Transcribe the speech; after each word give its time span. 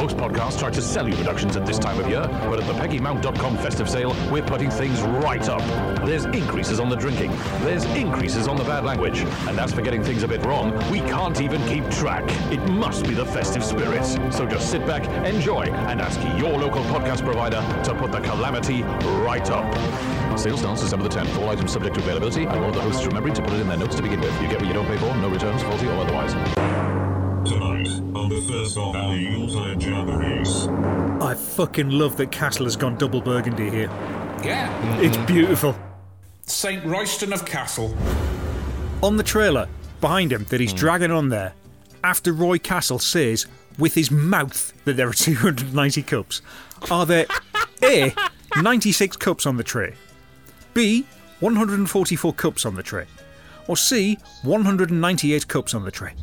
Most 0.00 0.16
podcasts 0.16 0.58
try 0.58 0.70
to 0.70 0.80
sell 0.80 1.06
you 1.06 1.14
reductions 1.16 1.56
at 1.58 1.66
this 1.66 1.78
time 1.78 2.00
of 2.00 2.08
year, 2.08 2.26
but 2.48 2.58
at 2.58 2.66
the 2.66 2.72
PeggyMount.com 2.72 3.58
festive 3.58 3.86
sale, 3.86 4.16
we're 4.32 4.42
putting 4.42 4.70
things 4.70 5.02
right 5.02 5.46
up. 5.46 5.60
There's 6.06 6.24
increases 6.24 6.80
on 6.80 6.88
the 6.88 6.96
drinking, 6.96 7.32
there's 7.60 7.84
increases 7.84 8.48
on 8.48 8.56
the 8.56 8.64
bad 8.64 8.82
language, 8.82 9.18
and 9.46 9.60
as 9.60 9.74
for 9.74 9.82
getting 9.82 10.02
things 10.02 10.22
a 10.22 10.28
bit 10.28 10.42
wrong, 10.46 10.72
we 10.90 11.00
can't 11.00 11.38
even 11.42 11.62
keep 11.66 11.86
track. 11.90 12.24
It 12.50 12.66
must 12.70 13.04
be 13.04 13.12
the 13.12 13.26
festive 13.26 13.62
spirit. 13.62 14.02
So 14.32 14.46
just 14.46 14.70
sit 14.70 14.86
back, 14.86 15.06
enjoy, 15.26 15.64
and 15.64 16.00
ask 16.00 16.18
your 16.40 16.58
local 16.58 16.82
podcast 16.84 17.22
provider 17.22 17.60
to 17.84 17.94
put 17.94 18.10
the 18.10 18.20
calamity 18.20 18.82
right 19.20 19.50
up. 19.50 19.70
Sales 20.38 20.60
starts 20.60 20.80
December 20.80 21.08
the 21.10 21.14
10th. 21.14 21.42
All 21.42 21.50
items 21.50 21.72
subject 21.72 21.96
to 21.96 22.00
availability, 22.00 22.44
and 22.44 22.58
all 22.60 22.70
of 22.70 22.74
the 22.74 22.80
hosts 22.80 23.04
remembering 23.04 23.34
to 23.34 23.42
put 23.42 23.52
it 23.52 23.60
in 23.60 23.68
their 23.68 23.76
notes 23.76 23.96
to 23.96 24.02
begin 24.02 24.22
with. 24.22 24.32
You 24.40 24.48
get 24.48 24.60
what 24.60 24.66
you 24.66 24.72
don't 24.72 24.86
pay 24.86 24.96
for, 24.96 25.14
no 25.18 25.28
returns, 25.28 25.62
faulty 25.62 25.88
or 25.88 25.96
otherwise. 25.96 26.59
Tonight, 28.74 28.86
on 28.86 28.92
the 28.92 28.94
first 28.94 28.96
of 28.96 28.96
our 28.96 29.16
Yuletide 29.16 29.80
Jamborees. 29.80 31.22
I 31.22 31.34
fucking 31.34 31.90
love 31.90 32.16
that 32.16 32.30
Castle 32.30 32.64
has 32.64 32.76
gone 32.76 32.96
double 32.96 33.20
burgundy 33.20 33.70
here. 33.70 33.88
Yeah. 34.44 35.00
It's 35.00 35.16
beautiful. 35.18 35.76
St. 36.42 36.84
Royston 36.84 37.32
of 37.32 37.44
Castle. 37.44 37.96
On 39.02 39.16
the 39.16 39.22
trailer, 39.22 39.68
behind 40.00 40.32
him, 40.32 40.44
that 40.44 40.60
he's 40.60 40.72
hmm. 40.72 40.78
dragging 40.78 41.10
on 41.10 41.28
there, 41.28 41.52
after 42.02 42.32
Roy 42.32 42.58
Castle 42.58 42.98
says 42.98 43.46
with 43.78 43.94
his 43.94 44.10
mouth 44.10 44.72
that 44.84 44.96
there 44.96 45.08
are 45.08 45.12
290 45.14 46.02
cups, 46.02 46.42
are 46.90 47.06
there 47.06 47.26
A, 47.82 48.14
96 48.60 49.16
cups 49.16 49.46
on 49.46 49.56
the 49.56 49.64
tray, 49.64 49.94
B, 50.74 51.06
144 51.40 52.32
cups 52.34 52.66
on 52.66 52.74
the 52.74 52.82
tray, 52.82 53.06
or 53.68 53.76
C, 53.76 54.18
198 54.42 55.48
cups 55.48 55.74
on 55.74 55.84
the 55.84 55.90
tray? 55.90 56.14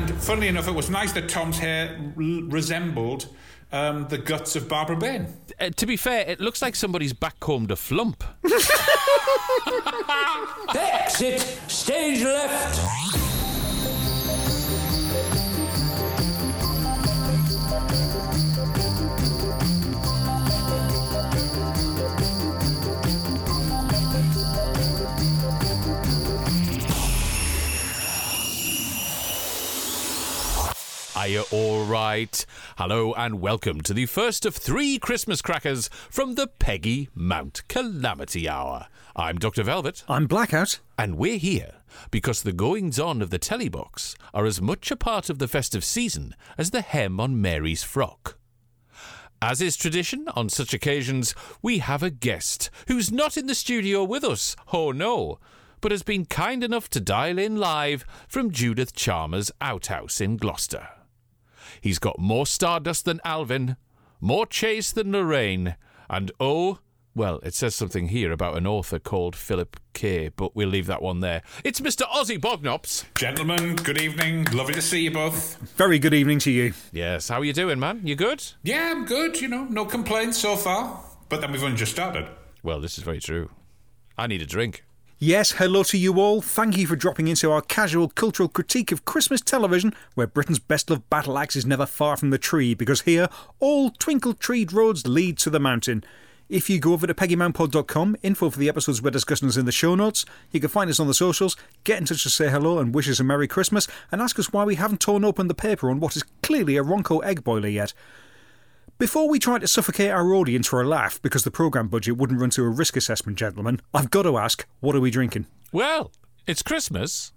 And 0.00 0.22
funnily 0.22 0.48
enough, 0.48 0.66
it 0.66 0.72
was 0.72 0.88
nice 0.88 1.12
that 1.12 1.28
Tom's 1.28 1.58
hair 1.58 1.94
r- 2.16 2.16
resembled 2.16 3.26
um, 3.70 4.08
the 4.08 4.16
guts 4.16 4.56
of 4.56 4.66
Barbara 4.66 4.96
Bain. 4.96 5.26
Uh, 5.60 5.68
to 5.76 5.86
be 5.86 5.98
fair, 5.98 6.24
it 6.26 6.40
looks 6.40 6.62
like 6.62 6.74
somebody's 6.74 7.12
backcombed 7.12 7.70
a 7.70 7.76
flump. 7.76 8.24
Exit 10.74 11.40
stage 11.68 12.22
left. 12.22 13.19
All 31.50 31.84
right? 31.84 32.46
Hello 32.78 33.12
and 33.14 33.40
welcome 33.40 33.80
to 33.80 33.92
the 33.92 34.06
first 34.06 34.46
of 34.46 34.54
three 34.54 34.98
Christmas 34.98 35.42
crackers 35.42 35.88
from 36.08 36.36
the 36.36 36.46
Peggy 36.46 37.08
Mount 37.14 37.66
Calamity 37.68 38.48
Hour. 38.48 38.86
I'm 39.16 39.36
Dr. 39.38 39.64
Velvet, 39.64 40.04
I'm 40.08 40.26
blackout. 40.26 40.78
and 40.96 41.16
we're 41.16 41.38
here 41.38 41.74
because 42.12 42.42
the 42.42 42.52
goings 42.52 43.00
on 43.00 43.20
of 43.20 43.30
the 43.30 43.38
telly 43.38 43.68
box 43.68 44.14
are 44.32 44.46
as 44.46 44.62
much 44.62 44.92
a 44.92 44.96
part 44.96 45.28
of 45.28 45.40
the 45.40 45.48
festive 45.48 45.84
season 45.84 46.36
as 46.56 46.70
the 46.70 46.82
hem 46.82 47.18
on 47.18 47.40
Mary's 47.40 47.82
frock. 47.82 48.38
As 49.42 49.60
is 49.60 49.76
tradition 49.76 50.28
on 50.36 50.50
such 50.50 50.72
occasions, 50.72 51.34
we 51.62 51.78
have 51.78 52.02
a 52.02 52.10
guest 52.10 52.70
who's 52.86 53.10
not 53.10 53.36
in 53.36 53.48
the 53.48 53.54
studio 53.56 54.04
with 54.04 54.22
us, 54.22 54.54
oh 54.72 54.92
no, 54.92 55.40
but 55.80 55.90
has 55.90 56.04
been 56.04 56.26
kind 56.26 56.62
enough 56.62 56.88
to 56.90 57.00
dial 57.00 57.38
in 57.38 57.56
live 57.56 58.04
from 58.28 58.52
Judith 58.52 58.94
Chalmers' 58.94 59.50
outhouse 59.60 60.20
in 60.20 60.36
Gloucester. 60.36 60.88
He's 61.80 61.98
got 61.98 62.18
more 62.18 62.46
stardust 62.46 63.04
than 63.04 63.20
Alvin, 63.24 63.76
more 64.20 64.46
chase 64.46 64.92
than 64.92 65.12
Lorraine, 65.12 65.76
and 66.08 66.30
oh, 66.38 66.78
well, 67.14 67.40
it 67.42 67.54
says 67.54 67.74
something 67.74 68.08
here 68.08 68.32
about 68.32 68.56
an 68.56 68.66
author 68.66 68.98
called 68.98 69.34
Philip 69.34 69.80
K., 69.94 70.28
but 70.28 70.54
we'll 70.54 70.68
leave 70.68 70.86
that 70.86 71.02
one 71.02 71.20
there. 71.20 71.42
It's 71.64 71.80
Mr. 71.80 72.02
Ozzy 72.02 72.38
Bognops. 72.38 73.04
Gentlemen, 73.14 73.76
good 73.76 73.98
evening. 73.98 74.44
Lovely 74.52 74.74
to 74.74 74.82
see 74.82 75.00
you 75.02 75.10
both. 75.10 75.56
Very 75.76 75.98
good 75.98 76.14
evening 76.14 76.38
to 76.40 76.50
you. 76.50 76.72
Yes, 76.92 77.28
how 77.28 77.40
are 77.40 77.44
you 77.44 77.52
doing, 77.52 77.80
man? 77.80 78.00
You 78.04 78.14
good? 78.14 78.44
Yeah, 78.62 78.92
I'm 78.92 79.06
good, 79.06 79.40
you 79.40 79.48
know, 79.48 79.64
no 79.64 79.84
complaints 79.84 80.38
so 80.38 80.56
far. 80.56 81.02
But 81.28 81.40
then 81.40 81.52
we've 81.52 81.62
only 81.62 81.76
just 81.76 81.92
started. 81.92 82.28
Well, 82.62 82.80
this 82.80 82.98
is 82.98 83.04
very 83.04 83.20
true. 83.20 83.50
I 84.18 84.26
need 84.26 84.42
a 84.42 84.46
drink. 84.46 84.84
Yes, 85.22 85.52
hello 85.52 85.82
to 85.82 85.98
you 85.98 86.18
all. 86.18 86.40
Thank 86.40 86.78
you 86.78 86.86
for 86.86 86.96
dropping 86.96 87.28
into 87.28 87.52
our 87.52 87.60
casual 87.60 88.08
cultural 88.08 88.48
critique 88.48 88.90
of 88.90 89.04
Christmas 89.04 89.42
television, 89.42 89.92
where 90.14 90.26
Britain's 90.26 90.58
best 90.58 90.88
loved 90.88 91.10
battle 91.10 91.36
axe 91.36 91.56
is 91.56 91.66
never 91.66 91.84
far 91.84 92.16
from 92.16 92.30
the 92.30 92.38
tree, 92.38 92.72
because 92.72 93.02
here, 93.02 93.28
all 93.58 93.90
twinkle 93.90 94.32
treed 94.32 94.72
roads 94.72 95.06
lead 95.06 95.36
to 95.36 95.50
the 95.50 95.60
mountain. 95.60 96.02
If 96.48 96.70
you 96.70 96.80
go 96.80 96.94
over 96.94 97.06
to 97.06 97.12
peggymountpod.com, 97.12 98.16
info 98.22 98.48
for 98.48 98.58
the 98.58 98.70
episodes 98.70 99.02
we're 99.02 99.10
discussing 99.10 99.50
is 99.50 99.58
in 99.58 99.66
the 99.66 99.72
show 99.72 99.94
notes. 99.94 100.24
You 100.52 100.60
can 100.60 100.70
find 100.70 100.88
us 100.88 100.98
on 100.98 101.06
the 101.06 101.12
socials, 101.12 101.54
get 101.84 101.98
in 101.98 102.06
touch 102.06 102.22
to 102.22 102.30
say 102.30 102.48
hello 102.48 102.78
and 102.78 102.94
wish 102.94 103.06
us 103.06 103.20
a 103.20 103.24
Merry 103.24 103.46
Christmas, 103.46 103.88
and 104.10 104.22
ask 104.22 104.38
us 104.38 104.54
why 104.54 104.64
we 104.64 104.76
haven't 104.76 105.00
torn 105.02 105.22
open 105.22 105.48
the 105.48 105.54
paper 105.54 105.90
on 105.90 106.00
what 106.00 106.16
is 106.16 106.24
clearly 106.42 106.78
a 106.78 106.82
Ronco 106.82 107.22
egg 107.22 107.44
boiler 107.44 107.68
yet. 107.68 107.92
Before 109.00 109.30
we 109.30 109.38
try 109.38 109.58
to 109.58 109.66
suffocate 109.66 110.10
our 110.10 110.34
audience 110.34 110.66
for 110.66 110.82
a 110.82 110.86
laugh 110.86 111.22
because 111.22 111.42
the 111.42 111.50
programme 111.50 111.88
budget 111.88 112.18
wouldn't 112.18 112.38
run 112.38 112.50
to 112.50 112.64
a 112.64 112.68
risk 112.68 112.98
assessment, 112.98 113.38
gentlemen, 113.38 113.80
I've 113.94 114.10
got 114.10 114.24
to 114.24 114.36
ask, 114.36 114.66
what 114.80 114.94
are 114.94 115.00
we 115.00 115.10
drinking? 115.10 115.46
Well, 115.72 116.12
it's 116.46 116.62
Christmas, 116.62 117.32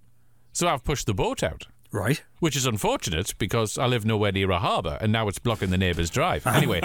so 0.51 0.68
I've 0.68 0.84
pushed 0.84 1.06
the 1.06 1.13
boat 1.13 1.41
out. 1.41 1.68
Right? 1.90 2.22
Which 2.40 2.57
is 2.57 2.66
unfortunate 2.66 3.34
because 3.38 3.78
I 3.78 3.85
live 3.85 4.03
nowhere 4.03 4.34
near 4.34 4.51
a 4.51 4.59
harbour 4.59 4.97
and 5.00 5.13
now 5.13 5.29
it's 5.29 5.40
blocking 5.40 5.69
the 5.69 5.78
neighbour's 5.78 6.09
drive. 6.09 6.46
Anyway, 6.53 6.81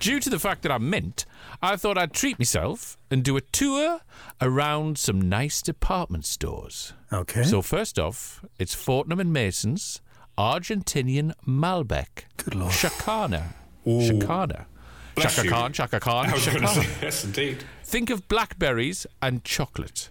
due 0.00 0.20
to 0.20 0.30
the 0.30 0.38
fact 0.38 0.62
that 0.62 0.72
I'm 0.72 0.88
mint, 0.88 1.26
I 1.60 1.76
thought 1.76 1.98
I'd 1.98 2.14
treat 2.14 2.38
myself 2.38 2.96
and 3.10 3.22
do 3.22 3.36
a 3.36 3.42
tour 3.42 4.00
around 4.40 4.96
some 4.96 5.20
nice 5.20 5.60
department 5.60 6.24
stores. 6.24 6.94
Okay. 7.12 7.42
So, 7.42 7.60
first 7.60 7.98
off, 7.98 8.42
it's 8.58 8.74
Fortnum 8.74 9.20
and 9.20 9.34
Mason's 9.34 10.00
Argentinian 10.38 11.34
Malbec. 11.46 12.24
Good 12.38 12.54
lord. 12.54 12.72
Chakana. 12.72 13.52
Chakana. 13.86 14.66
Bless 15.14 15.34
Chaka 15.34 15.44
you. 15.46 15.50
Khan, 15.52 15.72
Chaka 15.72 16.00
Khan, 16.00 16.26
I 16.26 16.32
was 16.32 16.46
going 16.46 16.62
to 16.62 16.68
say, 16.68 16.88
yes, 17.02 17.24
indeed. 17.24 17.64
Think 17.84 18.10
of 18.10 18.26
blackberries 18.28 19.06
and 19.20 19.44
chocolate. 19.44 20.08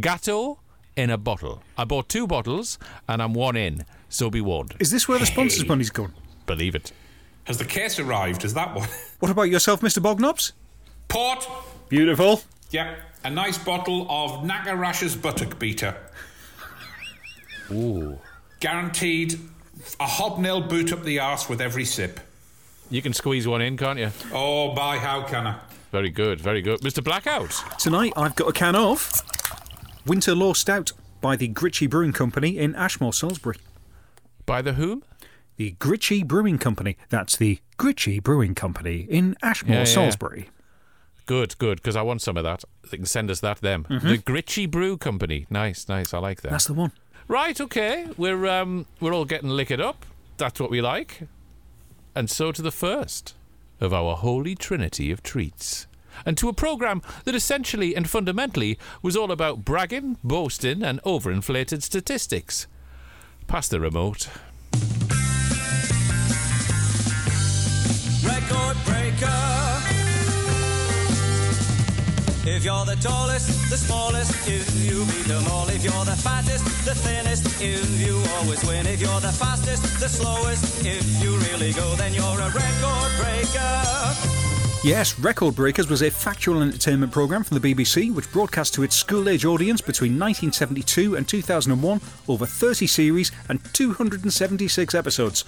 Gatto 0.00 0.60
in 0.96 1.10
a 1.10 1.18
bottle. 1.18 1.62
I 1.76 1.84
bought 1.84 2.08
two 2.08 2.26
bottles 2.26 2.78
and 3.06 3.22
I'm 3.22 3.34
one 3.34 3.56
in, 3.56 3.84
so 4.08 4.30
be 4.30 4.40
warned. 4.40 4.74
Is 4.80 4.90
this 4.90 5.06
where 5.06 5.18
the 5.18 5.26
sponsors' 5.26 5.66
money's 5.66 5.90
gone? 5.90 6.14
Believe 6.46 6.74
it. 6.74 6.92
Has 7.44 7.58
the 7.58 7.64
case 7.64 7.98
arrived? 7.98 8.44
Is 8.44 8.54
that 8.54 8.74
one? 8.74 8.88
What 9.18 9.32
about 9.32 9.50
yourself, 9.50 9.80
Mr. 9.80 10.00
Bognops? 10.00 10.52
Port. 11.08 11.44
Beautiful. 11.88 12.42
Yeah, 12.70 12.94
a 13.24 13.30
nice 13.30 13.58
bottle 13.58 14.06
of 14.08 14.44
Nagarash's 14.44 15.16
Buttock 15.16 15.58
Beater. 15.58 15.96
Ooh. 17.72 18.18
Guaranteed 18.60 19.40
a 19.98 20.06
hobnail 20.06 20.60
boot 20.60 20.92
up 20.92 21.02
the 21.02 21.18
arse 21.18 21.48
with 21.48 21.60
every 21.60 21.84
sip. 21.84 22.20
You 22.90 23.02
can 23.02 23.12
squeeze 23.12 23.46
one 23.46 23.60
in, 23.60 23.76
can't 23.76 23.98
you? 23.98 24.10
Oh, 24.32 24.72
by 24.74 24.96
how 24.98 25.22
can 25.22 25.46
I? 25.46 25.58
Very 25.92 26.10
good, 26.10 26.40
very 26.40 26.62
good. 26.62 26.80
Mr. 26.80 27.02
Blackout. 27.04 27.52
Tonight 27.78 28.12
I've 28.16 28.34
got 28.34 28.48
a 28.48 28.52
can 28.52 28.74
of 28.76 29.22
Winter 30.06 30.34
Law 30.34 30.52
Stout 30.54 30.92
by 31.20 31.36
the 31.36 31.48
Gritchy 31.48 31.88
Brewing 31.88 32.12
Company 32.12 32.58
in 32.58 32.74
Ashmore, 32.74 33.12
Salisbury. 33.12 33.56
By 34.46 34.62
the 34.62 34.74
whom? 34.74 35.02
The 35.56 35.72
Gritchy 35.72 36.26
Brewing 36.26 36.58
Company. 36.58 36.96
That's 37.10 37.36
the 37.36 37.58
Gritchy 37.78 38.22
Brewing 38.22 38.54
Company 38.54 39.06
in 39.08 39.36
Ashmore, 39.42 39.74
Yeah, 39.74 39.80
yeah. 39.80 39.84
Salisbury. 39.84 40.48
Good, 41.26 41.58
good, 41.58 41.76
because 41.78 41.96
I 41.96 42.02
want 42.02 42.22
some 42.22 42.38
of 42.38 42.44
that. 42.44 42.64
They 42.90 42.96
can 42.96 43.06
send 43.06 43.30
us 43.30 43.40
that, 43.40 43.58
them. 43.60 43.84
The 43.90 44.16
Gritchy 44.18 44.70
Brew 44.70 44.96
Company. 44.96 45.46
Nice, 45.50 45.88
nice. 45.88 46.14
I 46.14 46.18
like 46.18 46.40
that. 46.40 46.50
That's 46.50 46.66
the 46.66 46.74
one. 46.74 46.92
Right, 47.26 47.60
okay. 47.60 48.06
We're 48.16 48.46
um 48.46 48.86
we're 49.00 49.12
all 49.12 49.26
getting 49.26 49.50
liquored 49.50 49.80
up. 49.82 50.06
That's 50.38 50.58
what 50.58 50.70
we 50.70 50.80
like. 50.80 51.22
And 52.18 52.28
so 52.28 52.50
to 52.50 52.62
the 52.62 52.72
first 52.72 53.34
of 53.80 53.94
our 53.94 54.16
holy 54.16 54.56
trinity 54.56 55.12
of 55.12 55.22
treats. 55.22 55.86
And 56.26 56.36
to 56.38 56.48
a 56.48 56.52
program 56.52 57.00
that 57.22 57.36
essentially 57.36 57.94
and 57.94 58.10
fundamentally 58.10 58.76
was 59.02 59.16
all 59.16 59.30
about 59.30 59.64
bragging, 59.64 60.18
boasting, 60.24 60.82
and 60.82 61.00
overinflated 61.04 61.80
statistics. 61.80 62.66
Pass 63.46 63.68
the 63.68 63.78
remote. 63.78 64.26
record 68.24 68.76
breaker. 68.84 69.97
If 72.44 72.64
you're 72.64 72.84
the 72.84 72.96
tallest, 72.96 73.48
the 73.70 73.76
smallest, 73.76 74.32
if 74.48 74.66
you 74.84 75.04
beat 75.06 75.26
them 75.26 75.46
all. 75.50 75.68
If 75.68 75.84
you're 75.84 76.04
the 76.04 76.16
fattest, 76.16 76.64
the 76.84 76.94
thinnest, 76.94 77.60
if 77.60 78.00
you 78.00 78.22
always 78.36 78.64
win. 78.64 78.86
If 78.86 79.00
you're 79.00 79.20
the 79.20 79.32
fastest, 79.32 79.82
the 80.00 80.08
slowest, 80.08 80.84
if 80.84 81.22
you 81.22 81.36
really 81.36 81.72
go, 81.72 81.94
then 81.96 82.14
you're 82.14 82.24
a 82.24 82.50
record 82.50 83.10
breaker. 83.18 83.98
Yes, 84.84 85.18
Record 85.18 85.56
Breakers 85.56 85.90
was 85.90 86.02
a 86.02 86.10
factual 86.10 86.62
entertainment 86.62 87.12
programme 87.12 87.42
from 87.42 87.58
the 87.58 87.74
BBC 87.74 88.14
which 88.14 88.30
broadcast 88.30 88.74
to 88.74 88.84
its 88.84 88.94
school 88.94 89.28
age 89.28 89.44
audience 89.44 89.80
between 89.80 90.12
1972 90.12 91.16
and 91.16 91.26
2001 91.26 92.00
over 92.28 92.46
30 92.46 92.86
series 92.86 93.32
and 93.48 93.58
276 93.74 94.94
episodes. 94.94 95.44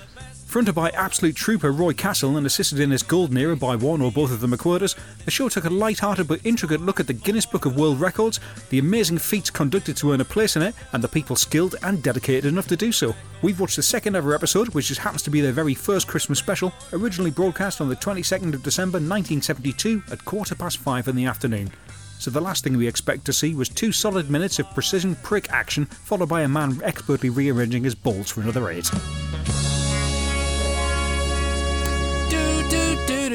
Fronted 0.50 0.74
by 0.74 0.90
absolute 0.90 1.36
trooper 1.36 1.70
Roy 1.70 1.92
Castle 1.92 2.36
and 2.36 2.44
assisted 2.44 2.80
in 2.80 2.90
its 2.90 3.04
golden 3.04 3.36
era 3.36 3.54
by 3.54 3.76
one 3.76 4.02
or 4.02 4.10
both 4.10 4.32
of 4.32 4.40
the 4.40 4.48
McWhirters, 4.48 4.96
the 5.24 5.30
show 5.30 5.48
took 5.48 5.64
a 5.64 5.70
light-hearted 5.70 6.26
but 6.26 6.44
intricate 6.44 6.80
look 6.80 6.98
at 6.98 7.06
the 7.06 7.12
Guinness 7.12 7.46
Book 7.46 7.66
of 7.66 7.76
World 7.76 8.00
Records, 8.00 8.40
the 8.68 8.80
amazing 8.80 9.18
feats 9.18 9.48
conducted 9.48 9.96
to 9.98 10.10
earn 10.10 10.20
a 10.20 10.24
place 10.24 10.56
in 10.56 10.62
it, 10.62 10.74
and 10.92 11.04
the 11.04 11.08
people 11.08 11.36
skilled 11.36 11.76
and 11.84 12.02
dedicated 12.02 12.46
enough 12.46 12.66
to 12.66 12.76
do 12.76 12.90
so. 12.90 13.14
We've 13.42 13.60
watched 13.60 13.76
the 13.76 13.84
second 13.84 14.16
ever 14.16 14.34
episode, 14.34 14.70
which 14.70 14.88
just 14.88 15.02
happens 15.02 15.22
to 15.22 15.30
be 15.30 15.40
their 15.40 15.52
very 15.52 15.72
first 15.72 16.08
Christmas 16.08 16.40
special, 16.40 16.72
originally 16.92 17.30
broadcast 17.30 17.80
on 17.80 17.88
the 17.88 17.94
22nd 17.94 18.52
of 18.52 18.64
December 18.64 18.96
1972 18.96 20.02
at 20.10 20.24
quarter 20.24 20.56
past 20.56 20.78
five 20.78 21.06
in 21.06 21.14
the 21.14 21.26
afternoon. 21.26 21.70
So 22.18 22.28
the 22.32 22.40
last 22.40 22.64
thing 22.64 22.76
we 22.76 22.88
expect 22.88 23.24
to 23.26 23.32
see 23.32 23.54
was 23.54 23.68
two 23.68 23.92
solid 23.92 24.28
minutes 24.28 24.58
of 24.58 24.68
precision 24.74 25.14
prick 25.22 25.48
action, 25.52 25.86
followed 25.86 26.28
by 26.28 26.42
a 26.42 26.48
man 26.48 26.80
expertly 26.82 27.30
rearranging 27.30 27.84
his 27.84 27.94
balls 27.94 28.32
for 28.32 28.40
another 28.40 28.68
eight. 28.68 28.90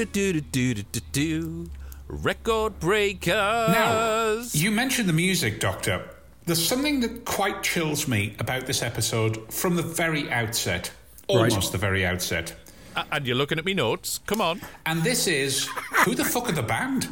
Do, 0.05 0.33
do, 0.33 0.41
do, 0.41 0.73
do, 0.73 0.83
do, 0.91 0.99
do. 1.11 1.69
Record 2.07 2.79
breakers. 2.79 3.33
Now, 3.33 4.43
you 4.51 4.71
mentioned 4.71 5.09
the 5.09 5.13
music, 5.13 5.59
Doctor. 5.59 6.07
There's 6.45 6.65
something 6.65 6.99
that 6.99 7.25
quite 7.25 7.63
chills 7.63 8.07
me 8.07 8.35
about 8.39 8.67
this 8.67 8.83
episode 8.83 9.51
from 9.51 9.75
the 9.75 9.81
very 9.81 10.31
outset. 10.31 10.91
Almost 11.27 11.71
the 11.71 11.79
very 11.79 12.05
outset. 12.05 12.53
And 13.11 13.25
you're 13.25 13.35
looking 13.35 13.57
at 13.57 13.65
me 13.65 13.73
notes. 13.73 14.19
Come 14.27 14.41
on. 14.41 14.61
And 14.85 15.03
this 15.03 15.27
is 15.27 15.67
who 16.05 16.13
the 16.13 16.23
fuck 16.23 16.47
are 16.47 16.53
the 16.53 16.61
band? 16.61 17.07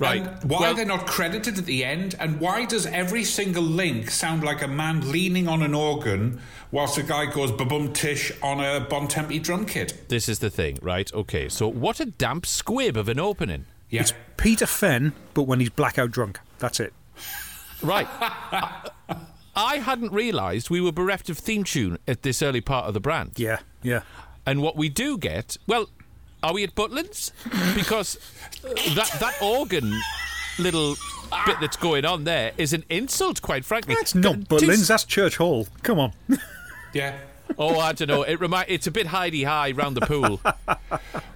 Right. 0.00 0.22
And 0.22 0.50
why 0.50 0.60
Well- 0.60 0.72
are 0.72 0.74
they 0.74 0.84
not 0.84 1.06
credited 1.06 1.58
at 1.58 1.66
the 1.66 1.84
end? 1.84 2.14
And 2.18 2.40
why 2.40 2.64
does 2.64 2.86
every 2.86 3.22
single 3.24 3.62
link 3.62 4.10
sound 4.10 4.42
like 4.42 4.62
a 4.62 4.68
man 4.68 5.12
leaning 5.12 5.46
on 5.46 5.62
an 5.62 5.74
organ 5.74 6.40
whilst 6.72 6.96
a 6.98 7.02
guy 7.02 7.26
goes 7.26 7.52
babum 7.52 7.92
tish 7.92 8.32
on 8.42 8.60
a 8.60 8.80
Bontempi 8.80 9.42
drum 9.42 9.66
kit? 9.66 10.08
This 10.08 10.28
is 10.28 10.38
the 10.38 10.50
thing, 10.50 10.78
right? 10.80 11.12
Okay, 11.12 11.48
so 11.48 11.68
what 11.68 12.00
a 12.00 12.06
damp 12.06 12.46
squib 12.46 12.96
of 12.96 13.08
an 13.08 13.20
opening. 13.20 13.66
Yeah. 13.90 14.00
It's 14.02 14.14
Peter 14.36 14.66
Fenn, 14.66 15.12
but 15.34 15.42
when 15.42 15.60
he's 15.60 15.70
blackout 15.70 16.10
drunk. 16.12 16.40
That's 16.58 16.80
it. 16.80 16.92
Right. 17.82 18.08
I 19.56 19.76
hadn't 19.78 20.12
realised 20.12 20.70
we 20.70 20.80
were 20.80 20.92
bereft 20.92 21.28
of 21.28 21.36
theme 21.38 21.64
tune 21.64 21.98
at 22.06 22.22
this 22.22 22.40
early 22.40 22.60
part 22.60 22.86
of 22.86 22.94
the 22.94 23.00
brand. 23.00 23.32
Yeah, 23.36 23.58
yeah. 23.82 24.02
And 24.46 24.62
what 24.62 24.76
we 24.76 24.88
do 24.88 25.18
get, 25.18 25.56
well, 25.66 25.90
are 26.42 26.52
we 26.52 26.64
at 26.64 26.74
Butlin's? 26.74 27.32
Because 27.74 28.18
that 28.94 29.10
that 29.20 29.34
organ 29.42 29.92
little 30.58 30.96
bit 31.46 31.56
that's 31.60 31.76
going 31.76 32.04
on 32.04 32.24
there 32.24 32.52
is 32.58 32.72
an 32.72 32.84
insult, 32.90 33.40
quite 33.42 33.64
frankly. 33.64 33.94
That's 33.94 34.14
not 34.14 34.34
Two- 34.34 34.56
Butlins, 34.56 34.88
that's 34.88 35.04
Church 35.04 35.36
Hall. 35.36 35.68
Come 35.82 35.98
on. 35.98 36.12
yeah. 36.92 37.16
Oh, 37.58 37.78
I 37.80 37.92
don't 37.92 38.08
know. 38.08 38.22
It 38.22 38.38
remi- 38.40 38.64
It's 38.68 38.86
a 38.86 38.90
bit 38.92 39.06
Hi-de-Hi 39.08 39.72
round 39.72 39.96
the 39.96 40.02
pool. 40.06 40.40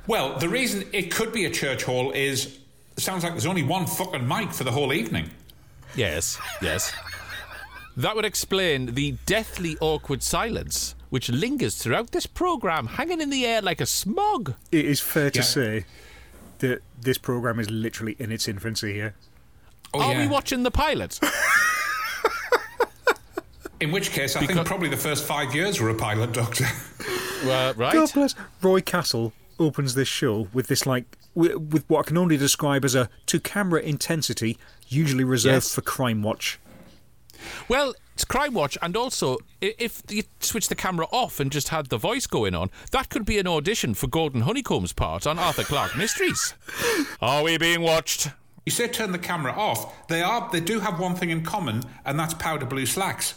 Well, 0.07 0.39
the 0.39 0.51
reason 0.51 0.85
it 0.93 1.11
could 1.11 1.33
be 1.33 1.47
a 1.47 1.51
church 1.51 1.83
hall 1.85 2.11
is 2.13 2.59
sounds 2.99 3.25
like 3.25 3.33
there's 3.33 3.47
only 3.47 3.63
one 3.63 3.87
fucking 3.87 4.29
mic 4.29 4.53
for 4.53 4.63
the 4.63 4.71
whole 4.71 4.93
evening. 4.93 5.31
yes, 5.97 6.39
yes. 6.61 6.93
That 7.97 8.15
would 8.15 8.27
explain 8.27 8.95
the 8.95 9.13
deathly 9.25 9.79
awkward 9.81 10.23
silence 10.23 10.95
which 11.15 11.29
lingers 11.31 11.77
throughout 11.77 12.11
this 12.11 12.27
programme, 12.27 12.89
hanging 12.89 13.21
in 13.21 13.31
the 13.31 13.47
air 13.47 13.63
like 13.63 13.81
a 13.81 13.87
smog. 13.87 14.53
It 14.73 14.85
is 14.85 14.99
fair 14.99 15.31
to 15.31 15.39
Yeah. 15.39 15.45
say 15.45 15.85
that 16.59 16.83
this 17.01 17.19
programme 17.19 17.61
is 17.61 17.71
literally 17.71 18.17
in 18.19 18.33
its 18.33 18.49
infancy 18.49 18.95
here. 18.95 19.15
Oh, 19.95 20.01
Are 20.01 20.13
yeah. 20.13 20.23
we 20.23 20.27
watching 20.27 20.65
the 20.65 20.73
pilot? 20.73 21.21
In 23.81 23.93
which 23.93 24.11
case, 24.11 24.35
I 24.35 24.41
Because- 24.41 24.57
think 24.57 24.67
probably 24.67 24.89
the 24.89 24.97
first 24.97 25.25
five 25.25 25.55
years 25.55 25.81
were 25.81 25.91
a 25.91 25.95
pilot, 25.95 26.33
Doctor. 26.33 26.67
Uh, 27.45 27.75
right? 27.77 27.93
God 27.93 28.11
bless. 28.15 28.35
Roy 28.63 28.81
Castle 28.81 29.35
opens 29.59 29.95
this 29.95 30.09
show 30.09 30.49
with 30.55 30.67
this, 30.69 30.87
like, 30.87 31.05
with, 31.35 31.55
with 31.57 31.85
what 31.89 31.99
I 32.01 32.03
can 32.09 32.17
only 32.17 32.39
describe 32.39 32.87
as 32.87 32.95
a 32.95 33.11
to 33.27 33.39
camera 33.39 33.81
intensity, 33.83 34.57
usually 34.89 35.25
reserved 35.25 35.65
Yes. 35.67 35.75
for 35.75 35.83
Crime 35.83 36.23
Watch. 36.23 36.59
Well, 37.69 37.95
it's 38.15 38.25
Crime 38.25 38.55
Watch, 38.55 38.79
and 38.81 38.97
also 38.97 39.39
if 39.61 40.03
you 40.09 40.23
switch 40.41 40.69
the 40.69 40.75
camera 40.75 41.07
off 41.11 41.41
and 41.41 41.51
just 41.51 41.69
had 41.69 41.87
the 41.87 41.99
voice 41.99 42.27
going 42.27 42.55
on, 42.55 42.71
that 42.93 43.09
could 43.11 43.25
be 43.25 43.39
an 43.39 43.47
audition 43.47 43.95
for 43.95 44.07
Gordon 44.07 44.43
Honeycombe's 44.43 44.93
part 44.93 45.27
on 45.27 45.39
Arthur 45.39 45.65
Clarke 45.65 45.97
Mysteries. 45.99 46.55
Are 47.21 47.43
we 47.43 47.59
being 47.59 47.81
watched? 47.81 48.31
You 48.65 48.73
say 48.73 48.89
turn 48.89 49.13
the 49.13 49.19
camera 49.19 49.53
off. 49.53 50.09
They 50.09 50.23
are. 50.23 50.49
They 50.51 50.61
do 50.61 50.81
have 50.81 50.99
one 51.01 51.17
thing 51.17 51.31
in 51.31 51.43
common, 51.43 51.83
and 52.05 52.19
that's 52.19 52.35
powder 52.35 52.67
blue 52.67 52.87
slacks. 52.87 53.35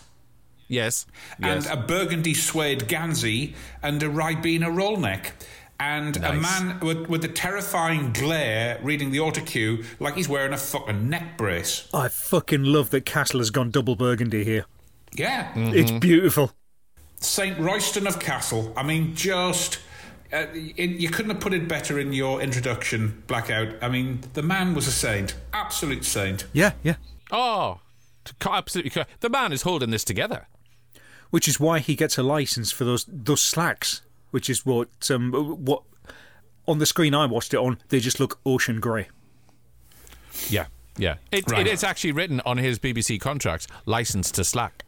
Yes. 0.70 1.06
yes. 1.40 1.66
and 1.66 1.80
a 1.80 1.82
burgundy 1.82 2.34
suede 2.34 2.88
Gansey 2.88 3.56
and 3.82 4.04
a 4.04 4.08
Ribena 4.08 4.74
roll 4.74 4.98
neck. 4.98 5.34
And 5.79 6.18
a 6.18 6.33
man 6.33 6.79
with, 6.79 7.07
with 7.07 7.24
a 7.24 7.27
terrifying 7.27 8.12
glare 8.12 8.79
reading 8.81 9.12
the 9.12 9.19
autocue 9.19 9.85
like 10.00 10.15
he's 10.15 10.27
wearing 10.27 10.53
a 10.53 10.57
fucking 10.57 11.07
neck 11.07 11.38
brace. 11.38 11.88
I 11.94 12.07
fucking 12.07 12.63
love 12.63 12.89
that 12.89 13.06
Castle 13.06 13.39
has 13.39 13.51
gone 13.51 13.69
double 13.69 13.95
burgundy 13.95 14.44
here. 14.44 14.65
Yeah. 15.13 15.51
It's 15.56 15.91
beautiful. 15.91 16.51
St. 17.19 17.57
Royston 17.59 18.07
of 18.07 18.19
Castle. 18.19 18.74
I 18.75 18.83
mean, 18.83 19.15
just. 19.15 19.79
Uh, 20.31 20.45
it, 20.53 20.89
you 21.00 21.09
couldn't 21.09 21.31
have 21.31 21.39
put 21.39 21.53
it 21.53 21.69
better 21.69 22.00
in 22.00 22.12
your 22.12 22.41
introduction, 22.41 23.24
Blackout. 23.27 23.81
I 23.81 23.88
mean, 23.88 24.19
the 24.33 24.41
man 24.41 24.74
was 24.74 24.85
a 24.85 24.91
saint. 24.91 25.35
Absolute 25.53 26.03
saint. 26.03 26.45
Yeah, 26.51 26.74
yeah. 26.83 26.95
oh, 27.31 27.79
absolutely. 28.45 29.03
The 29.21 29.29
man 29.29 29.53
is 29.53 29.62
holding 29.62 29.89
this 29.91 30.03
together. 30.03 30.47
Which 31.29 31.47
is 31.47 31.59
why 31.59 31.79
he 31.79 31.95
gets 31.95 32.18
a 32.18 32.24
license 32.24 32.71
for 32.71 32.83
those 32.83 33.06
those 33.07 33.41
slacks. 33.41 34.01
Which 34.31 34.50
is 34.50 34.65
what 34.65 34.89
um 35.09 35.31
what 35.31 35.83
on 36.68 36.79
the 36.79 36.85
screen 36.85 37.13
I 37.13 37.25
watched 37.25 37.53
it 37.53 37.57
on. 37.57 37.77
They 37.89 38.00
just 38.00 38.19
look 38.19 38.39
ocean 38.45 38.79
grey. 38.79 39.07
Yeah. 40.50 40.65
Yeah. 40.97 41.15
It, 41.31 41.50
Right. 41.50 41.65
it 41.65 41.71
is 41.71 41.83
actually 41.83 42.12
written 42.12 42.41
on 42.45 42.57
his 42.57 42.79
BBC 42.79 43.19
contract, 43.21 43.68
license 43.85 44.31
to 44.31 44.44
slack, 44.44 44.83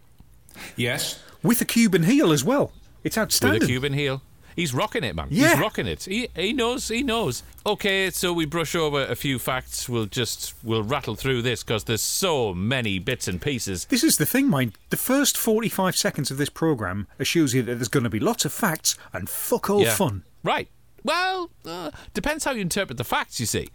Yes. 0.75 1.19
with 1.44 1.62
a 1.62 1.65
Cuban 1.65 2.03
heel 2.03 2.31
as 2.31 2.44
well. 2.44 2.71
It's 3.03 3.18
outstanding. 3.18 3.62
with 3.62 3.63
outstanding. 3.63 3.63
a 3.63 3.68
Cuban 3.68 3.94
heel. 3.94 4.21
He's 4.60 4.74
rocking 4.74 5.06
it, 5.06 5.16
man. 5.16 5.28
Yeah. 5.32 5.52
He's 5.52 5.60
rocking 5.60 5.88
it. 5.88 6.04
He, 6.04 6.28
he 6.36 6.52
knows. 6.52 6.90
He 6.90 7.02
knows. 7.02 7.44
Okay, 7.66 8.10
so 8.10 8.34
we 8.34 8.46
brush 8.46 8.76
over 8.76 9.04
a 9.06 9.16
few 9.16 9.40
facts. 9.40 9.88
We'll 9.88 10.06
just 10.06 10.54
we'll 10.66 10.84
rattle 10.84 11.16
through 11.16 11.44
this 11.44 11.64
because 11.64 11.86
there's 11.86 12.02
so 12.02 12.54
many 12.54 13.00
bits 13.00 13.30
and 13.30 13.42
pieces. 13.42 13.86
This 13.86 14.04
is 14.04 14.18
the 14.18 14.26
thing, 14.26 14.50
mind. 14.50 14.74
The 14.90 14.98
first 14.98 15.38
45 15.38 15.96
seconds 15.96 16.30
of 16.30 16.38
this 16.38 16.50
programme 16.50 17.08
assures 17.20 17.54
you 17.54 17.62
that 17.62 17.76
there's 17.76 17.88
going 17.88 18.04
to 18.04 18.10
be 18.10 18.20
lots 18.20 18.44
of 18.44 18.52
facts 18.52 18.98
and 19.14 19.30
fuck 19.30 19.70
all 19.70 19.82
Yeah. 19.84 19.96
fun. 19.96 20.24
Right. 20.44 20.68
Well, 21.06 21.52
uh, 21.66 21.92
depends 22.14 22.44
how 22.44 22.51
you 22.51 22.60
interpret 22.60 22.98
the 22.98 23.06
facts, 23.06 23.39
you 23.39 23.46
see. 23.46 23.70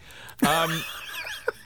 Um, 0.47 0.83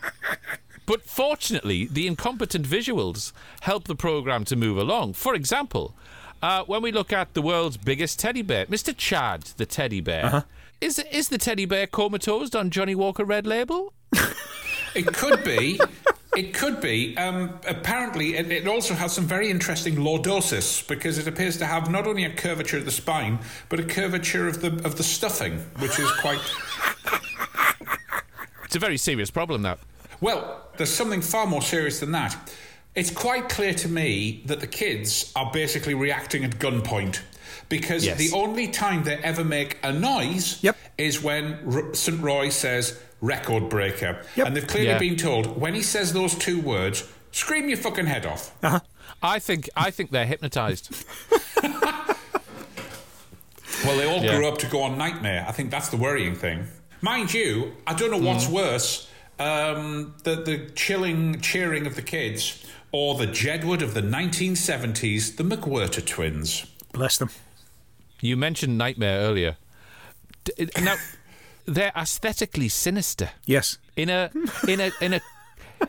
but 0.87 1.03
fortunately, 1.03 1.87
the 1.87 2.07
incompetent 2.07 2.67
visuals 2.67 3.33
help 3.63 3.85
the 3.89 3.97
programme 3.97 4.45
to 4.45 4.55
move 4.55 4.79
along. 4.79 5.15
For 5.15 5.35
example, 5.35 5.97
uh, 6.42 6.64
when 6.64 6.83
we 6.83 6.92
look 6.92 7.12
at 7.12 7.35
the 7.35 7.42
world's 7.42 7.76
biggest 7.76 8.18
teddy 8.18 8.42
bear, 8.42 8.66
Mr. 8.66 8.97
Chad, 8.97 9.42
the 9.57 9.66
teddy 9.66 10.00
bear, 10.00 10.45
is, 10.80 10.99
is 11.11 11.28
the 11.28 11.38
teddy 11.38 11.64
bear 11.64 11.87
comatose 11.87 12.54
on 12.54 12.71
Johnnie 12.71 12.95
Walker 12.95 13.25
Red 13.25 13.47
Label? 13.47 13.92
It 14.95 15.07
could 15.07 15.45
be. 15.45 15.78
It 16.37 16.54
could 16.54 16.80
be. 16.80 17.16
Um, 17.16 17.59
apparently, 17.66 18.37
it, 18.37 18.50
it 18.50 18.68
also 18.68 18.95
has 18.95 19.12
some 19.12 19.25
very 19.25 19.50
interesting 19.50 19.97
lordosis 19.97 20.87
because 20.87 21.18
it 21.18 21.26
appears 21.26 21.57
to 21.59 21.66
have 21.66 21.90
not 21.90 22.07
only 22.07 22.25
a 22.25 22.33
curvature 22.33 22.78
of 22.78 22.85
the 22.85 22.90
spine, 22.90 23.38
but 23.68 23.80
a 23.80 23.85
curvature 23.85 24.47
of 24.47 24.61
the 24.61 24.68
of 24.85 24.97
the 24.97 25.02
stuffing, 25.02 25.59
which 25.78 25.99
is 25.99 26.11
quite. 26.21 26.40
It's 28.64 28.76
a 28.76 28.78
very 28.78 28.99
serious 28.99 29.30
problem, 29.30 29.62
that. 29.62 29.78
Well, 30.21 30.68
there's 30.76 30.92
something 30.92 31.23
far 31.23 31.47
more 31.47 31.62
serious 31.62 32.00
than 32.00 32.12
that. 32.12 32.37
It's 32.95 33.11
quite 33.11 33.49
clear 33.49 33.75
to 33.75 33.88
me 33.88 34.42
that 34.47 34.61
the 34.61 34.66
kids 34.66 35.33
are 35.37 35.50
basically 35.52 35.95
reacting 35.95 36.45
at 36.45 36.59
gunpoint 36.59 37.21
because 37.68 38.04
Yes. 38.04 38.18
the 38.18 38.33
only 38.37 38.68
time 38.68 39.04
they 39.04 39.16
ever 39.18 39.45
make 39.45 39.78
a 39.83 39.92
noise 39.92 40.59
Yep. 40.62 40.76
is 40.97 41.23
when 41.23 41.59
R- 41.73 41.95
St. 41.95 42.21
Roy 42.21 42.49
says 42.49 42.99
record 43.21 43.68
breaker. 43.68 44.25
Yep. 44.37 44.47
And 44.47 44.57
they've 44.57 44.66
clearly 44.66 44.88
Yeah. 44.90 44.99
been 44.99 45.16
told 45.16 45.61
when 45.61 45.75
he 45.75 45.83
says 45.83 46.12
those 46.12 46.35
two 46.35 46.61
words, 46.61 47.04
scream 47.30 47.68
your 47.68 47.78
fucking 47.78 48.07
head 48.07 48.26
off. 48.26 48.52
I 49.23 49.38
think 49.38 49.68
I 49.76 49.90
think 49.90 50.11
they're 50.11 50.26
hypnotised. 50.26 50.90
Well, 53.85 53.97
they 53.97 54.07
all 54.09 54.21
Yeah. 54.25 54.35
grew 54.37 54.49
up 54.49 54.59
to 54.59 54.66
go 54.66 54.83
on 54.83 54.99
Knightmare. 54.99 55.45
I 55.49 55.52
think 55.52 55.71
that's 55.71 55.88
the 55.88 55.97
worrying 55.97 56.35
thing. 56.35 56.66
Mind 57.00 57.33
you, 57.33 57.76
I 57.87 57.95
don't 57.95 58.11
know 58.11 58.18
what's 58.18 58.49
worse 58.49 59.07
um, 59.38 60.14
the, 60.25 60.35
the 60.35 60.68
chilling 60.75 61.40
cheering 61.40 61.87
of 61.87 61.95
the 61.95 62.02
kids 62.02 62.59
or 62.92 63.14
the 63.16 63.26
Jedward 63.26 63.83
of 63.83 63.95
the 63.95 64.00
1970s, 64.02 65.37
the 65.37 65.45
McWhirter 65.45 66.04
twins. 66.04 66.66
Bless 66.92 67.18
them. 67.18 67.30
You 68.21 68.37
mentioned 68.37 68.78
Knightmare 68.78 69.21
earlier. 69.21 69.57
D- 70.45 70.68
now, 70.80 70.97
they're 71.66 71.92
aesthetically 71.97 72.68
sinister. 72.68 73.30
Yes. 73.47 73.78
in 73.97 74.09
a 74.11 74.30
in 74.66 74.80
a 74.80 74.90
in 75.00 75.14
a 75.14 75.21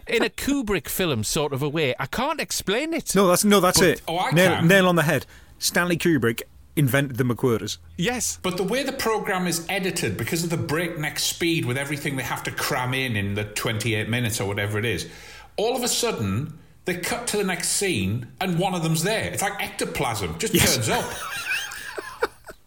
in 0.07 0.23
a 0.23 0.29
Kubrick 0.29 0.87
film 0.87 1.23
sort 1.23 1.53
of 1.53 1.63
a 1.63 1.69
way. 1.69 1.95
I 1.99 2.05
can't 2.05 2.39
explain 2.39 2.93
it. 2.93 3.15
No, 3.15 3.27
that's 3.27 3.43
no, 3.43 3.59
that's 3.59 3.81
it. 3.81 4.01
oh, 4.07 4.19
I 4.19 4.31
nail, 4.31 4.55
can. 4.57 4.67
nail 4.67 4.87
on 4.87 4.95
the 4.95 5.03
head. 5.03 5.25
Stanley 5.57 5.97
Kubrick 5.97 6.43
invented 6.75 7.17
the 7.17 7.23
McWhirters. 7.23 7.77
Yes. 7.97 8.39
But 8.41 8.57
the 8.57 8.63
way 8.63 8.83
the 8.83 8.93
program 8.93 9.47
is 9.47 9.65
edited, 9.67 10.15
because 10.15 10.43
of 10.43 10.49
the 10.49 10.57
breakneck 10.57 11.19
speed 11.19 11.65
with 11.65 11.77
everything 11.77 12.15
they 12.15 12.23
have 12.23 12.43
to 12.43 12.51
cram 12.51 12.93
in 12.93 13.15
in 13.17 13.33
the 13.33 13.43
28 13.43 14.07
minutes 14.07 14.39
or 14.39 14.47
whatever 14.47 14.77
it 14.79 14.85
is, 14.85 15.09
all 15.57 15.75
of 15.75 15.83
a 15.83 15.87
sudden 15.89 16.57
they 16.85 16.95
cut 16.97 17.27
to 17.27 17.37
the 17.37 17.43
next 17.43 17.69
scene 17.69 18.27
and 18.41 18.57
one 18.59 18.73
of 18.73 18.83
them's 18.83 19.03
there. 19.03 19.31
It's 19.31 19.41
like 19.41 19.61
ectoplasm, 19.61 20.37
just 20.39 20.53
Yes. 20.53 20.75
turns 20.75 20.89
up. 20.89 21.05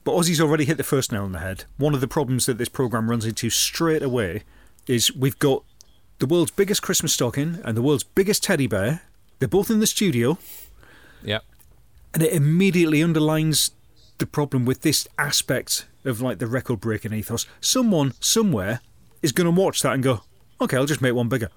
But 0.04 0.14
Ozzy's 0.16 0.40
already 0.40 0.64
hit 0.64 0.78
the 0.78 0.83
first 0.83 1.12
nail 1.12 1.23
on 1.23 1.31
the 1.31 1.38
head. 1.38 1.64
One 1.76 1.95
of 1.95 2.00
the 2.00 2.09
problems 2.09 2.47
that 2.47 2.59
this 2.59 2.69
program 2.69 3.09
runs 3.09 3.25
into 3.25 3.50
straight 3.50 4.02
away 4.02 4.42
is 4.88 5.14
we've 5.14 5.38
got 5.38 5.62
the 6.19 6.26
world's 6.26 6.50
biggest 6.50 6.83
Christmas 6.83 7.12
stocking 7.12 7.61
and 7.64 7.76
the 7.76 7.83
world's 7.83 8.02
biggest 8.02 8.42
teddy 8.42 8.66
bear. 8.66 9.02
They're 9.38 9.49
both 9.49 9.71
in 9.71 9.78
the 9.78 9.87
studio, 9.87 10.38
Yeah. 11.23 11.38
and 12.12 12.21
it 12.21 12.33
immediately 12.33 13.00
underlines 13.00 13.71
the 14.19 14.26
problem 14.26 14.64
with 14.64 14.81
this 14.83 15.07
aspect 15.19 15.87
of 16.04 16.21
like 16.21 16.40
the 16.40 16.49
record 16.49 16.81
breaking 16.81 17.12
ethos. 17.12 17.47
Someone 17.61 18.12
somewhere 18.19 18.81
is 19.23 19.31
going 19.31 19.45
to 19.52 19.61
watch 19.61 19.83
that 19.83 19.92
and 19.92 20.02
go, 20.02 20.23
"Okay, 20.61 20.76
I'll 20.76 20.85
just 20.87 21.00
make 21.00 21.14
one 21.14 21.28
bigger." 21.28 21.49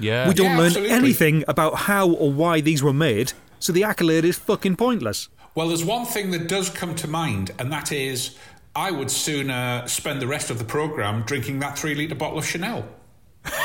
Yeah. 0.00 0.28
we 0.28 0.34
don't 0.34 0.46
Yeah, 0.52 0.56
learn 0.58 0.66
absolutely. 0.66 0.94
anything 0.94 1.44
about 1.48 1.74
how 1.74 2.08
or 2.10 2.32
why 2.32 2.60
these 2.60 2.82
were 2.82 2.92
made, 2.92 3.32
so 3.58 3.72
the 3.72 3.84
accolade 3.84 4.24
is 4.24 4.36
fucking 4.38 4.76
pointless. 4.76 5.28
Well, 5.54 5.68
there's 5.68 5.84
one 5.84 6.04
thing 6.06 6.30
that 6.30 6.46
does 6.48 6.70
come 6.70 6.94
to 6.96 7.08
mind, 7.08 7.50
and 7.58 7.72
that 7.72 7.90
is 7.92 8.36
I 8.76 8.90
would 8.92 9.10
sooner 9.10 9.82
spend 9.86 10.22
the 10.22 10.26
rest 10.26 10.50
of 10.50 10.58
the 10.58 10.64
program 10.64 11.22
drinking 11.22 11.58
that 11.60 11.76
three 11.78 11.94
litre 11.96 12.14
bottle 12.14 12.38
of 12.38 12.46
Chanel. 12.46 12.86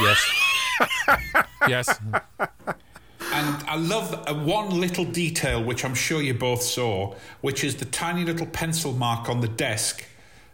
Yes. 0.02 0.32
yes. 1.68 2.00
And 2.40 3.64
I 3.68 3.76
love 3.76 4.14
uh, 4.28 4.34
one 4.34 4.80
little 4.80 5.06
detail 5.06 5.64
which 5.64 5.84
I'm 5.86 5.96
sure 5.96 6.22
you 6.22 6.34
both 6.34 6.62
saw, 6.62 7.16
which 7.42 7.64
is 7.64 7.76
the 7.76 7.86
tiny 7.86 8.26
little 8.26 8.48
pencil 8.48 8.94
mark 8.94 9.30
on 9.30 9.42
the 9.42 9.48
desk 9.48 10.06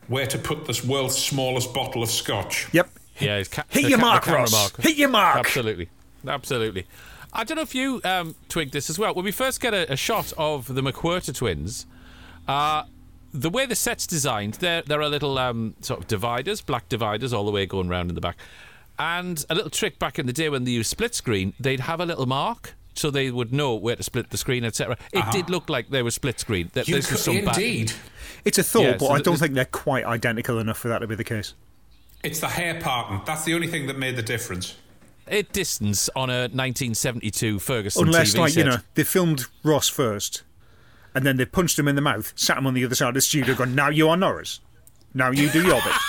where 0.07 0.25
to 0.27 0.37
put 0.37 0.65
this 0.65 0.83
world's 0.83 1.17
smallest 1.17 1.73
bottle 1.73 2.01
of 2.03 2.09
scotch. 2.09 2.67
Yep. 2.73 2.89
Yeah, 3.19 3.43
ca- 3.43 3.63
Hit 3.69 3.89
your 3.89 3.99
ca- 3.99 4.05
mark, 4.05 4.27
Ross. 4.27 4.51
mark. 4.51 4.77
Hit 4.81 4.97
your 4.97 5.09
mark. 5.09 5.37
Absolutely, 5.37 5.89
absolutely. 6.27 6.85
I 7.31 7.43
don't 7.43 7.57
know 7.57 7.61
if 7.61 7.75
you 7.75 8.01
um, 8.03 8.35
twigged 8.49 8.73
this 8.73 8.89
as 8.89 8.97
well. 8.97 9.13
When 9.13 9.23
we 9.25 9.31
first 9.31 9.61
get 9.61 9.73
a, 9.73 9.91
a 9.93 9.95
shot 9.95 10.33
of 10.37 10.73
the 10.73 10.81
McWhirter 10.81 11.33
twins, 11.35 11.85
uh, 12.47 12.83
the 13.33 13.49
way 13.49 13.65
the 13.67 13.75
set's 13.75 14.07
designed, 14.07 14.55
there 14.55 14.81
there 14.81 15.01
are 15.01 15.09
little 15.09 15.37
um, 15.37 15.75
sort 15.81 15.99
of 15.99 16.07
dividers, 16.07 16.61
black 16.61 16.89
dividers, 16.89 17.31
all 17.33 17.45
the 17.45 17.51
way 17.51 17.65
going 17.65 17.87
round 17.87 18.09
in 18.09 18.15
the 18.15 18.21
back, 18.21 18.37
and 18.97 19.45
a 19.49 19.55
little 19.55 19.69
trick 19.69 19.99
back 19.99 20.17
in 20.17 20.25
the 20.25 20.33
day 20.33 20.49
when 20.49 20.63
they 20.63 20.71
used 20.71 20.89
split 20.89 21.13
screen, 21.13 21.53
they'd 21.59 21.81
have 21.81 21.99
a 21.99 22.05
little 22.05 22.25
mark. 22.25 22.75
So 22.95 23.09
they 23.11 23.31
would 23.31 23.53
know 23.53 23.75
where 23.75 23.95
to 23.95 24.03
split 24.03 24.29
the 24.31 24.37
screen, 24.37 24.65
etc. 24.65 24.97
It 25.13 25.23
did 25.31 25.49
look 25.49 25.69
like 25.69 25.89
they 25.89 26.03
were 26.03 26.11
split 26.11 26.37
screen. 26.37 26.69
That 26.73 26.87
You 26.89 26.95
this 26.95 27.09
was 27.09 27.23
could, 27.23 27.35
some 27.37 27.45
bad- 27.45 27.55
indeed. 27.57 27.93
It's 28.43 28.57
a 28.57 28.63
thought, 28.63 28.81
Yeah, 28.81 28.91
but 28.93 29.07
so 29.07 29.11
I 29.11 29.21
don't 29.21 29.37
think 29.37 29.53
they're 29.53 29.63
quite 29.63 30.03
identical 30.03 30.59
enough 30.59 30.79
for 30.79 30.89
that 30.89 30.99
to 30.99 31.07
be 31.07 31.15
the 31.15 31.23
case. 31.23 31.53
It's 32.23 32.39
the 32.39 32.47
hair 32.47 32.79
pattern. 32.79 33.21
That's 33.25 33.45
the 33.45 33.53
only 33.53 33.67
thing 33.67 33.87
that 33.87 33.97
made 33.97 34.15
the 34.15 34.23
difference. 34.23 34.75
It 35.27 35.53
distance 35.53 36.09
on 36.15 36.29
a 36.29 36.41
1972 36.49 37.59
Ferguson 37.59 38.07
Unless, 38.07 38.33
TV 38.33 38.39
like, 38.39 38.55
you 38.55 38.63
know, 38.63 38.77
they 38.95 39.03
filmed 39.03 39.45
Ross 39.63 39.87
first, 39.87 40.41
and 41.13 41.25
then 41.25 41.37
they 41.37 41.45
punched 41.45 41.77
him 41.77 41.87
in 41.87 41.95
the 41.95 42.01
mouth, 42.01 42.33
sat 42.35 42.57
him 42.57 42.65
on 42.65 42.73
the 42.73 42.83
other 42.83 42.95
side 42.95 43.09
of 43.09 43.13
the 43.13 43.21
studio, 43.21 43.53
going, 43.55 43.75
Now 43.75 43.89
you 43.89 44.09
are 44.09 44.17
Norris. 44.17 44.59
Now 45.13 45.31
you 45.31 45.49
do 45.49 45.63
your 45.63 45.81
bit. 45.81 45.93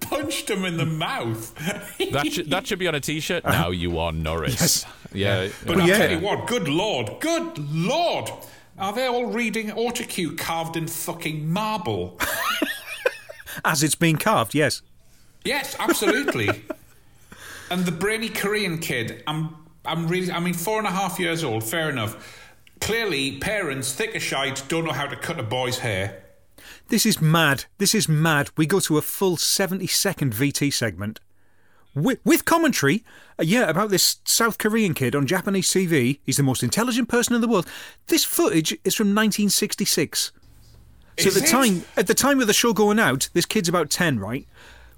Punched 0.00 0.50
him 0.50 0.64
in 0.64 0.76
the 0.76 0.86
mouth. 0.86 1.54
That 2.12 2.26
should, 2.30 2.50
that 2.50 2.66
should 2.66 2.78
be 2.78 2.88
on 2.88 2.94
a 2.94 3.00
T-shirt. 3.00 3.44
Uh-huh. 3.44 3.62
Now 3.62 3.70
you 3.70 3.98
are 3.98 4.12
Norris. 4.12 4.84
Yeah, 5.12 5.48
But 5.64 5.76
Well, 5.76 5.82
I'll 5.82 5.88
yeah. 5.88 5.98
tell 5.98 6.10
you 6.10 6.18
what, 6.20 6.46
good 6.46 6.68
lord, 6.68 7.10
good 7.20 7.58
lord. 7.72 8.30
Are 8.78 8.92
they 8.92 9.06
all 9.06 9.26
reading 9.26 9.68
autocue 9.70 10.36
carved 10.36 10.76
in 10.76 10.86
fucking 10.88 11.50
marble? 11.52 12.18
As 13.64 13.82
it's 13.82 13.94
being 13.94 14.16
carved, 14.16 14.54
yes. 14.54 14.82
Yes, 15.44 15.76
absolutely. 15.78 16.48
and 17.70 17.84
the 17.84 17.92
brainy 17.92 18.28
Korean 18.28 18.78
kid, 18.78 19.22
I'm, 19.26 19.56
I'm 19.84 20.08
really, 20.08 20.32
I 20.32 20.40
mean, 20.40 20.54
four 20.54 20.78
and 20.78 20.86
a 20.86 20.90
half 20.90 21.18
years 21.18 21.44
old, 21.44 21.64
fair 21.64 21.90
enough. 21.90 22.42
Clearly, 22.80 23.38
parents, 23.38 23.92
thick 23.92 24.14
as 24.14 24.22
shite, 24.22 24.62
don't 24.68 24.84
know 24.84 24.92
how 24.92 25.06
to 25.06 25.16
cut 25.16 25.38
a 25.38 25.42
boy's 25.42 25.78
hair. 25.78 26.22
This 26.88 27.06
is 27.06 27.20
mad. 27.20 27.64
This 27.78 27.94
is 27.94 28.08
mad. 28.08 28.50
We 28.56 28.66
go 28.66 28.80
to 28.80 28.98
a 28.98 29.02
full 29.02 29.36
70 29.36 29.86
second 29.86 30.32
VT 30.32 30.72
segment 30.72 31.20
with, 31.94 32.18
with 32.24 32.44
commentary, 32.44 33.04
uh, 33.38 33.44
yeah, 33.44 33.68
about 33.68 33.90
this 33.90 34.16
South 34.24 34.58
Korean 34.58 34.94
kid 34.94 35.14
on 35.14 35.26
Japanese 35.26 35.70
TV. 35.70 36.18
He's 36.24 36.36
the 36.36 36.42
most 36.42 36.62
intelligent 36.62 37.08
person 37.08 37.34
in 37.34 37.40
the 37.40 37.48
world. 37.48 37.66
This 38.08 38.24
footage 38.24 38.72
is 38.84 38.94
from 38.94 39.08
1966. 39.08 40.32
So 41.18 41.28
Is 41.28 41.36
at 41.36 41.42
the 41.42 41.48
it? 41.48 41.50
time, 41.50 41.84
at 41.96 42.06
the 42.06 42.14
time 42.14 42.40
of 42.40 42.46
the 42.46 42.52
show 42.52 42.72
going 42.72 42.98
out, 42.98 43.28
this 43.34 43.46
kid's 43.46 43.68
about 43.68 43.88
10, 43.90 44.18
right? 44.18 44.46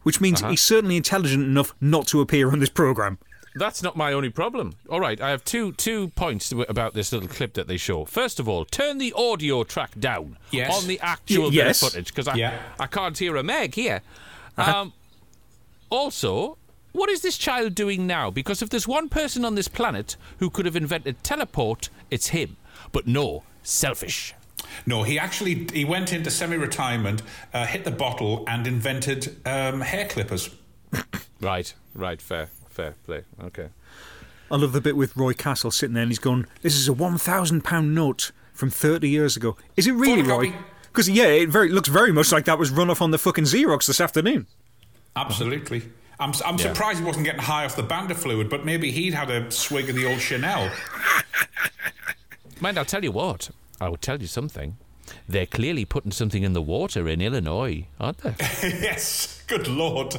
Which 0.03 0.21
means 0.21 0.41
Uh-huh. 0.41 0.51
he's 0.53 0.63
certainly 0.63 0.97
intelligent 0.97 1.45
enough 1.45 1.75
not 1.81 2.07
to 2.09 2.21
appear 2.21 2.51
on 2.51 2.59
this 2.61 2.71
program. 2.71 3.19
that's 3.59 3.83
not 3.83 3.97
my 3.97 4.13
only 4.13 4.29
problem. 4.29 4.75
All 4.91 5.01
right, 5.01 5.19
I 5.19 5.31
have 5.31 5.43
two 5.43 5.73
two 5.73 6.09
points 6.09 6.53
about 6.53 6.93
this 6.93 7.11
little 7.11 7.27
clip 7.29 7.55
that 7.55 7.67
they 7.69 7.79
show. 7.79 8.05
First 8.05 8.39
of 8.39 8.47
all, 8.47 8.67
turn 8.67 8.99
the 8.99 9.15
audio 9.15 9.65
track 9.65 9.93
down 9.99 10.37
Yes. 10.51 10.77
on 10.77 10.87
the 10.89 11.01
actual 11.01 11.45
Y- 11.45 11.51
bit 11.51 11.61
of 11.61 11.67
yes. 11.69 11.81
footage 11.81 12.09
because 12.09 12.29
I 12.29 12.35
Yeah. 12.35 12.59
I 12.79 12.87
can't 12.87 13.17
hear 13.17 13.35
a 13.37 13.43
meg 13.43 13.75
here. 13.75 14.03
Uh-huh. 14.59 14.81
Um, 14.83 14.93
also. 15.91 16.59
What 16.93 17.11
is 17.11 17.21
this 17.21 17.37
child 17.37 17.75
doing 17.75 18.07
now? 18.07 18.31
Because 18.31 18.63
if 18.63 18.71
there's 18.71 18.89
one 18.89 19.09
person 19.11 19.45
on 19.45 19.55
this 19.55 19.69
planet 19.69 20.17
who 20.39 20.49
could 20.49 20.65
have 20.65 20.77
invented 20.77 21.23
teleport, 21.23 21.91
it's 22.11 22.29
him. 22.29 22.57
But 22.91 23.07
no, 23.07 23.43
selfish. 23.63 24.33
No, 24.85 25.03
he 25.03 25.19
actually 25.19 25.67
he 25.73 25.85
went 25.85 26.13
into 26.13 26.31
semi-retirement, 26.31 27.23
uh, 27.55 27.67
hit 27.67 27.85
the 27.85 27.91
bottle, 27.91 28.45
and 28.47 28.67
invented 28.67 29.37
um, 29.47 29.81
hair 29.81 30.07
clippers. 30.07 30.51
Right, 31.41 31.73
right, 31.95 32.21
fair, 32.21 32.49
fair 32.69 32.95
play. 33.05 33.23
Okay. 33.43 33.69
I 34.51 34.57
love 34.57 34.73
the 34.73 34.81
bit 34.81 34.97
with 34.97 35.17
Roy 35.17 35.33
Castle 35.33 35.71
sitting 35.71 35.95
there 35.95 36.05
and 36.05 36.11
he's 36.11 36.21
going, 36.21 36.47
This 36.63 36.77
is 36.77 36.89
a 36.89 36.93
£1,000 36.93 37.89
note 37.89 38.31
from 38.53 38.71
30 38.71 39.09
years 39.09 39.37
ago. 39.37 39.57
Is 39.77 39.87
it 39.87 39.93
really, 39.93 40.23
Roy? 40.23 40.55
Because, 40.85 41.09
yeah, 41.11 41.27
it 41.27 41.49
very, 41.49 41.69
looks 41.69 41.89
very 41.89 42.13
much 42.13 42.33
like 42.33 42.45
that 42.45 42.59
was 42.59 42.71
run 42.71 42.89
off 42.89 43.03
on 43.03 43.11
the 43.11 43.19
fucking 43.19 43.45
Xerox 43.45 43.87
this 43.87 44.01
afternoon. 44.01 44.47
Absolutely. 45.17 45.83
I'm, 46.19 46.33
I'm 46.45 46.57
surprised 46.57 47.01
he 47.01 47.05
wasn't 47.05 47.27
getting 47.27 47.43
high 47.43 47.65
off 47.65 47.77
the 47.77 47.83
banda 47.83 48.15
fluid, 48.15 48.49
but 48.49 48.65
maybe 48.65 48.91
he'd 48.91 49.13
had 49.13 49.31
a 49.31 49.51
swig 49.51 49.91
of 49.91 49.97
the 49.97 50.07
old 50.07 50.21
Chanel. 50.21 50.71
Mind, 52.61 52.79
I'll 52.79 52.87
tell 52.87 53.05
you 53.05 53.13
what. 53.13 53.51
I 53.81 53.89
will 53.89 53.97
tell 53.97 54.21
you 54.21 54.27
something. 54.27 54.77
They're 55.29 55.47
clearly 55.47 55.85
putting 55.85 56.11
something 56.13 56.43
in 56.43 56.53
the 56.53 56.63
water 56.63 57.09
in 57.09 57.21
Illinois, 57.21 57.87
aren't 58.01 58.19
they? 58.19 58.35
yes, 58.63 59.43
good 59.47 59.69
lord. 59.69 60.17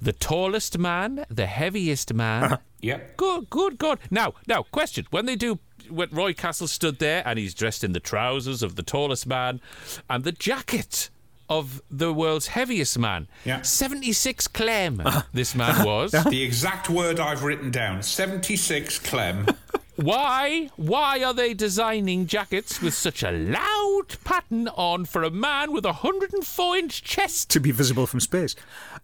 the 0.00 0.12
tallest 0.12 0.78
man, 0.78 1.24
the 1.28 1.46
heaviest 1.46 2.14
man. 2.14 2.44
Uh-huh. 2.44 2.56
Yep. 2.80 3.16
Good, 3.16 3.50
good, 3.50 3.78
good. 3.78 3.98
Now, 4.10 4.34
now, 4.46 4.62
question: 4.62 5.06
When 5.10 5.26
they 5.26 5.34
do, 5.34 5.58
when 5.90 6.08
Roy 6.12 6.32
Castle 6.34 6.68
stood 6.68 7.00
there 7.00 7.22
and 7.26 7.38
he's 7.38 7.52
dressed 7.54 7.82
in 7.82 7.92
the 7.92 8.00
trousers 8.00 8.62
of 8.62 8.76
the 8.76 8.84
tallest 8.84 9.26
man 9.26 9.60
and 10.08 10.22
the 10.22 10.30
jacket 10.32 11.10
of 11.50 11.82
the 11.90 12.12
world's 12.12 12.48
heaviest 12.48 12.96
man, 12.98 13.26
Yeah. 13.44 13.62
seventy-six 13.62 14.46
clem. 14.46 15.00
Uh-huh. 15.04 15.22
This 15.32 15.56
man 15.56 15.70
uh-huh. 15.70 15.84
was. 15.86 16.10
The 16.12 16.42
exact 16.44 16.88
word 16.88 17.18
I've 17.18 17.42
written 17.42 17.72
down 17.72 18.02
76 18.04 18.98
Clem. 19.00 19.46
Why? 20.02 20.70
Why 20.76 21.24
are 21.24 21.34
they 21.34 21.54
designing 21.54 22.26
jackets 22.28 22.80
with 22.80 22.94
such 22.94 23.24
a 23.24 23.32
loud 23.32 24.16
pattern 24.22 24.68
on 24.68 25.06
for 25.06 25.24
a 25.24 25.30
man 25.30 25.72
with 25.72 25.84
a 25.84 25.88
104 26.06 26.76
inch 26.76 27.02
chest? 27.02 27.50
To 27.50 27.58
be 27.60 27.72
visible 27.72 28.06
from 28.06 28.20
space. 28.20 28.54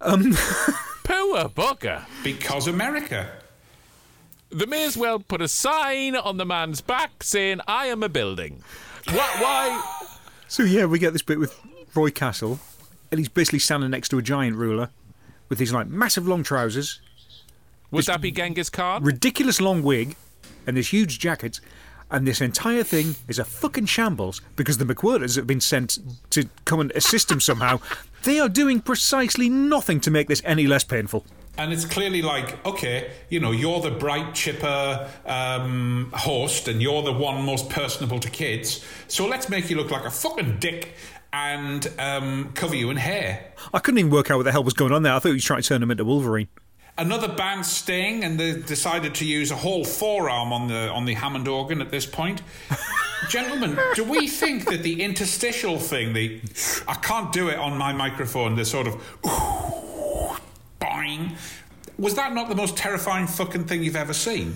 Um. 0.01 0.37
Poor 1.05 1.49
bugger. 1.49 2.05
because 2.23 2.69
America. 2.69 3.29
They 4.51 4.67
may 4.67 4.87
as 4.87 4.97
well 4.97 5.19
put 5.19 5.43
a 5.43 5.49
sign 5.49 6.15
on 6.15 6.37
the 6.37 6.47
man's 6.47 6.81
back 6.81 7.25
saying, 7.25 7.61
I 7.67 7.87
am 7.87 8.03
a 8.05 8.09
building. 8.09 8.63
Why? 9.09 9.29
why? 9.41 10.07
So, 10.47 10.63
yeah, 10.63 10.85
we 10.87 11.01
get 11.01 11.13
this 11.13 11.23
bit 11.23 11.41
with 11.41 11.59
Roy 11.95 12.11
Castle, 12.11 12.61
and 13.11 13.19
he's 13.19 13.29
basically 13.29 13.59
standing 13.59 13.91
next 13.91 14.11
to 14.11 14.19
a 14.19 14.23
giant 14.23 14.57
ruler 14.57 14.91
with 15.49 15.59
these, 15.59 15.73
like, 15.73 15.89
massive 15.89 16.29
long 16.29 16.45
trousers, 16.45 17.01
Would 17.91 18.07
that 18.07 18.21
be 18.21 18.31
Genghis 18.31 18.71
Khan? 18.71 19.03
ridiculous 19.03 19.61
long 19.61 19.83
wig, 19.83 20.15
and 20.67 20.77
this 20.77 20.93
huge 20.93 21.19
jacket. 21.19 21.61
And 22.11 22.27
this 22.27 22.41
entire 22.41 22.85
thing 22.85 23.17
is 23.29 23.39
a 23.39 23.45
fucking 23.45 23.87
shambles 23.87 24.41
because 24.57 24.79
the 24.79 24.85
McWhirters 24.85 25.37
have 25.37 25.47
been 25.47 25.61
sent 25.61 25.99
to 26.31 26.49
come 26.65 26.81
and 26.81 26.93
assist 26.93 27.31
him 27.31 27.41
somehow. 27.41 27.81
They 28.25 28.39
are 28.41 28.49
doing 28.49 28.81
precisely 28.81 29.51
nothing 29.51 30.01
to 30.01 30.11
make 30.11 30.29
this 30.29 30.41
any 30.47 30.67
less 30.67 30.83
painful. 30.83 31.27
And 31.59 31.75
it's 31.75 31.85
clearly 31.85 32.23
like, 32.23 32.65
okay, 32.65 33.11
you 33.29 33.39
know, 33.39 33.51
you're 33.51 33.81
the 33.81 33.91
bright, 33.91 34.35
chipper 34.35 35.11
um, 35.27 36.11
host 36.15 36.67
and 36.67 36.81
you're 36.81 37.03
the 37.03 37.13
one 37.13 37.45
most 37.45 37.69
personable 37.69 38.19
to 38.21 38.31
kids. 38.31 38.83
So 39.09 39.27
let's 39.27 39.51
make 39.51 39.69
you 39.69 39.77
look 39.77 39.91
like 39.91 40.07
a 40.07 40.11
fucking 40.11 40.57
dick 40.59 40.95
and 41.35 41.87
um, 41.99 42.53
cover 42.55 42.75
you 42.75 42.89
in 42.91 42.97
hair. 42.97 43.53
I 43.75 43.79
couldn't 43.79 43.99
even 43.99 44.11
work 44.11 44.31
out 44.31 44.39
what 44.39 44.45
the 44.45 44.53
hell 44.53 44.65
was 44.65 44.75
going 44.75 44.93
on 44.93 45.03
there. 45.03 45.13
I 45.13 45.19
thought 45.19 45.29
he 45.29 45.35
was 45.35 45.45
trying 45.45 45.61
to 45.63 45.69
turn 45.69 45.83
him 45.83 45.91
into 45.91 46.05
Wolverine. 46.05 46.49
Another 46.97 47.27
band 47.29 47.67
Sting, 47.67 48.23
and 48.23 48.39
they 48.39 48.53
decided 48.61 49.17
to 49.17 49.25
use 49.25 49.51
a 49.51 49.57
whole 49.57 49.85
forearm 49.85 50.53
on 50.53 50.69
the 50.69 50.89
on 50.91 51.05
the 51.07 51.15
Hammond 51.15 51.49
organ 51.49 51.81
at 51.81 51.91
this 51.91 52.07
point. 52.07 52.43
Gentlemen, 53.29 53.77
do 53.95 54.05
we 54.05 54.29
think 54.29 54.67
that 54.67 54.83
the 54.83 55.03
interstitial 55.03 55.79
thing, 55.79 56.13
the 56.13 56.41
I 56.87 56.95
can't 56.95 57.33
do 57.33 57.49
it 57.49 57.59
on 57.59 57.77
my 57.79 57.93
microphone, 57.93 58.55
the 58.55 58.65
sort 58.65 58.87
of 58.87 58.95
boing, 60.81 61.33
was 61.99 62.15
that 62.15 62.33
not 62.33 62.49
the 62.49 62.55
most 62.55 62.77
terrifying 62.77 63.27
fucking 63.27 63.65
thing 63.65 63.83
you've 63.83 63.97
ever 63.97 64.13
seen? 64.13 64.55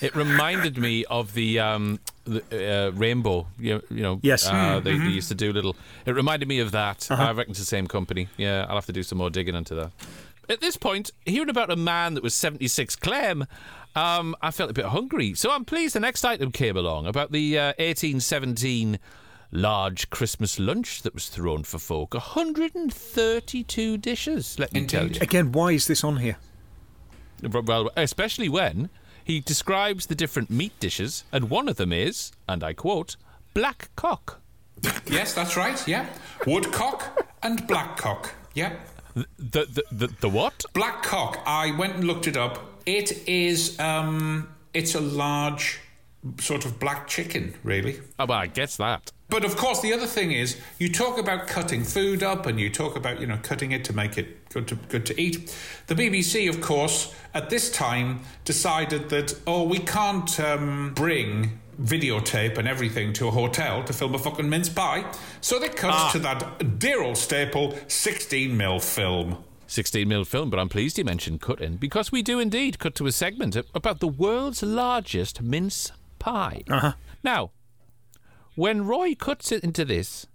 It 0.00 0.16
reminded 0.16 0.78
me 0.78 1.04
of 1.04 1.34
the, 1.34 1.60
um, 1.60 2.00
the 2.24 2.42
uh, 2.50 2.90
rainbow. 2.92 3.46
You, 3.58 3.82
you 3.90 4.02
know, 4.02 4.18
Yes. 4.22 4.48
uh, 4.48 4.80
they, 4.80 4.96
they 4.96 5.04
used 5.08 5.28
to 5.28 5.34
do 5.34 5.52
little. 5.52 5.76
It 6.06 6.12
reminded 6.14 6.48
me 6.48 6.60
of 6.60 6.72
that. 6.72 7.06
I 7.10 7.32
reckon 7.32 7.50
it's 7.50 7.60
the 7.60 7.66
same 7.66 7.86
company. 7.86 8.28
Yeah, 8.38 8.64
I'll 8.66 8.76
have 8.76 8.86
to 8.86 8.94
do 8.94 9.02
some 9.02 9.18
more 9.18 9.28
digging 9.28 9.54
into 9.54 9.74
that. 9.74 9.90
At 10.50 10.60
this 10.60 10.76
point, 10.76 11.12
hearing 11.24 11.48
about 11.48 11.70
a 11.70 11.76
man 11.76 12.14
that 12.14 12.24
was 12.24 12.34
76 12.34 12.96
Clem, 12.96 13.46
um, 13.94 14.34
I 14.42 14.50
felt 14.50 14.68
a 14.68 14.74
bit 14.74 14.86
hungry. 14.86 15.32
So 15.34 15.52
I'm 15.52 15.64
pleased 15.64 15.94
the 15.94 16.00
next 16.00 16.24
item 16.24 16.50
came 16.50 16.76
along 16.76 17.06
about 17.06 17.30
the 17.30 17.56
uh, 17.56 17.66
1817 17.78 18.98
large 19.52 20.10
Christmas 20.10 20.58
lunch 20.58 21.02
that 21.02 21.14
was 21.14 21.28
thrown 21.28 21.62
for 21.62 21.78
folk. 21.78 22.14
132 22.14 23.96
dishes, 23.98 24.58
let 24.58 24.72
me 24.72 24.86
tell 24.86 25.06
you. 25.06 25.20
Again, 25.20 25.52
why 25.52 25.70
is 25.70 25.86
this 25.86 26.02
on 26.02 26.16
here? 26.16 26.36
Well, 27.42 27.90
especially 27.96 28.48
when 28.48 28.90
he 29.22 29.38
describes 29.38 30.06
the 30.06 30.16
different 30.16 30.50
meat 30.50 30.72
dishes, 30.80 31.22
and 31.30 31.48
one 31.48 31.68
of 31.68 31.76
them 31.76 31.92
is, 31.92 32.32
and 32.48 32.64
I 32.64 32.72
quote, 32.72 33.14
black 33.54 33.90
cock. 33.94 34.40
Yes, 35.06 35.32
that's 35.32 35.56
right. 35.56 35.86
Yeah, 35.86 36.06
woodcock 36.44 37.24
and 37.44 37.68
blackcock. 37.68 38.30
Yeah, 38.54 38.72
The, 39.14 39.26
the, 39.38 39.84
the, 39.90 40.06
the 40.20 40.28
what? 40.28 40.64
blackcock. 40.74 41.42
I 41.46 41.76
went 41.76 41.96
and 41.96 42.04
looked 42.04 42.26
it 42.26 42.36
up. 42.36 42.82
It 42.86 43.28
is 43.28 43.78
um, 43.78 44.48
it's 44.72 44.94
a 44.94 45.00
large 45.00 45.80
sort 46.38 46.64
of 46.64 46.78
black 46.78 47.06
chicken, 47.06 47.54
really. 47.62 48.00
Oh, 48.18 48.26
well, 48.26 48.38
I 48.38 48.46
guess 48.46 48.76
that. 48.76 49.12
But 49.28 49.44
of 49.44 49.56
course, 49.56 49.80
the 49.80 49.92
other 49.92 50.06
thing 50.06 50.32
is, 50.32 50.60
you 50.78 50.90
talk 50.90 51.16
about 51.16 51.46
cutting 51.46 51.84
food 51.84 52.22
up, 52.22 52.46
and 52.46 52.58
you 52.58 52.68
talk 52.68 52.96
about 52.96 53.20
you 53.20 53.26
know 53.26 53.38
cutting 53.42 53.70
it 53.70 53.84
to 53.84 53.92
make 53.92 54.18
it 54.18 54.48
good 54.48 54.66
to 54.68 54.74
good 54.74 55.06
to 55.06 55.20
eat. 55.20 55.54
The 55.86 55.94
BBC, 55.94 56.48
of 56.48 56.60
course, 56.60 57.14
at 57.32 57.48
this 57.48 57.70
time 57.70 58.20
decided 58.44 59.08
that 59.10 59.38
oh, 59.46 59.62
we 59.62 59.78
can't 59.78 60.40
um, 60.40 60.92
bring 60.94 61.60
videotape 61.80 62.58
and 62.58 62.68
everything 62.68 63.12
to 63.14 63.28
a 63.28 63.30
hotel 63.30 63.82
to 63.84 63.92
film 63.92 64.14
a 64.14 64.18
fucking 64.18 64.48
mince 64.48 64.68
pie, 64.68 65.10
so 65.40 65.58
they 65.58 65.68
cut 65.68 66.12
to 66.12 66.18
that 66.20 66.78
dear 66.78 67.02
old 67.02 67.16
staple, 67.16 67.76
16 67.88 68.56
mil 68.56 68.78
film. 68.78 69.42
16 69.66 70.08
mil 70.08 70.24
film, 70.24 70.50
but 70.50 70.58
I'm 70.58 70.68
pleased 70.68 70.98
you 70.98 71.04
mentioned 71.04 71.40
cutting 71.40 71.76
because 71.76 72.10
we 72.10 72.22
do 72.22 72.40
indeed 72.40 72.78
cut 72.78 72.94
to 72.96 73.06
a 73.06 73.12
segment 73.12 73.56
about 73.74 74.00
the 74.00 74.08
world's 74.08 74.62
largest 74.62 75.40
mince 75.42 75.92
pie. 76.18 76.62
Uh-huh. 76.68 76.92
Now, 77.22 77.52
when 78.56 78.86
Roy 78.86 79.14
cuts 79.14 79.52
it 79.52 79.62
into 79.62 79.84
this, 79.84 80.26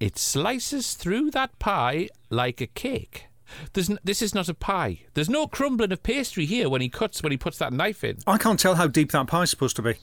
it 0.00 0.18
slices 0.18 0.94
through 0.94 1.30
that 1.32 1.58
pie 1.58 2.08
like 2.30 2.60
a 2.60 2.66
cake. 2.66 3.26
There's 3.74 3.90
n- 3.90 3.98
this 4.02 4.22
is 4.22 4.34
not 4.34 4.48
a 4.48 4.54
pie. 4.54 5.00
There's 5.14 5.28
no 5.28 5.46
crumbling 5.46 5.92
of 5.92 6.02
pastry 6.02 6.46
here 6.46 6.68
when 6.68 6.80
he 6.80 6.88
cuts 6.88 7.22
when 7.22 7.32
he 7.32 7.38
puts 7.38 7.58
that 7.58 7.72
knife 7.72 8.02
in. 8.02 8.18
I 8.26 8.38
can't 8.38 8.58
tell 8.58 8.76
how 8.76 8.86
deep 8.86 9.12
that 9.12 9.28
pie's 9.28 9.50
supposed 9.50 9.76
to 9.76 9.82
be. 9.82 9.94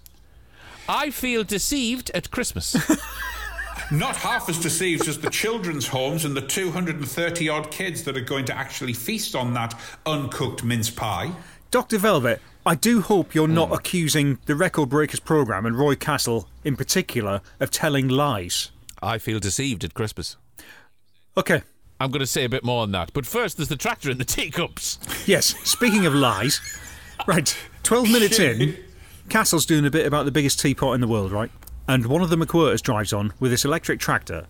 I 0.90 1.12
feel 1.12 1.44
deceived 1.44 2.10
at 2.16 2.32
Christmas. 2.32 2.76
Not 3.92 4.16
half 4.16 4.50
as 4.50 4.60
deceived 4.60 5.08
as 5.08 5.20
the 5.20 5.30
children's 5.30 5.88
homes 5.88 6.26
and 6.26 6.36
the 6.36 6.42
230 6.42 7.48
odd 7.48 7.70
kids 7.70 8.04
that 8.06 8.18
are 8.18 8.22
going 8.22 8.46
to 8.46 8.58
actually 8.58 8.94
feast 8.94 9.36
on 9.36 9.54
that 9.54 9.80
uncooked 10.08 10.64
mince 10.64 10.90
pie. 10.90 11.32
Dr. 11.70 12.00
Velvet, 12.00 12.42
I 12.66 12.74
do 12.74 13.02
hope 13.02 13.36
you're 13.36 13.48
not 13.48 13.70
mm. 13.70 13.78
accusing 13.78 14.40
the 14.48 14.56
Record 14.56 14.90
Breakers 14.90 15.20
programme 15.20 15.68
and 15.68 15.78
Roy 15.78 15.94
Castle 15.94 16.50
in 16.64 16.76
particular 16.76 17.42
of 17.60 17.70
telling 17.70 18.08
lies. 18.08 18.72
I 19.00 19.20
feel 19.20 19.40
deceived 19.40 19.84
at 19.84 19.94
Christmas. 19.94 20.38
Okay. 21.38 21.62
I'm 22.00 22.10
going 22.10 22.22
to 22.22 22.28
say 22.28 22.46
a 22.46 22.50
bit 22.50 22.64
more 22.64 22.82
on 22.82 22.92
that. 22.94 23.12
But 23.14 23.28
first, 23.28 23.58
there's 23.58 23.70
the 23.70 23.76
tractor 23.76 24.10
and 24.10 24.20
the 24.20 24.26
teacups. 24.26 24.98
Yes, 25.28 25.48
speaking 25.70 26.08
of 26.08 26.16
lies. 26.16 26.62
Right, 27.28 27.56
12 27.84 28.10
minutes 28.10 28.40
in, 28.40 28.78
Castle's 29.30 29.66
doing 29.66 29.86
a 29.86 29.92
bit 29.92 30.06
about 30.06 30.26
the 30.26 30.32
biggest 30.32 30.60
teapot 30.60 30.96
in 30.96 31.02
the 31.02 31.08
world, 31.08 31.32
right? 31.32 31.52
And 31.88 32.06
one 32.06 32.22
of 32.22 32.30
the 32.30 32.36
McWhirters 32.36 32.82
drives 32.82 33.14
on 33.14 33.34
with 33.40 33.52
this 33.52 33.66
electric 33.66 34.00
tractor. 34.00 34.46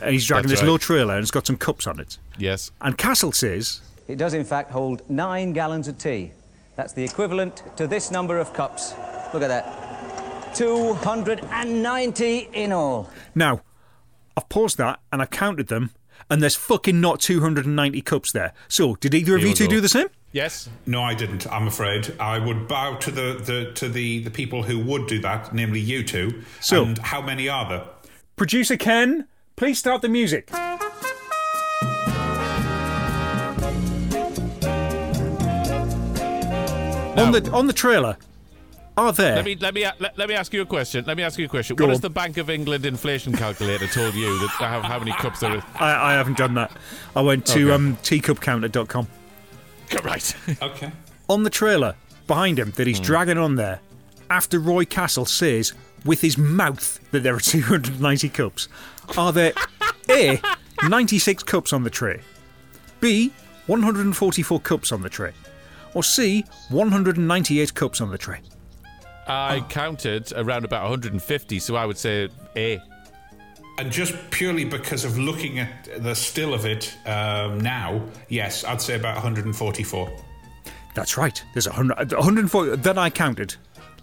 And 0.00 0.12
he's 0.12 0.26
dragging 0.26 0.48
That's 0.48 0.60
this 0.60 0.66
right. 0.66 0.70
low 0.70 0.78
trailer 0.78 1.14
and 1.14 1.22
it's 1.22 1.30
got 1.30 1.46
some 1.46 1.56
cups 1.56 1.86
on 1.86 1.98
it. 1.98 2.18
Yes. 2.38 2.70
And 2.80 2.96
Castle 2.96 3.32
says, 3.32 3.80
It 4.06 4.16
does, 4.16 4.32
in 4.32 4.44
fact, 4.44 4.70
hold 4.70 5.08
nine 5.10 5.52
gallons 5.52 5.88
of 5.88 5.98
tea. 5.98 6.32
That's 6.76 6.92
the 6.92 7.02
equivalent 7.04 7.62
to 7.76 7.86
this 7.88 8.10
number 8.10 8.38
of 8.38 8.52
cups. 8.52 8.94
Look 9.34 9.42
at 9.42 9.48
that. 9.48 10.54
290 10.54 12.48
in 12.52 12.72
all. 12.72 13.10
Now, 13.34 13.60
I've 14.36 14.48
paused 14.48 14.78
that 14.78 15.00
and 15.12 15.20
I've 15.20 15.30
counted 15.30 15.66
them, 15.66 15.90
and 16.30 16.42
there's 16.42 16.54
fucking 16.54 17.00
not 17.00 17.20
290 17.20 18.00
cups 18.02 18.32
there. 18.32 18.52
So, 18.68 18.96
did 18.96 19.14
either 19.14 19.34
of 19.36 19.40
Here 19.40 19.48
you 19.50 19.54
two 19.54 19.64
go. 19.64 19.70
do 19.70 19.80
the 19.80 19.88
same? 19.88 20.08
Yes. 20.32 20.68
No, 20.86 21.02
I 21.02 21.14
didn't. 21.14 21.50
I'm 21.50 21.66
afraid 21.66 22.14
I 22.20 22.38
would 22.38 22.68
bow 22.68 22.96
to 22.96 23.10
the, 23.10 23.40
the 23.42 23.72
to 23.74 23.88
the, 23.88 24.20
the 24.20 24.30
people 24.30 24.62
who 24.62 24.78
would 24.78 25.06
do 25.06 25.18
that, 25.20 25.54
namely 25.54 25.80
you 25.80 26.02
two. 26.04 26.42
So- 26.60 26.84
and 26.84 26.98
how 26.98 27.22
many 27.22 27.48
are 27.48 27.68
there? 27.68 27.84
Producer 28.36 28.76
Ken, 28.76 29.26
please 29.56 29.78
start 29.78 30.02
the 30.02 30.08
music. 30.08 30.50
On 37.18 37.32
the 37.32 37.50
on 37.52 37.66
the 37.66 37.72
trailer, 37.72 38.16
are 38.98 39.12
there? 39.12 39.36
Let 39.36 39.44
me 39.44 39.56
let 39.56 39.74
me 39.74 39.86
let, 39.98 40.16
let 40.18 40.28
me 40.28 40.34
ask 40.34 40.52
you 40.52 40.62
a 40.62 40.66
question. 40.66 41.04
Let 41.06 41.16
me 41.16 41.22
ask 41.22 41.38
you 41.38 41.46
a 41.46 41.48
question. 41.48 41.76
Go 41.76 41.84
what 41.86 41.90
has 41.90 42.00
the 42.00 42.10
Bank 42.10 42.36
of 42.36 42.50
England 42.50 42.84
inflation 42.86 43.32
calculator 43.32 43.86
told 43.86 44.14
you 44.14 44.38
that 44.40 44.48
how, 44.50 44.80
how 44.82 44.98
many 44.98 45.12
cups 45.12 45.40
there 45.40 45.56
is? 45.56 45.62
I, 45.76 46.10
I 46.10 46.12
haven't 46.14 46.36
done 46.38 46.54
that. 46.54 46.72
I 47.16 47.20
went 47.22 47.46
to 47.46 47.64
Okay. 47.64 47.72
um, 47.74 47.96
teacupcounter.com. 47.98 49.08
Right. 50.04 50.34
Okay. 50.62 50.92
On 51.30 51.44
the 51.44 51.50
trailer 51.50 51.94
behind 52.26 52.58
him 52.58 52.72
that 52.72 52.86
he's 52.86 53.00
dragging 53.00 53.38
on 53.38 53.54
there, 53.56 53.80
after 54.28 54.58
Roy 54.58 54.84
Castle 54.84 55.24
says 55.24 55.72
with 56.04 56.20
his 56.20 56.36
mouth 56.36 57.00
that 57.10 57.22
there 57.22 57.34
are 57.34 57.40
290 57.40 58.28
cups, 58.28 58.68
are 59.16 59.32
there 59.32 59.54
A, 60.10 60.38
96 60.86 61.42
cups 61.44 61.72
on 61.72 61.84
the 61.84 61.90
tray, 61.90 62.20
B, 63.00 63.32
144 63.66 64.60
cups 64.60 64.92
on 64.92 65.00
the 65.00 65.08
tray, 65.08 65.32
or 65.94 66.02
C, 66.04 66.44
198 66.68 67.72
cups 67.74 68.02
on 68.02 68.10
the 68.10 68.18
tray? 68.18 68.40
I 69.28 69.60
counted 69.68 70.32
around 70.34 70.64
about 70.64 70.82
150, 70.82 71.58
so 71.58 71.76
I 71.76 71.84
would 71.84 71.98
say 71.98 72.28
A. 72.56 72.80
And 73.78 73.92
just 73.92 74.14
purely 74.30 74.64
because 74.64 75.04
of 75.04 75.18
looking 75.18 75.58
at 75.58 75.88
the 76.02 76.14
still 76.14 76.54
of 76.54 76.66
it 76.66 76.96
um, 77.06 77.60
now, 77.60 78.02
yes, 78.28 78.64
I'd 78.64 78.80
say 78.80 78.96
about 78.96 79.14
144. 79.14 80.10
That's 80.94 81.16
right. 81.16 81.44
There's 81.52 81.68
a 81.68 81.72
hundred, 81.72 82.12
140 82.12 82.76
that 82.76 82.98
I 82.98 83.10
counted. 83.10 83.54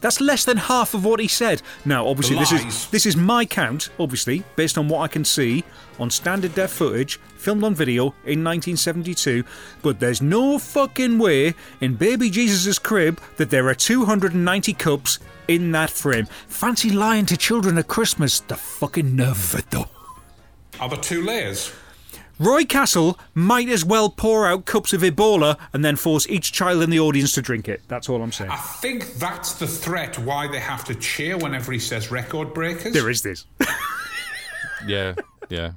That's 0.05 0.21
less 0.21 0.45
than 0.45 0.57
half 0.57 0.93
of 0.93 1.03
what 1.03 1.19
he 1.19 1.27
said. 1.27 1.63
Now, 1.83 2.05
obviously, 2.05 2.37
this 2.37 2.51
is 2.51 2.87
this 2.91 3.07
is 3.07 3.17
my 3.17 3.43
count, 3.43 3.89
obviously, 3.97 4.43
based 4.55 4.77
on 4.77 4.87
what 4.87 4.99
I 4.99 5.07
can 5.07 5.25
see 5.25 5.63
on 5.97 6.11
standard 6.11 6.53
def 6.53 6.69
footage, 6.69 7.19
filmed 7.37 7.63
on 7.63 7.73
video 7.73 8.13
in 8.23 8.43
1972. 8.43 9.43
But 9.81 9.99
there's 9.99 10.21
no 10.21 10.59
fucking 10.59 11.17
way 11.17 11.55
in 11.81 11.95
Baby 11.95 12.29
Jesus' 12.29 12.77
crib 12.77 13.19
that 13.37 13.49
there 13.49 13.67
are 13.67 13.73
290 13.73 14.73
cups 14.73 15.17
in 15.47 15.71
that 15.71 15.89
frame. 15.89 16.27
Fancy 16.49 16.91
lying 16.91 17.25
to 17.25 17.35
children 17.35 17.79
at 17.79 17.87
Christmas. 17.87 18.41
The 18.41 18.57
fucking 18.57 19.15
nerve 19.15 19.55
of 19.55 19.59
it, 19.59 19.71
though. 19.71 19.87
Are 20.79 20.87
there 20.87 20.99
two 20.99 21.23
layers? 21.23 21.73
Roy 22.37 22.65
Castle 22.65 23.17
might 23.33 23.69
as 23.69 23.85
well 23.85 24.09
pour 24.09 24.45
out 24.45 24.65
cups 24.65 24.91
of 24.91 25.01
Ebola 25.01 25.57
and 25.71 25.85
then 25.85 25.95
force 25.95 26.27
each 26.27 26.51
child 26.51 26.81
in 26.83 26.89
the 26.89 26.99
audience 26.99 27.31
to 27.33 27.41
drink 27.41 27.69
it. 27.69 27.81
That's 27.87 28.09
all 28.09 28.21
I'm 28.21 28.31
saying. 28.33 28.51
I 28.51 28.57
think 28.57 29.13
that's 29.13 29.53
the 29.53 29.67
threat 29.67 30.19
why 30.19 30.47
they 30.47 30.59
have 30.59 30.83
to 30.85 30.95
cheer 30.95 31.37
whenever 31.37 31.71
he 31.71 31.79
says 31.79 32.11
record 32.11 32.53
breakers. 32.53 32.93
There 32.93 33.09
is 33.09 33.21
this. 33.21 33.45
Yeah, 34.85 35.15
yeah. 35.49 35.71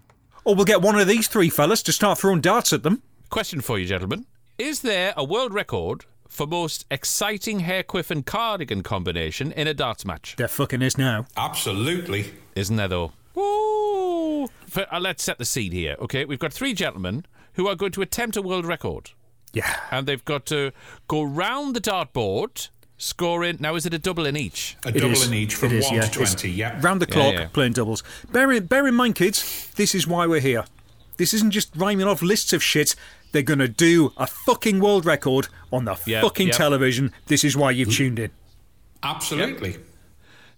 Or 0.45 0.55
we'll 0.55 0.67
get 0.67 0.83
one 0.83 0.99
of 0.99 1.07
these 1.09 1.29
three 1.29 1.49
fellas 1.49 1.83
to 1.85 1.93
start 1.93 2.19
throwing 2.19 2.43
darts 2.43 2.75
at 2.75 2.83
them. 2.83 3.03
Question 3.31 3.63
for 3.63 3.79
you, 3.79 3.87
gentlemen. 3.87 4.27
Is 4.59 4.83
there 4.83 5.15
a 5.17 5.25
world 5.25 5.55
record 5.55 6.05
for 6.27 6.47
most 6.47 6.85
exciting 6.91 7.61
hair 7.61 7.83
quiff 7.83 8.11
and 8.11 8.27
cardigan 8.27 8.83
combination 8.83 9.53
in 9.53 9.67
a 9.67 9.73
darts 9.73 10.05
match? 10.05 10.35
There 10.37 10.49
fucking 10.49 10.83
is 10.83 10.99
now. 10.99 11.27
Absolutely. 11.39 12.33
Isn't 12.55 12.77
there, 12.77 12.89
though? 12.89 13.13
Ooh. 14.69 14.71
For, 14.71 14.95
uh, 14.95 15.01
let's 15.01 15.23
set 15.23 15.39
the 15.39 15.45
scene 15.45 15.73
here, 15.73 15.97
okay? 16.01 16.25
We've 16.25 16.39
got 16.39 16.53
three 16.53 16.75
gentlemen 16.75 17.25
who 17.55 17.67
are 17.69 17.75
going 17.75 17.93
to 17.93 18.03
attempt 18.03 18.37
a 18.37 18.43
world 18.43 18.67
record. 18.67 19.11
Yeah. 19.53 19.81
And 19.91 20.07
they've 20.07 20.25
got 20.25 20.47
to 20.47 20.73
go 21.09 21.23
round 21.23 21.75
the 21.75 21.81
dartboard, 21.81 22.69
scoring. 22.99 23.57
Now, 23.61 23.75
is 23.77 23.87
it 23.87 23.95
a 23.95 23.99
double 23.99 24.27
in 24.27 24.37
each? 24.37 24.77
A 24.85 24.89
It 24.89 24.93
double 25.01 25.13
is. 25.13 25.27
in 25.27 25.35
each 25.35 25.55
from 25.55 25.73
It 25.73 25.79
is, 25.79 25.87
1 25.87 25.95
yeah. 25.95 26.01
to 26.03 26.23
It's 26.23 26.35
20, 26.35 26.51
yeah. 26.51 26.79
Round 26.83 27.01
the 27.01 27.07
clock, 27.07 27.35
yeah. 27.35 27.47
playing 27.49 27.73
doubles. 27.73 28.03
Bear 28.31 28.53
in, 28.53 28.67
bear 28.67 28.87
in 28.87 28.95
mind, 28.95 29.15
kids, 29.15 29.71
this 29.77 29.95
is 29.95 30.07
why 30.07 30.27
we're 30.27 30.41
here. 30.41 30.65
This 31.17 31.35
isn't 31.35 31.51
just 31.51 31.75
rhyming 31.75 32.07
off 32.07 32.23
lists 32.23 32.53
of 32.53 32.63
shit. 32.63 32.95
They're 33.33 33.43
going 33.43 33.59
to 33.59 33.69
do 33.69 34.13
a 34.17 34.27
fucking 34.27 34.81
world 34.81 35.05
record 35.05 35.49
on 35.73 35.85
the 35.85 35.97
Yep, 36.07 36.23
fucking 36.23 36.47
yep. 36.49 36.57
television. 36.57 37.13
This 37.27 37.43
is 37.45 37.57
why 37.57 37.73
you've 37.73 37.93
tuned 37.93 38.19
in. 38.19 38.31
Absolutely. 39.03 39.77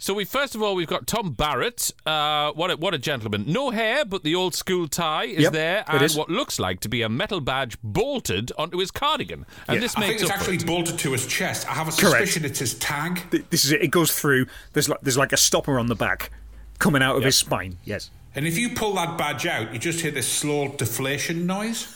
So 0.03 0.15
we 0.15 0.25
first 0.25 0.55
of 0.55 0.63
all 0.63 0.75
we've 0.75 0.89
got 0.89 1.07
Tom 1.07 1.33
Barrett. 1.35 1.93
Uh, 2.07 2.53
what 2.53 2.71
a, 2.71 2.77
what 2.79 2.95
a 2.95 2.99
gentleman! 2.99 3.45
No 3.47 3.69
hair, 3.69 4.07
but 4.07 4.23
the 4.25 4.35
old 4.35 4.55
school 4.55 4.89
tie 4.89 5.25
is 5.25 5.43
Yep, 5.43 5.53
there, 5.53 5.85
and 5.87 6.03
is. 6.03 6.17
what 6.17 6.31
looks 6.31 6.59
like 6.59 6.81
to 6.81 6.89
be 6.89 7.03
a 7.03 7.09
metal 7.11 7.39
badge 7.43 7.77
bolted 7.85 8.51
onto 8.57 8.79
his 8.79 8.91
cardigan. 8.91 9.45
And 9.69 9.75
Yeah, 9.77 9.81
this 9.83 9.99
I 9.99 10.01
makes 10.01 10.21
think 10.21 10.23
it's 10.23 10.31
actually 10.31 10.57
it. 10.57 10.67
bolted 10.67 10.99
to 11.01 11.13
his 11.13 11.27
chest. 11.27 11.69
I 11.69 11.75
have 11.75 11.87
a 11.89 11.91
Correct. 11.91 12.01
suspicion 12.29 12.47
it's 12.47 12.59
his 12.61 12.75
tag. 12.79 13.21
Th- 13.31 13.45
This 13.51 13.67
is 13.67 13.73
it. 13.73 13.83
It 13.83 13.89
goes 13.91 14.11
through. 14.19 14.47
There's 14.73 14.89
like 14.89 15.01
there's 15.03 15.19
like 15.19 15.35
a 15.35 15.37
stopper 15.37 15.79
on 15.79 15.87
the 15.89 15.95
back 15.95 16.31
coming 16.79 17.03
out 17.03 17.17
of 17.17 17.23
his 17.23 17.37
spine. 17.37 17.77
Yes. 17.85 18.11
And 18.35 18.47
if 18.47 18.57
you 18.57 18.71
pull 18.71 18.95
that 18.95 19.19
badge 19.19 19.45
out, 19.47 19.71
you 19.75 19.79
just 19.79 20.01
hear 20.01 20.13
this 20.13 20.27
slow 20.27 20.69
deflation 20.69 21.47
noise. 21.47 21.95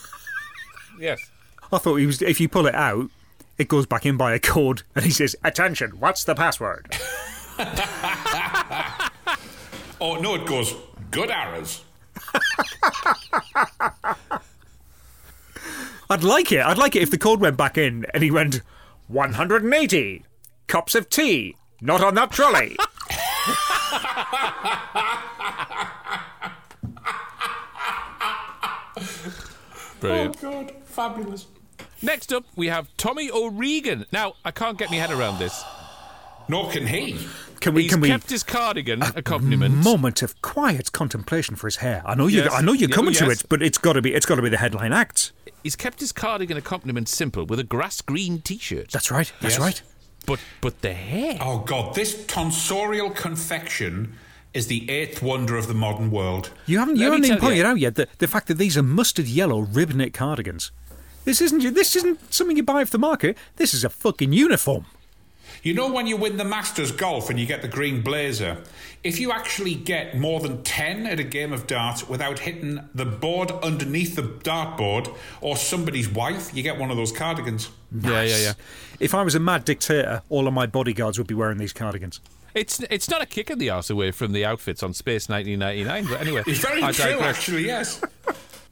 yes. 1.00 1.30
I 1.72 1.78
thought 1.78 1.96
he 1.96 2.04
was. 2.06 2.20
If 2.20 2.38
you 2.38 2.50
pull 2.50 2.66
it 2.66 2.74
out, 2.74 3.08
it 3.56 3.68
goes 3.68 3.86
back 3.86 4.04
in 4.04 4.18
by 4.18 4.34
a 4.34 4.38
cord, 4.38 4.82
and 4.94 5.06
he 5.06 5.10
says, 5.10 5.34
"Attention! 5.42 5.92
What's 5.98 6.22
the 6.24 6.34
password?" 6.34 6.94
Oh, 10.00 10.16
no, 10.16 10.34
it 10.34 10.44
goes, 10.44 10.74
good 11.10 11.30
arrows. 11.30 11.82
I'd 16.10 16.22
like 16.22 16.52
it. 16.52 16.60
I'd 16.60 16.76
like 16.78 16.94
it 16.94 17.02
if 17.02 17.10
the 17.10 17.16
code 17.16 17.40
went 17.40 17.56
back 17.56 17.78
in 17.78 18.04
and 18.12 18.22
he 18.22 18.30
went 18.30 18.60
180 19.08 20.24
cups 20.66 20.94
of 20.94 21.08
tea, 21.08 21.56
not 21.80 22.02
on 22.02 22.14
that 22.16 22.32
trolley. 22.32 22.76
Brilliant. 30.00 30.36
Oh 30.38 30.42
God, 30.42 30.72
fabulous. 30.84 31.46
Next 32.02 32.32
up, 32.32 32.44
we 32.56 32.66
have 32.66 32.94
Tommy 32.98 33.30
O'Regan. 33.30 34.04
Now, 34.12 34.34
I 34.44 34.50
can't 34.50 34.76
get 34.76 34.90
my 34.90 34.96
head 34.96 35.10
around 35.10 35.38
this. 35.38 35.64
Nor 36.48 36.70
can 36.70 36.86
he. 36.86 37.18
Can 37.60 37.72
we? 37.74 37.82
He's 37.84 37.92
Can 37.92 38.00
we? 38.00 38.08
kept 38.08 38.28
his 38.28 38.42
cardigan 38.42 39.00
accompaniment. 39.02 39.74
Moment 39.76 40.20
of 40.22 40.40
quiet 40.42 40.92
contemplation 40.92 41.56
for 41.56 41.66
his 41.66 41.76
hair. 41.76 42.02
I 42.04 42.14
know 42.14 42.26
you. 42.26 42.42
Yes. 42.42 42.52
I 42.52 42.60
know 42.60 42.72
you're 42.72 42.90
Yeah, 42.90 42.94
coming 42.96 43.14
to 43.14 43.30
it, 43.30 43.42
but 43.48 43.62
it's 43.62 43.78
got 43.78 43.94
to 43.94 44.02
be. 44.02 44.12
It's 44.12 44.26
got 44.26 44.34
to 44.34 44.42
be 44.42 44.50
the 44.50 44.58
headline 44.58 44.92
act. 44.92 45.32
He's 45.62 45.76
kept 45.76 46.00
his 46.00 46.12
cardigan 46.12 46.58
accompaniment 46.58 47.08
simple 47.08 47.46
with 47.46 47.58
a 47.58 47.64
grass 47.64 48.02
green 48.02 48.42
T-shirt. 48.42 48.90
That's 48.90 49.10
right. 49.10 49.32
That's 49.40 49.54
Yes. 49.54 49.60
right. 49.60 49.82
But 50.26 50.40
but 50.60 50.82
the 50.82 50.92
hair. 50.92 51.38
Oh, 51.40 51.58
God, 51.60 51.94
this 51.94 52.24
tonsorial 52.26 53.14
confection 53.14 54.14
is 54.52 54.66
the 54.66 54.88
eighth 54.90 55.22
wonder 55.22 55.56
of 55.56 55.66
the 55.66 55.74
modern 55.74 56.10
world. 56.10 56.50
You 56.66 56.78
haven't. 56.78 56.96
You 56.96 57.04
Let 57.08 57.12
haven't 57.12 57.24
even 57.24 57.38
tell 57.38 57.50
you. 57.50 57.62
pointed 57.62 57.66
out 57.66 57.78
yet 57.78 57.94
the, 57.94 58.08
the 58.18 58.28
fact 58.28 58.48
that 58.48 58.58
these 58.58 58.76
are 58.76 58.82
mustard 58.82 59.26
yellow 59.26 59.60
rib 59.60 59.94
knit 59.94 60.12
cardigans. 60.12 60.70
This 61.24 61.40
isn't. 61.40 61.74
This 61.74 61.96
isn't 61.96 62.32
something 62.32 62.56
you 62.58 62.62
buy 62.62 62.82
off 62.82 62.90
the 62.90 62.98
market. 62.98 63.38
This 63.56 63.72
is 63.72 63.84
a 63.84 63.88
fucking 63.88 64.32
uniform. 64.34 64.84
You 65.62 65.72
know 65.74 65.90
when 65.90 66.06
you 66.06 66.16
win 66.16 66.36
the 66.36 66.44
Masters 66.44 66.92
Golf 66.92 67.30
and 67.30 67.38
you 67.40 67.46
get 67.46 67.62
the 67.62 67.68
green 67.68 68.02
blazer? 68.02 68.58
If 69.02 69.18
you 69.20 69.32
actually 69.32 69.74
get 69.74 70.16
more 70.16 70.40
than 70.40 70.62
10 70.62 71.06
at 71.06 71.20
a 71.20 71.24
game 71.24 71.52
of 71.52 71.66
darts 71.66 72.08
without 72.08 72.38
hitting 72.40 72.80
the 72.94 73.04
board 73.04 73.50
underneath 73.62 74.16
the 74.16 74.22
dartboard 74.22 75.14
or 75.40 75.56
somebody's 75.56 76.08
wife, 76.08 76.54
you 76.54 76.62
get 76.62 76.78
one 76.78 76.90
of 76.90 76.96
those 76.96 77.12
cardigans. 77.12 77.70
Yeah, 77.92 78.22
yeah, 78.22 78.36
yeah. 78.38 78.52
If 79.00 79.14
I 79.14 79.22
was 79.22 79.34
a 79.34 79.40
mad 79.40 79.64
dictator, 79.64 80.22
all 80.28 80.46
of 80.48 80.54
my 80.54 80.66
bodyguards 80.66 81.18
would 81.18 81.26
be 81.26 81.34
wearing 81.34 81.58
these 81.58 81.72
cardigans. 81.72 82.20
It's 82.54 82.78
it's 82.88 83.10
not 83.10 83.20
a 83.20 83.26
kick 83.26 83.50
in 83.50 83.58
the 83.58 83.68
arse 83.70 83.90
away 83.90 84.10
from 84.12 84.32
the 84.32 84.44
outfits 84.44 84.82
on 84.82 84.94
Space 84.94 85.28
1999. 85.28 86.06
But 86.06 86.20
anyway, 86.20 86.42
It's 86.46 86.60
very 86.60 86.82
I 86.82 86.92
true, 86.92 87.04
digress. 87.12 87.36
actually, 87.36 87.66
yes. 87.66 88.00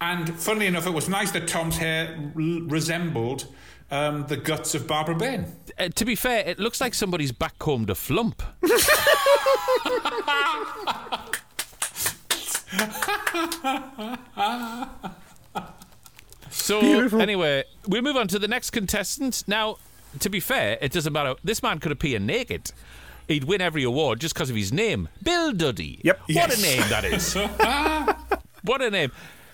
and 0.01 0.33
funnily 0.39 0.67
enough, 0.67 0.87
it 0.87 0.93
was 0.95 1.09
nice 1.09 1.33
that 1.33 1.49
Tom's 1.49 1.77
hair 1.79 2.17
r- 2.17 2.33
resembled 2.37 3.47
um, 3.93 4.27
the 4.27 4.37
guts 4.37 4.75
of 4.75 4.87
Barbara 4.89 5.15
Bain. 5.15 5.47
Uh, 5.79 5.89
to 5.95 6.05
be 6.05 6.17
fair, 6.17 6.43
it 6.47 6.59
looks 6.59 6.81
like 6.81 6.95
somebody's 6.95 7.31
backcombed 7.31 7.89
a 7.91 7.95
flump. 7.95 8.43
so 16.51 16.81
Beautiful. 16.81 17.21
anyway, 17.21 17.65
we 17.87 18.01
move 18.01 18.17
on 18.17 18.29
to 18.29 18.39
the 18.39 18.49
next 18.49 18.71
contestant. 18.71 19.45
Now, 19.47 19.77
to 20.21 20.29
be 20.29 20.41
fair, 20.41 20.79
it 20.81 20.93
doesn't 20.93 21.13
matter. 21.13 21.35
This 21.43 21.63
man 21.63 21.79
could 21.79 21.93
appear 21.93 22.19
naked. 22.19 22.73
He'd 23.29 23.45
win 23.45 23.61
every 23.61 23.85
award 23.85 24.21
just 24.21 24.35
because 24.35 24.51
of 24.51 24.57
his 24.57 24.73
name, 24.73 25.09
Bill 25.23 25.53
Duddy. 25.53 26.01
Yep. 26.05 26.21
What 26.21 26.29
Yes. 26.29 26.59
a 26.59 26.63
name 26.63 26.89
that 26.89 27.05
is. 27.05 27.37
What 28.65 28.81
a 28.81 28.91
name. 28.93 29.11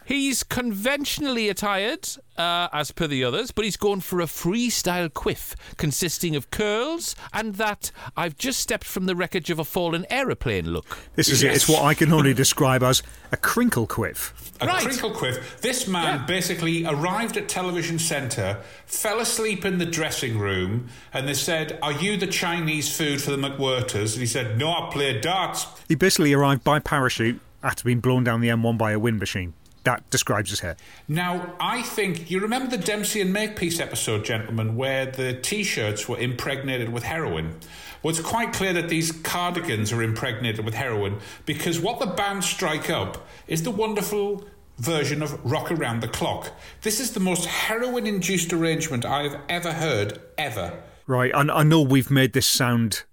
He's 0.09 0.43
conventionally 0.43 1.51
attired, 1.51 2.09
uh, 2.39 2.69
as 2.73 2.93
per 2.93 3.07
the 3.07 3.23
others, 3.25 3.51
but 3.51 3.67
he's 3.67 3.77
gone 3.77 4.01
for 4.01 4.23
a 4.23 4.25
freestyle 4.25 5.13
quiff 5.13 5.55
consisting 5.77 6.35
of 6.35 6.51
curls 6.51 7.15
and 7.35 7.57
that 7.57 7.91
I've 8.17 8.39
just 8.39 8.59
stepped 8.61 8.85
from 8.87 9.05
the 9.05 9.15
wreckage 9.15 9.51
of 9.51 9.59
a 9.59 9.65
fallen 9.67 10.07
aeroplane 10.09 10.71
look. 10.71 10.97
This 11.15 11.29
is 11.29 11.43
it. 11.43 11.53
It's 11.53 11.69
what 11.69 11.83
I 11.85 11.93
can 11.93 12.11
only 12.11 12.33
describe 12.33 12.83
as 12.83 13.03
a 13.33 13.37
crinkle 13.37 13.87
quiff. 13.87 14.33
A 14.63 14.67
Right. 14.67 14.83
crinkle 14.83 15.11
quiff. 15.11 15.61
This 15.61 15.87
man 15.87 16.21
Yeah. 16.21 16.25
basically 16.25 16.87
arrived 16.87 17.37
at 17.37 17.47
Television 17.47 17.99
Centre, 17.99 18.63
fell 18.87 19.21
asleep 19.21 19.67
in 19.67 19.77
the 19.77 19.85
dressing 19.85 20.39
room, 20.39 20.89
and 21.13 21.29
they 21.29 21.35
said, 21.35 21.79
Are 21.83 21.93
you 21.93 22.17
the 22.17 22.27
Chinese 22.27 22.89
food 22.89 23.21
for 23.21 23.31
the 23.31 23.37
McWhirters? 23.37 24.15
And 24.15 24.21
he 24.23 24.27
said, 24.27 24.57
No, 24.57 24.71
I 24.71 24.89
play 24.91 25.21
darts. 25.21 25.67
He 25.87 25.95
basically 25.97 26.33
arrived 26.33 26.65
by 26.65 26.79
parachute 26.79 27.43
after 27.63 27.85
being 27.85 28.01
blown 28.01 28.25
down 28.25 28.41
the 28.41 28.49
M1 28.49 28.79
by 28.79 28.93
a 28.93 28.99
wind 28.99 29.19
machine. 29.19 29.53
That 29.89 30.11
describes 30.11 30.51
his 30.51 30.61
hair. 30.61 30.77
Now, 31.09 31.55
I 31.59 31.81
think 31.81 32.31
you 32.31 32.41
remember 32.41 32.77
the 32.77 32.77
Dempsey 32.77 33.23
and 33.23 33.33
Makepeace 33.33 33.81
episode, 33.81 34.23
gentlemen, 34.23 34.77
where 34.77 35.07
the 35.07 35.33
t 35.33 35.65
shirts 35.65 36.07
were 36.07 36.19
impregnated 36.19 36.91
with 36.91 37.05
heroin. 37.05 37.55
Well, 38.03 38.11
it's 38.11 38.21
quite 38.21 38.53
clear 38.53 38.75
that 38.75 38.91
these 38.91 39.13
cardigans 39.13 39.91
are 39.91 40.03
impregnated 40.03 40.63
with 40.63 40.75
heroin 40.75 41.21
because 41.47 41.81
what 41.81 42.01
the 42.01 42.07
band 42.07 42.45
strike 42.45 42.91
up 42.91 43.27
is 43.47 43.63
the 43.63 43.71
wonderful 43.71 44.47
version 44.77 45.23
of 45.23 45.43
Rock 45.43 45.73
Around 45.73 46.01
the 46.01 46.09
Clock. 46.09 46.53
This 46.83 47.01
is 47.01 47.15
the 47.15 47.21
most 47.21 47.47
heroin 47.47 48.07
induced 48.07 48.53
arrangement 48.53 49.07
I've 49.07 49.37
ever 49.49 49.73
heard, 49.73 50.21
ever. 50.37 50.83
Right. 51.07 51.35
I, 51.35 51.41
I 51.41 51.63
know 51.63 51.81
we've 51.81 52.11
made 52.11 52.35
this 52.35 52.47
sound 52.47 53.05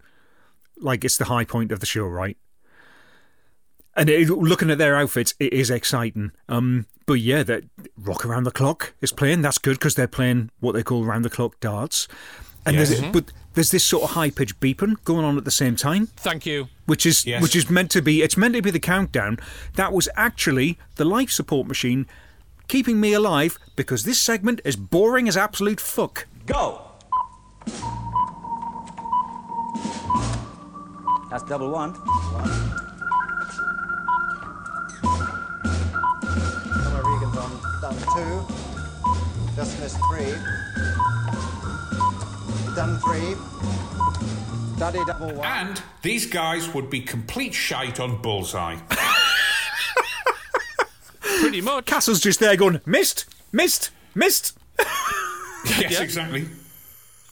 like 0.76 1.06
it's 1.06 1.16
the 1.16 1.26
high 1.26 1.46
point 1.46 1.72
of 1.72 1.80
the 1.80 1.86
show, 1.86 2.04
right? 2.04 2.36
And 3.96 4.10
it, 4.10 4.30
looking 4.30 4.70
at 4.70 4.78
their 4.78 4.96
outfits, 4.98 5.34
it 5.40 5.54
is 5.54 5.70
exciting. 5.70 6.32
Um, 6.50 6.86
but 7.06 7.14
yeah, 7.16 7.44
that 7.44 7.64
rock 7.98 8.26
around 8.26 8.44
the 8.44 8.52
clock 8.52 8.94
is 9.02 9.12
playing. 9.14 9.42
That's 9.42 9.58
good 9.58 9.80
because 9.80 9.96
they're 9.96 10.08
playing 10.08 10.50
what 10.60 10.74
they 10.74 10.84
call 10.84 11.06
round 11.06 11.24
the 11.24 11.30
clock 11.30 11.60
darts. 11.62 12.08
And 12.66 12.76
Yes. 12.76 12.90
there's, 12.90 13.12
but 13.14 13.32
there's 13.54 13.72
this 13.72 13.86
sort 13.86 14.04
of 14.04 14.10
high 14.12 14.32
pitched 14.32 14.60
beeping 14.60 14.96
going 15.06 15.24
on 15.24 15.38
at 15.38 15.46
the 15.46 15.52
same 15.52 15.76
time, 15.76 16.08
Thank 16.18 16.46
you. 16.48 16.68
which 16.88 17.06
is 17.06 17.26
Yes. 17.26 17.42
which 17.42 17.56
is 17.56 17.70
meant 17.70 17.92
to 17.92 18.02
be. 18.02 18.22
It's 18.24 18.36
meant 18.36 18.56
to 18.56 18.62
be 18.62 18.72
the 18.72 18.80
countdown. 18.80 19.38
That 19.76 19.94
was 19.94 20.10
actually 20.16 20.78
the 20.96 21.06
life 21.06 21.30
support 21.32 21.68
machine 21.68 22.08
keeping 22.68 23.00
me 23.00 23.14
alive 23.14 23.60
because 23.76 24.04
this 24.04 24.20
segment 24.20 24.60
is 24.66 24.76
boring 24.76 25.28
as 25.28 25.38
absolute 25.38 25.80
fuck. 25.80 26.26
Go! 26.48 26.82
That's 31.30 31.44
double 31.44 31.70
one. 31.70 31.94
Emma 31.94 32.85
done 37.86 37.98
two. 38.15 38.48
Just 39.56 39.80
missed 39.80 39.98
three. 40.10 40.34
Done 42.76 42.98
three. 43.00 43.36
Duddy 44.80 45.00
double 45.06 45.36
one. 45.36 45.45
And 45.45 45.82
these 46.02 46.26
guys 46.26 46.74
would 46.74 46.89
be 46.89 47.00
complete 47.02 47.54
shite 47.54 48.00
on 48.00 48.19
Bullseye. 48.24 48.78
Pretty 51.19 51.62
much. 51.62 51.86
Castle's 51.86 52.21
just 52.21 52.39
there 52.39 52.56
going, 52.58 52.82
missed, 52.88 53.26
missed, 53.52 53.91
missed. 54.15 54.58
yes, 54.80 55.91
Yeah. 55.91 56.02
exactly. 56.02 56.48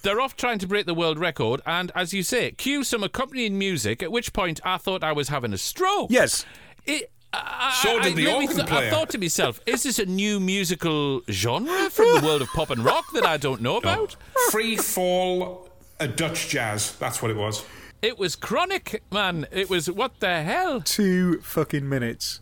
They're 0.03 0.21
off 0.21 0.35
trying 0.35 0.59
to 0.59 0.67
break 0.67 0.85
the 0.85 0.93
world 0.93 1.17
record, 1.17 1.61
and 1.65 1.91
as 1.95 2.13
you 2.13 2.21
say, 2.21 2.51
cue 2.51 2.83
some 2.83 3.03
accompanying 3.03 3.57
music. 3.57 4.03
At 4.03 4.11
which 4.11 4.33
point, 4.33 4.59
I 4.63 4.77
thought 4.77 5.03
I 5.03 5.13
was 5.13 5.29
having 5.29 5.51
a 5.51 5.57
stroke. 5.57 6.11
Yes. 6.11 6.45
It, 6.85 7.09
I, 7.33 7.79
So 7.81 7.99
I- 7.99 8.09
the 8.11 8.27
organ 8.31 8.55
th- 8.55 8.71
I 8.71 8.89
thought 8.89 9.09
to 9.11 9.17
myself, 9.17 9.59
is 9.65 9.83
this 9.83 9.99
a 9.99 10.05
new 10.05 10.39
musical 10.39 11.21
genre 11.29 11.89
from 11.89 12.13
the 12.15 12.21
world 12.25 12.41
of 12.41 12.47
pop 12.49 12.69
and 12.69 12.83
rock 12.85 13.05
that 13.13 13.25
I 13.25 13.37
don't 13.37 13.61
know 13.61 13.75
oh. 13.75 13.79
about? 13.79 14.15
Free 14.51 14.75
fall, 14.77 15.69
a 15.99 16.07
Dutch 16.07 16.49
jazz. 16.49 16.95
That's 16.97 17.21
what 17.21 17.31
it 17.31 17.37
was. 17.37 17.65
It 18.01 18.19
was 18.19 18.35
chronic, 18.35 19.01
man. 19.11 19.47
It 19.51 19.69
was 19.69 19.89
what 19.89 20.19
the 20.19 20.43
hell? 20.43 20.81
Two 20.81 21.39
fucking 21.41 21.87
minutes 21.87 22.41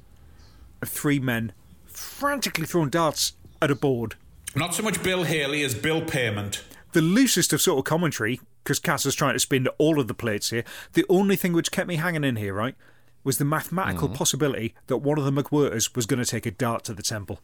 of 0.82 0.89
three 0.89 1.19
men 1.19 1.54
frantically 1.86 2.65
throwing 2.65 2.89
darts 2.89 3.34
at 3.62 3.69
a 3.69 3.75
board. 3.75 4.15
Not 4.56 4.73
so 4.73 4.84
much 4.84 5.01
Bill 5.04 5.23
Haley 5.23 5.63
as 5.63 5.75
Bill 5.75 6.01
Payment. 6.01 6.63
The 6.93 7.01
loosest 7.01 7.54
of 7.54 7.62
sort 7.62 7.77
of 7.80 7.86
commentary, 7.86 8.41
because 8.63 8.80
Castle's 8.80 9.15
trying 9.15 9.34
to 9.34 9.39
spin 9.39 9.67
all 9.77 9.99
of 9.99 10.08
the 10.08 10.13
plates 10.13 10.49
here. 10.49 10.63
The 10.93 11.06
only 11.08 11.36
thing 11.36 11.54
which 11.54 11.71
kept 11.71 11.88
me 11.88 11.95
hanging 11.97 12.23
in 12.23 12.36
here, 12.36 12.54
right, 12.54 12.75
was 13.24 13.38
the 13.38 13.46
mathematical 13.46 14.08
mm-hmm. 14.08 14.18
possibility 14.18 14.74
that 14.88 14.98
one 14.98 15.18
of 15.18 15.26
the 15.26 15.32
McWhirters 15.32 15.96
was 15.96 16.06
going 16.06 16.24
to 16.24 16.30
take 16.30 16.46
a 16.46 16.52
dart 16.52 16.84
to 16.86 16.94
the 16.94 17.04
temple. 17.04 17.40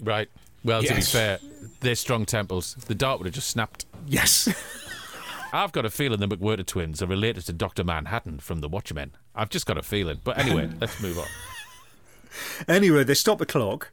Right. 0.00 0.28
Well, 0.64 0.82
to 0.82 0.94
be 0.94 1.00
fair, 1.00 1.38
they're 1.80 1.94
strong 1.94 2.26
temples. 2.26 2.74
The 2.74 2.94
dart 2.94 3.18
would 3.18 3.26
have 3.26 3.34
just 3.34 3.48
snapped. 3.48 3.86
Yes. 4.06 4.48
I've 5.52 5.72
got 5.72 5.84
a 5.84 5.90
feeling 5.90 6.20
the 6.20 6.28
McWhirter 6.28 6.66
twins 6.66 7.02
are 7.02 7.06
related 7.06 7.46
to 7.46 7.52
Dr. 7.52 7.84
Manhattan 7.84 8.40
from 8.40 8.60
The 8.60 8.68
Watchmen. 8.68 9.12
I've 9.34 9.48
just 9.48 9.66
got 9.66 9.78
a 9.78 9.82
feeling. 9.82 10.20
But 10.22 10.38
anyway, 10.38 10.70
let's 10.80 11.00
move 11.00 11.18
on. 11.18 11.26
Anyway, 12.68 13.04
they 13.04 13.14
stop 13.14 13.38
the 13.38 13.46
clock, 13.46 13.90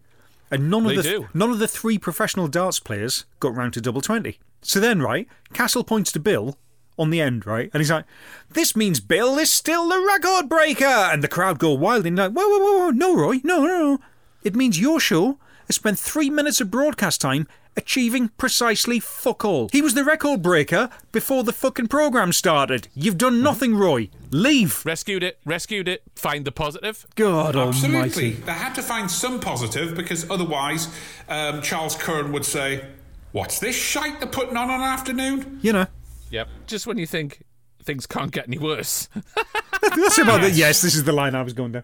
and 0.52 0.70
none 0.70 0.86
of 0.86 0.96
the 0.96 1.04
do. 1.04 1.28
none 1.34 1.52
of 1.52 1.60
the 1.60 1.68
three 1.68 1.98
professional 1.98 2.48
darts 2.48 2.80
players 2.80 3.26
got 3.40 3.56
round 3.56 3.74
to 3.74 3.82
double 3.82 4.02
twenty. 4.02 4.40
So 4.62 4.80
then, 4.80 5.02
right, 5.02 5.28
Castle 5.54 5.84
points 5.84 6.12
to 6.14 6.20
Bill 6.20 6.58
on 6.98 7.10
the 7.10 7.22
end, 7.22 7.46
right, 7.46 7.70
and 7.74 7.82
he's 7.82 7.92
like, 7.92 8.06
"This 8.52 8.76
means 8.76 9.00
Bill 9.00 9.38
is 9.38 9.50
still 9.50 9.90
the 9.90 10.00
record 10.00 10.50
breaker," 10.50 10.86
and 10.86 11.24
the 11.24 11.28
crowd 11.28 11.60
go 11.60 11.74
wild 11.74 12.06
and 12.06 12.18
like, 12.18 12.32
"Whoa, 12.32 12.48
whoa, 12.48 12.60
whoa, 12.60 12.78
whoa, 12.86 12.90
no, 12.92 13.16
Roy, 13.16 13.42
no, 13.44 13.66
no, 13.66 13.68
no! 13.68 14.00
It 14.44 14.56
means 14.56 14.80
your 14.80 15.00
show 15.00 15.40
has 15.68 15.76
spent 15.76 16.00
three 16.00 16.30
minutes 16.30 16.62
of 16.62 16.72
broadcast 16.72 17.22
time." 17.22 17.48
Achieving 17.76 18.28
precisely 18.38 19.00
fuck 19.00 19.44
all. 19.44 19.68
He 19.72 19.82
was 19.82 19.96
the 19.96 20.04
record 20.04 20.44
breaker 20.44 20.92
before 21.12 21.44
the 21.44 21.52
fucking 21.52 21.88
program 21.88 22.32
started. 22.32 22.88
You've 22.94 23.18
done 23.18 23.42
nothing, 23.42 23.74
Roy. 23.74 24.12
Leave. 24.30 24.86
Rescued 24.86 25.24
it, 25.24 25.40
rescued 25.44 25.88
it, 25.88 26.04
find 26.16 26.46
the 26.46 26.52
positive. 26.52 27.08
God 27.16 27.56
Absolutely. 27.56 27.98
almighty. 27.98 28.32
They 28.34 28.52
had 28.52 28.76
to 28.76 28.84
find 28.84 29.10
some 29.10 29.40
positive 29.40 29.96
because 29.96 30.30
otherwise 30.30 30.88
um, 31.28 31.64
Charles 31.64 31.96
Curran 31.96 32.32
would 32.32 32.46
say, 32.46 32.86
What's 33.32 33.58
this 33.58 33.76
shite 33.76 34.20
they're 34.20 34.30
putting 34.30 34.56
on 34.56 34.70
an 34.70 34.82
afternoon? 34.82 35.60
You 35.64 35.74
know. 35.74 35.88
Yep. 36.34 36.50
Just 36.66 36.88
when 36.88 36.98
you 36.98 37.06
think 37.06 37.44
things 37.84 38.08
can't 38.08 38.32
get 38.32 38.48
any 38.48 38.58
worse. 38.58 39.08
That's 39.96 40.18
about 40.18 40.44
it. 40.44 40.54
Yes, 40.54 40.82
this 40.82 40.96
is 40.96 41.04
the 41.04 41.12
line 41.12 41.36
I 41.36 41.44
was 41.44 41.54
going 41.54 41.74
down. 41.74 41.84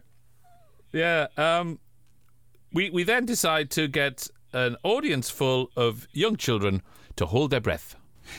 Yeah. 0.91 1.27
Um, 1.37 1.77
we 2.73 2.89
we 2.89 3.03
then 3.03 3.25
decide 3.25 3.69
to 3.71 3.87
get 3.87 4.27
an 4.51 4.75
audience 4.83 5.29
full 5.29 5.69
of 5.75 6.07
young 6.13 6.35
children 6.35 6.81
to 7.17 7.27
hold 7.27 7.51
their 7.51 7.61
breath. 7.61 7.95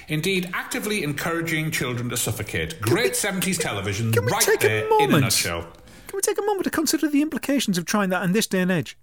Indeed, 0.08 0.50
actively 0.52 1.04
encouraging 1.04 1.70
children 1.70 2.08
to 2.10 2.16
suffocate. 2.16 2.80
Great 2.80 3.12
70s 3.12 3.58
television, 3.60 4.12
can 4.12 4.24
we 4.24 4.32
right 4.32 4.42
take 4.42 4.64
a 4.64 4.66
there 4.68 4.78
in 4.80 4.86
a 4.86 4.88
moment? 4.88 5.22
nutshell. 5.24 5.62
Can 5.62 6.16
we 6.16 6.20
take 6.22 6.38
a 6.38 6.42
moment 6.42 6.64
to 6.64 6.70
consider 6.70 7.08
the 7.08 7.22
implications 7.22 7.78
of 7.78 7.84
trying 7.86 8.10
that 8.10 8.22
in 8.24 8.32
this 8.32 8.46
day 8.48 8.60
and 8.60 8.70
age? 8.72 8.96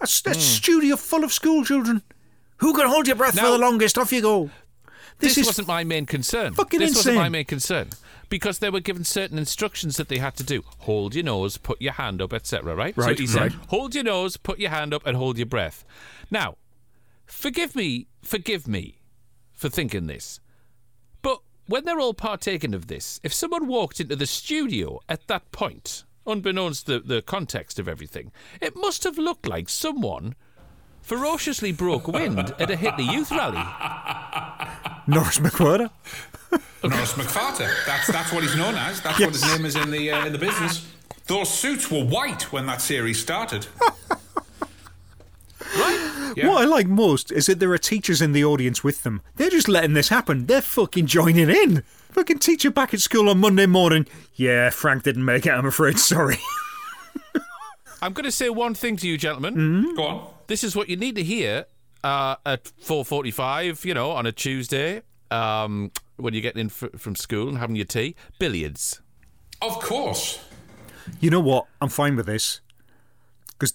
A, 0.00 0.04
s- 0.04 0.22
a 0.26 0.32
studio 0.34 0.96
full 0.96 1.22
of 1.24 1.32
school 1.32 1.64
children. 1.64 2.02
Who 2.58 2.72
can 2.74 2.86
hold 2.88 3.06
your 3.08 3.16
breath 3.16 3.38
for 3.38 3.46
the 3.50 3.58
longest? 3.58 3.98
Off 3.98 4.10
you 4.12 4.22
go. 4.22 4.50
This, 5.18 5.34
This, 5.34 5.38
is 5.38 5.46
wasn't 5.46 5.68
my 5.68 5.84
main 5.84 6.06
concern. 6.06 6.54
fucking 6.54 6.80
this 6.80 6.96
wasn't 6.96 7.16
my 7.16 7.28
main 7.28 7.44
concern 7.44 7.88
because 8.28 8.60
they 8.60 8.70
were 8.70 8.80
given 8.80 9.04
certain 9.04 9.38
instructions 9.38 9.96
that 9.96 10.08
they 10.08 10.18
had 10.18 10.36
to 10.36 10.44
do. 10.44 10.62
Hold 10.80 11.14
your 11.14 11.24
nose, 11.24 11.56
put 11.58 11.80
your 11.82 11.92
hand 11.94 12.22
up, 12.22 12.32
etc. 12.32 12.74
Right? 12.74 12.96
Right, 12.96 13.16
So 13.16 13.20
he 13.20 13.26
said, 13.26 13.40
right. 13.40 13.52
hold 13.68 13.94
your 13.94 14.04
nose, 14.04 14.36
put 14.36 14.58
your 14.58 14.70
hand 14.70 14.94
up, 14.94 15.06
and 15.06 15.16
hold 15.16 15.36
your 15.36 15.46
breath. 15.46 15.84
Now, 16.30 16.56
forgive 17.26 17.74
me, 17.74 18.06
forgive 18.22 18.66
me 18.68 19.00
for 19.52 19.68
thinking 19.68 20.06
this, 20.06 20.40
but 21.22 21.40
when 21.66 21.84
they're 21.84 22.00
all 22.00 22.14
partaking 22.14 22.74
of 22.74 22.86
this, 22.86 23.20
if 23.22 23.32
someone 23.34 23.66
walked 23.66 24.00
into 24.00 24.16
the 24.16 24.26
studio 24.26 25.00
at 25.08 25.26
that 25.28 25.50
point, 25.52 26.04
unbeknownst 26.26 26.86
to 26.86 27.00
the, 27.00 27.14
the 27.16 27.22
context 27.22 27.78
of 27.78 27.88
everything, 27.88 28.32
it 28.60 28.74
must 28.76 29.04
have 29.04 29.18
looked 29.18 29.46
like 29.46 29.68
someone 29.68 30.34
ferociously 31.02 31.72
broke 31.72 32.08
wind 32.08 32.54
at 32.58 32.70
a 32.70 32.76
Hitler 32.76 33.04
Youth 33.04 33.30
rally. 33.30 33.62
Norris 35.06 35.38
McWhirter. 35.38 35.90
Norris 36.82 37.12
McFarter. 37.12 37.70
That's 37.86 38.06
that's 38.06 38.32
what 38.32 38.42
he's 38.42 38.56
known 38.56 38.74
as. 38.74 39.00
That's 39.00 39.20
what 39.20 39.30
his 39.30 39.42
name 39.42 39.66
is 39.66 39.76
in 39.76 39.90
the 39.90 40.10
uh, 40.10 40.26
in 40.26 40.32
the 40.32 40.38
business. 40.38 40.86
Those 41.26 41.52
suits 41.52 41.90
were 41.90 42.04
white 42.04 42.52
when 42.52 42.66
that 42.66 42.80
series 42.80 43.20
started. 43.20 43.66
right? 45.76 46.32
Yeah. 46.36 46.48
What 46.48 46.62
I 46.62 46.64
like 46.64 46.86
most 46.86 47.30
is 47.30 47.46
that 47.46 47.60
there 47.60 47.72
are 47.72 47.78
teachers 47.78 48.20
in 48.22 48.32
the 48.32 48.44
audience 48.44 48.82
with 48.82 49.02
them. 49.02 49.20
They're 49.36 49.50
just 49.50 49.68
letting 49.68 49.94
this 49.94 50.08
happen. 50.08 50.46
They're 50.46 50.62
fucking 50.62 51.06
joining 51.06 51.50
in. 51.50 51.82
Fucking 52.12 52.38
teacher 52.38 52.70
back 52.70 52.92
at 52.94 53.00
school 53.00 53.28
on 53.28 53.38
Monday 53.38 53.66
morning. 53.66 54.06
Yeah, 54.34 54.70
Frank 54.70 55.04
didn't 55.04 55.24
make 55.24 55.46
it, 55.46 55.50
I'm 55.50 55.66
afraid. 55.66 55.98
Sorry. 56.00 56.38
I'm 58.02 58.12
going 58.12 58.24
to 58.24 58.32
say 58.32 58.48
one 58.48 58.74
thing 58.74 58.96
to 58.96 59.06
you, 59.06 59.18
gentlemen. 59.18 59.94
Go 59.94 60.02
on. 60.02 60.26
This 60.50 60.64
is 60.64 60.74
what 60.74 60.88
you 60.88 60.96
need 60.96 61.14
to 61.14 61.22
hear 61.22 61.66
uh, 62.02 62.34
at 62.44 62.64
4:45. 62.82 63.84
You 63.84 63.94
know, 63.94 64.10
on 64.10 64.26
a 64.26 64.32
Tuesday, 64.32 65.02
um, 65.30 65.92
when 66.16 66.34
you're 66.34 66.42
getting 66.42 66.62
in 66.62 66.66
f- 66.66 66.98
from 67.00 67.14
school 67.14 67.48
and 67.48 67.58
having 67.58 67.76
your 67.76 67.84
tea. 67.84 68.16
Billiards. 68.40 69.00
Of 69.62 69.78
course. 69.78 70.40
You 71.20 71.30
know 71.30 71.38
what? 71.38 71.66
I'm 71.80 71.88
fine 71.88 72.16
with 72.16 72.26
this. 72.26 72.60
Because 73.52 73.74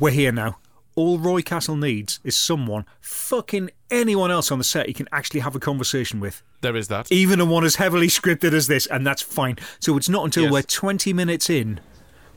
we're 0.00 0.10
here 0.10 0.32
now. 0.32 0.58
All 0.96 1.16
Roy 1.20 1.42
Castle 1.42 1.76
needs 1.76 2.18
is 2.24 2.36
someone, 2.36 2.84
fucking 3.00 3.70
anyone 3.88 4.32
else 4.32 4.50
on 4.50 4.58
the 4.58 4.64
set 4.64 4.86
he 4.88 4.92
can 4.92 5.08
actually 5.12 5.40
have 5.40 5.54
a 5.54 5.60
conversation 5.60 6.18
with. 6.18 6.42
There 6.60 6.74
is 6.74 6.88
that. 6.88 7.12
Even 7.12 7.38
a 7.40 7.44
one 7.44 7.62
as 7.64 7.76
heavily 7.76 8.08
scripted 8.18 8.52
as 8.52 8.66
this, 8.66 8.86
and 8.86 9.06
that's 9.06 9.22
fine. 9.22 9.58
So 9.78 9.96
it's 9.96 10.08
not 10.08 10.24
until 10.24 10.44
Yes. 10.44 10.52
we're 10.52 10.62
20 10.62 11.12
minutes 11.12 11.48
in, 11.48 11.78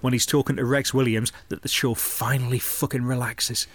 when 0.02 0.14
he's 0.14 0.26
talking 0.26 0.56
to 0.58 0.66
Rex 0.66 0.94
Williams, 0.94 1.32
that 1.50 1.62
the 1.62 1.68
show 1.68 1.94
finally 1.94 2.60
fucking 2.60 3.04
relaxes. 3.04 3.68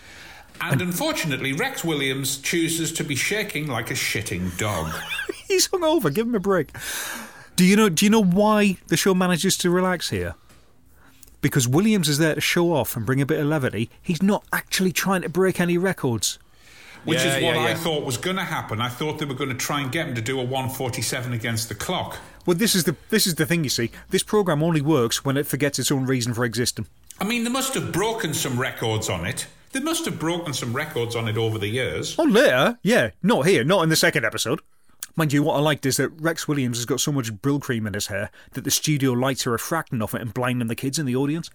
And 0.61 0.81
unfortunately, 0.81 1.53
Rex 1.53 1.85
Williams 1.85 2.39
chooses 2.39 2.93
to 2.95 3.05
be 3.05 3.15
shaking 3.15 3.67
like 3.67 3.91
a 3.91 3.95
shitting 3.95 4.57
dog. 4.57 4.91
He's 5.49 5.69
hungover. 5.69 6.13
Give 6.13 6.27
him 6.27 6.35
a 6.35 6.41
break. 6.41 6.71
Do 7.57 7.65
you 7.65 7.77
know? 7.77 7.89
Do 7.91 8.07
you 8.07 8.11
know 8.11 8.23
why 8.23 8.79
the 8.87 8.97
show 8.97 9.15
manages 9.15 9.57
to 9.59 9.71
relax 9.71 10.09
here? 10.11 10.35
Because 11.43 11.69
Williams 11.69 12.09
is 12.09 12.17
there 12.19 12.35
to 12.35 12.41
show 12.41 12.73
off 12.73 12.97
and 12.97 13.05
bring 13.05 13.21
a 13.21 13.27
bit 13.27 13.39
of 13.39 13.47
levity. 13.47 13.91
He's 14.03 14.23
not 14.23 14.45
actually 14.53 14.93
trying 14.93 15.23
to 15.23 15.29
break 15.29 15.61
any 15.61 15.77
records. 15.79 16.39
Which 17.05 17.19
Yeah, 17.19 17.37
is 17.37 17.45
what 17.45 17.55
yeah, 17.55 17.61
I 17.61 17.69
yeah. 17.69 17.75
thought 17.77 18.05
was 18.05 18.17
going 18.17 18.37
to 18.37 18.43
happen. 18.45 18.81
I 18.81 18.89
thought 18.89 19.19
they 19.19 19.27
were 19.27 19.35
going 19.35 19.51
to 19.51 19.55
try 19.57 19.81
and 19.83 19.93
get 19.93 20.09
him 20.09 20.15
to 20.17 20.23
do 20.23 20.41
a 20.41 20.43
147 20.43 21.33
against 21.35 21.69
the 21.69 21.75
clock. 21.75 22.19
Well, 22.47 22.57
this 22.57 22.75
is 22.77 22.85
the 22.85 22.97
this 23.11 23.27
is 23.27 23.35
the 23.35 23.45
thing. 23.45 23.65
You 23.65 23.71
see, 23.71 23.91
this 24.11 24.23
program 24.23 24.63
only 24.63 24.81
works 24.81 25.25
when 25.25 25.37
it 25.37 25.47
forgets 25.47 25.79
its 25.79 25.91
own 25.91 26.07
reason 26.07 26.33
for 26.33 26.45
existing. 26.45 26.87
I 27.21 27.25
mean, 27.25 27.45
they 27.45 27.51
must 27.51 27.75
have 27.75 27.93
broken 27.93 28.33
some 28.33 28.59
records 28.59 29.09
on 29.09 29.27
it. 29.27 29.47
They 29.73 29.81
must 29.81 30.05
have 30.05 30.19
broken 30.19 30.55
some 30.55 30.73
records 30.73 31.17
on 31.17 31.29
it 31.29 31.37
over 31.37 31.59
the 31.59 31.69
years. 31.69 32.15
Oh, 32.19 32.25
later, 32.25 32.79
yeah, 32.83 33.11
not 33.23 33.47
here, 33.47 33.65
not 33.65 33.83
in 33.83 33.89
the 33.89 33.97
second 33.97 34.25
episode. 34.25 34.61
Mind 35.17 35.33
you, 35.33 35.43
what 35.43 35.57
I 35.57 35.61
liked 35.61 35.87
is 35.87 35.97
that 35.97 36.11
Rex 36.11 36.47
Williams 36.47 36.77
has 36.79 36.85
got 36.85 37.01
so 37.01 37.11
much 37.11 37.33
Brylcreem 37.33 37.87
in 37.87 37.95
his 37.95 38.07
hair 38.07 38.31
that 38.53 38.65
the 38.65 38.71
studio 38.71 39.13
lights 39.13 39.47
are 39.47 39.51
refracting 39.51 40.03
off 40.03 40.15
it 40.15 40.21
and 40.21 40.33
blinding 40.33 40.69
the 40.69 40.75
kids 40.75 40.99
in 40.99 41.07
the 41.07 41.17
audience. 41.17 41.51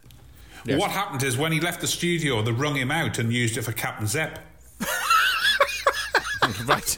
What 0.65 0.91
happened 0.91 1.23
is 1.23 1.37
when 1.37 1.51
he 1.51 1.59
left 1.59 1.81
the 1.81 1.87
studio, 1.87 2.41
they 2.41 2.51
wrung 2.51 2.75
him 2.75 2.91
out 2.91 3.17
and 3.17 3.31
used 3.31 3.57
it 3.57 3.63
for 3.63 3.71
Captain 3.71 4.07
Zep. 4.07 4.39
right. 6.65 6.97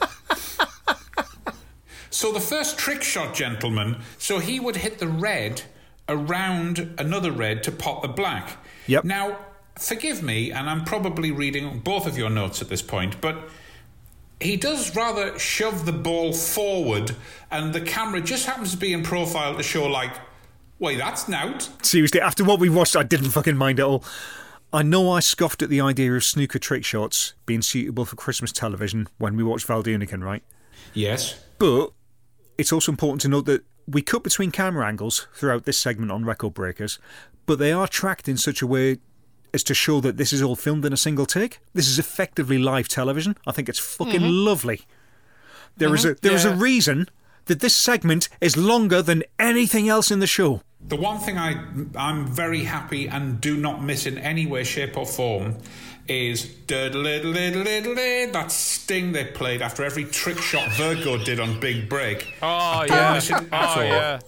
So 2.24 2.32
the 2.32 2.40
first 2.40 2.78
trick 2.78 3.04
shot, 3.04 3.36
gentlemen, 3.36 3.98
so 4.18 4.40
he 4.40 4.58
would 4.58 4.78
hit 4.78 5.00
the 5.00 5.10
red 5.10 5.64
around 6.08 6.96
another 6.98 7.34
red 7.34 7.64
to 7.64 7.72
pop 7.74 8.02
the 8.02 8.08
black. 8.08 8.64
Yep. 8.88 9.04
Now, 9.04 9.40
forgive 9.78 10.24
me, 10.24 10.50
and 10.50 10.70
I'm 10.70 10.86
probably 10.86 11.32
reading 11.32 11.80
both 11.80 12.08
of 12.08 12.18
your 12.18 12.30
notes 12.30 12.62
at 12.62 12.70
this 12.70 12.82
point, 12.82 13.20
but 13.20 13.50
he 14.40 14.56
does 14.56 14.96
rather 14.96 15.38
shove 15.38 15.86
the 15.86 15.92
ball 15.92 16.32
forward, 16.32 17.14
and 17.52 17.74
the 17.74 17.82
camera 17.82 18.22
just 18.22 18.46
happens 18.46 18.72
to 18.72 18.78
be 18.78 18.94
in 18.94 19.04
profile 19.04 19.58
to 19.58 19.62
show, 19.62 19.86
like, 19.86 20.14
wait, 20.80 21.00
that's 21.00 21.28
nout. 21.28 21.72
Seriously, 21.82 22.22
after 22.22 22.46
what 22.46 22.58
we 22.58 22.70
watched, 22.70 22.96
I 22.96 23.04
didn't 23.04 23.32
fucking 23.32 23.58
mind 23.58 23.82
at 23.82 23.86
all. 23.86 24.02
I 24.72 24.82
know 24.82 25.12
I 25.12 25.20
scoffed 25.20 25.62
at 25.62 25.68
the 25.68 25.82
idea 25.82 26.14
of 26.14 26.24
snooker 26.24 26.58
trick 26.58 26.86
shots 26.86 27.34
being 27.46 27.62
suitable 27.62 28.06
for 28.06 28.16
Christmas 28.16 28.54
television 28.54 29.10
when 29.18 29.36
we 29.36 29.44
watched 29.44 29.66
Val 29.66 29.84
Doonican, 29.84 30.24
right? 30.24 30.42
Yes. 30.94 31.38
But 31.60 31.92
it's 32.58 32.72
also 32.72 32.92
important 32.92 33.22
to 33.22 33.28
note 33.28 33.46
that 33.46 33.64
we 33.88 34.02
cut 34.02 34.24
between 34.24 34.52
camera 34.52 34.88
angles 34.88 35.28
throughout 35.34 35.66
this 35.66 35.78
segment 35.78 36.12
on 36.12 36.26
Record 36.26 36.54
Breakers, 36.54 37.00
but 37.46 37.60
they 37.60 37.72
are 37.72 37.88
tracked 37.88 38.28
in 38.28 38.38
such 38.38 38.62
a 38.62 38.68
way 38.68 38.98
as 39.54 39.64
to 39.64 39.74
show 39.74 40.00
that 40.02 40.18
this 40.18 40.34
is 40.34 40.42
all 40.42 40.56
filmed 40.56 40.86
in 40.86 40.94
a 40.94 40.98
single 40.98 41.26
take. 41.26 41.60
This 41.74 41.88
is 41.88 42.00
effectively 42.00 42.58
live 42.58 42.88
television. 42.88 43.38
I 43.46 43.52
think 43.52 43.70
it's 43.70 43.80
fucking 43.80 44.22
mm-hmm. 44.22 44.46
lovely. 44.46 44.82
There 45.78 45.94
is 45.94 46.06
a 46.06 46.10
mm-hmm. 46.10 46.20
there 46.22 46.36
is 46.36 46.46
a 46.46 46.50
Yeah. 46.50 46.62
reason 46.62 47.10
that 47.46 47.60
this 47.60 47.76
segment 47.76 48.30
is 48.40 48.56
longer 48.56 49.02
than 49.02 49.24
anything 49.38 49.90
else 49.90 50.12
in 50.12 50.20
the 50.20 50.28
show. 50.28 50.62
The 50.86 50.96
one 50.96 51.20
thing 51.20 51.38
I 51.38 51.64
I'm 51.96 52.28
very 52.28 52.64
happy 52.64 53.08
and 53.08 53.40
do 53.42 53.58
not 53.58 53.84
miss 53.84 54.06
in 54.06 54.18
any 54.18 54.46
way, 54.46 54.64
shape, 54.64 54.98
or 54.98 55.06
form 55.06 55.58
is 56.08 56.54
that 56.68 58.46
sting 58.50 59.12
they 59.14 59.26
played 59.26 59.62
after 59.62 59.84
every 59.84 60.04
trick 60.06 60.38
shot 60.38 60.70
Virgo 60.74 61.18
did 61.18 61.40
on 61.40 61.60
Big 61.60 61.88
Break. 61.88 62.34
Oh 62.42 62.84
yeah. 62.88 63.20
Oh 63.52 63.82
yeah. 63.82 64.20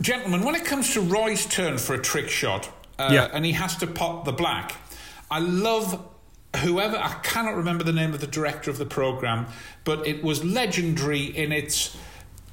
Gentlemen, 0.00 0.42
when 0.42 0.54
it 0.54 0.64
comes 0.64 0.92
to 0.94 1.00
Roy's 1.00 1.46
turn 1.46 1.78
for 1.78 1.94
a 1.94 1.98
trick 2.02 2.28
shot, 2.28 2.70
uh, 2.98 3.10
Yeah. 3.12 3.28
and 3.32 3.44
he 3.44 3.52
has 3.52 3.76
to 3.78 3.86
pop 3.86 4.24
the 4.24 4.32
black, 4.32 4.76
I 5.30 5.38
love 5.40 6.02
whoever 6.58 6.96
I 6.96 7.12
cannot 7.22 7.56
remember 7.56 7.84
the 7.84 7.92
name 7.92 8.14
of 8.14 8.20
the 8.20 8.26
director 8.26 8.70
of 8.70 8.78
the 8.78 8.86
program, 8.86 9.46
but 9.84 10.06
it 10.06 10.22
was 10.24 10.42
legendary 10.44 11.24
in 11.24 11.52
its 11.52 11.96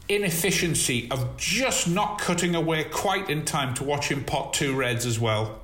inefficiency 0.09 1.07
of 1.11 1.37
just 1.37 1.87
not 1.87 2.19
cutting 2.19 2.55
away 2.55 2.83
quite 2.83 3.29
in 3.29 3.45
time 3.45 3.73
to 3.75 3.83
watch 3.85 4.09
him 4.11 4.23
pot 4.25 4.53
two 4.53 4.75
reds 4.75 5.05
as 5.05 5.17
well. 5.19 5.61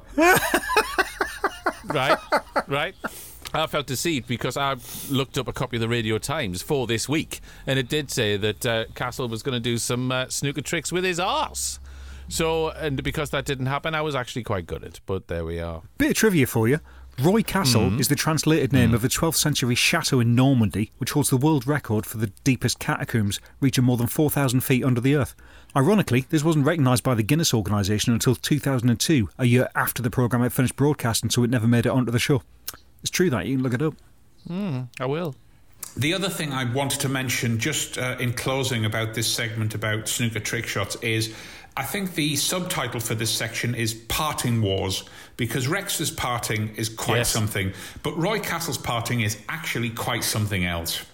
Right. 1.90 2.18
Right. 2.68 2.96
I 3.54 3.66
felt 3.66 3.88
deceived 3.88 4.28
because 4.28 4.58
I 4.58 4.76
looked 5.10 5.38
up 5.38 5.48
a 5.48 5.54
copy 5.54 5.78
of 5.78 5.82
the 5.82 5.90
Radio 5.90 6.20
Times 6.20 6.62
for 6.62 6.86
this 6.86 7.10
week, 7.10 7.40
and 7.66 7.80
it 7.80 7.90
did 7.90 8.12
say 8.12 8.38
that 8.38 8.66
uh, 8.66 8.86
Castle 8.94 9.28
was 9.28 9.42
going 9.42 9.56
to 9.56 9.60
do 9.60 9.78
some 9.80 10.12
uh, 10.12 10.28
snooker 10.30 10.62
tricks 10.62 10.92
with 10.92 11.04
his 11.04 11.20
arse. 11.20 11.80
So, 12.28 12.70
and 12.70 13.02
because 13.02 13.32
that 13.32 13.46
didn't 13.46 13.66
happen, 13.66 13.96
I 13.96 14.02
was 14.02 14.14
actually 14.14 14.44
quite 14.44 14.68
good 14.68 14.84
at. 14.84 14.90
it. 14.90 15.00
But 15.08 15.28
there 15.30 15.44
we 15.46 15.60
are. 15.60 15.82
Bit 15.98 16.12
of 16.12 16.16
trivia 16.18 16.46
for 16.46 16.68
you. 16.68 16.80
Roy 17.20 17.42
Castle 17.44 18.00
is 18.00 18.08
the 18.08 18.16
translated 18.16 18.72
name 18.72 18.94
of 18.94 19.04
a 19.04 19.10
12th 19.10 19.36
century 19.36 19.76
chateau 19.76 20.22
in 20.22 20.36
Normandy, 20.36 20.92
which 21.00 21.12
holds 21.12 21.30
the 21.30 21.36
world 21.38 21.68
record 21.68 22.06
for 22.06 22.18
the 22.18 22.28
deepest 22.46 22.80
catacombs, 22.80 23.42
reaching 23.60 23.84
more 23.84 23.98
than 23.98 24.08
4,000 24.08 24.62
feet 24.62 24.86
under 24.86 25.02
the 25.02 25.16
earth. 25.16 25.36
Ironically, 25.76 26.26
this 26.30 26.44
wasn't 26.44 26.66
recognised 26.66 27.04
by 27.04 27.14
the 27.16 27.24
Guinness 27.24 27.54
organisation 27.54 28.12
until 28.14 28.36
2002, 28.36 29.30
a 29.38 29.46
year 29.46 29.70
after 29.76 30.02
the 30.02 30.10
programme 30.10 30.42
had 30.42 30.52
finished 30.52 30.76
broadcasting, 30.76 31.30
so 31.30 31.44
it 31.44 31.50
never 31.50 31.68
made 31.68 31.86
it 31.86 31.90
onto 31.90 32.12
the 32.12 32.20
show. 32.20 32.42
It's 33.02 33.12
true 33.12 33.30
that, 33.30 33.46
you 33.46 33.56
can 33.56 33.64
look 33.64 33.74
it 33.74 33.82
up. 33.82 33.94
I 35.00 35.06
will. 35.06 35.36
The 35.96 36.14
other 36.14 36.30
thing 36.30 36.54
I 36.54 36.64
wanted 36.72 37.02
to 37.02 37.10
mention, 37.10 37.60
just 37.60 37.98
uh, 37.98 38.16
in 38.20 38.34
closing 38.34 38.86
about 38.86 39.14
this 39.14 39.28
segment 39.28 39.76
about 39.76 40.08
snooker 40.08 40.40
trick 40.40 40.66
shots, 40.66 40.96
is 41.02 41.34
I 41.78 41.84
think 41.84 42.16
the 42.16 42.36
subtitle 42.36 43.00
for 43.00 43.14
this 43.16 43.30
section 43.32 43.76
is 43.76 43.94
Parting 43.94 44.62
Wars, 44.62 45.04
because 45.38 45.68
Rex's 45.68 46.10
parting 46.10 46.76
is 46.76 46.90
quite 46.90 47.18
Yes. 47.18 47.30
something, 47.30 47.74
but 48.02 48.18
Roy 48.18 48.40
Castle's 48.40 48.78
parting 48.78 49.22
is 49.22 49.38
actually 49.48 49.92
quite 49.92 50.24
something 50.24 50.66
else. 50.66 51.06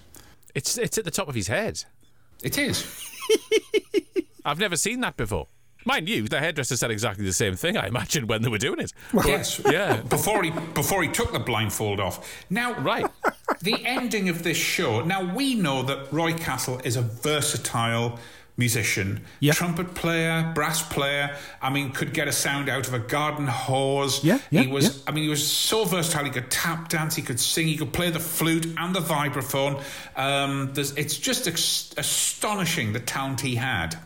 It's 0.56 0.78
it's 0.78 0.98
at 0.98 1.04
the 1.04 1.12
top 1.12 1.28
of 1.28 1.36
his 1.36 1.48
head. 1.48 1.84
It 2.42 2.58
is. 2.58 2.86
I've 4.46 4.60
never 4.60 4.78
seen 4.78 5.02
that 5.02 5.18
before. 5.18 5.48
Mind 5.88 6.10
you, 6.10 6.28
the 6.28 6.40
hairdresser 6.40 6.78
said 6.78 6.90
exactly 6.90 7.26
the 7.26 7.34
same 7.34 7.56
thing. 7.56 7.78
I 7.78 7.88
imagine 7.88 8.26
when 8.28 8.42
they 8.42 8.50
were 8.50 8.58
doing 8.58 8.80
it. 8.80 8.92
But, 9.14 9.28
yes. 9.28 9.62
Yeah. 9.70 9.98
Before 10.02 10.42
he 10.44 10.50
before 10.74 11.04
he 11.04 11.10
took 11.10 11.32
the 11.34 11.40
blindfold 11.40 12.00
off. 12.00 12.44
Now, 12.50 12.74
Right. 12.80 13.06
the 13.62 13.86
ending 13.86 14.30
of 14.30 14.42
this 14.44 14.58
show. 14.58 15.02
Now 15.04 15.34
we 15.36 15.54
know 15.56 15.84
that 15.84 16.12
Roy 16.12 16.34
Castle 16.34 16.80
is 16.84 16.96
a 16.96 17.02
versatile 17.04 18.20
musician, 18.58 19.20
Yeah. 19.42 19.54
trumpet 19.54 19.94
player, 19.96 20.52
brass 20.56 20.82
player. 20.82 21.36
I 21.62 21.70
mean, 21.70 21.92
could 21.92 22.14
get 22.14 22.28
a 22.28 22.32
sound 22.32 22.68
out 22.70 22.88
of 22.88 22.94
a 22.96 23.00
garden 23.00 23.46
hose. 23.48 24.24
Yeah, 24.24 24.40
yeah, 24.50 24.62
he 24.62 24.68
was. 24.68 24.86
yeah. 24.86 25.02
I 25.08 25.12
mean, 25.12 25.26
he 25.26 25.30
was 25.30 25.46
so 25.46 25.84
versatile. 25.86 26.24
He 26.24 26.32
could 26.32 26.50
tap 26.50 26.90
dance. 26.90 27.16
He 27.16 27.22
could 27.22 27.40
sing. 27.40 27.68
He 27.68 27.78
could 27.78 27.94
play 27.94 28.10
the 28.10 28.20
flute 28.20 28.66
and 28.78 28.96
the 28.96 29.02
vibraphone. 29.02 29.84
Um, 30.16 30.72
there's, 30.74 30.94
it's 30.94 31.18
just 31.18 31.48
ex- 31.48 31.92
astonishing 31.98 32.94
the 32.94 33.00
talent 33.02 33.42
he 33.42 33.56
had. 33.56 33.98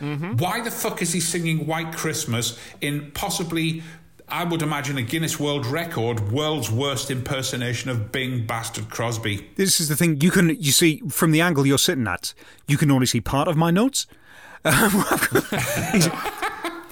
Mm-hmm. 0.00 0.36
Why 0.36 0.60
the 0.60 0.70
fuck 0.70 1.02
is 1.02 1.12
he 1.12 1.20
singing 1.20 1.66
White 1.66 1.92
Christmas 1.92 2.58
in 2.80 3.10
possibly, 3.12 3.82
I 4.28 4.44
would 4.44 4.62
imagine, 4.62 4.98
a 4.98 5.02
Guinness 5.02 5.40
World 5.40 5.66
Record, 5.66 6.32
world's 6.32 6.70
worst 6.70 7.10
impersonation 7.10 7.90
of 7.90 8.12
Bing 8.12 8.46
Bastard 8.46 8.90
Crosby? 8.90 9.48
This 9.56 9.80
is 9.80 9.88
the 9.88 9.96
thing 9.96 10.20
you 10.20 10.30
can 10.30 10.50
you 10.60 10.72
see 10.72 11.02
from 11.08 11.30
the 11.30 11.40
angle 11.40 11.66
you're 11.66 11.78
sitting 11.78 12.06
at. 12.06 12.34
You 12.66 12.76
can 12.76 12.90
only 12.90 13.06
see 13.06 13.20
part 13.20 13.48
of 13.48 13.56
my 13.56 13.70
notes. 13.70 14.06
Um, 14.64 14.90
he's, 15.92 16.08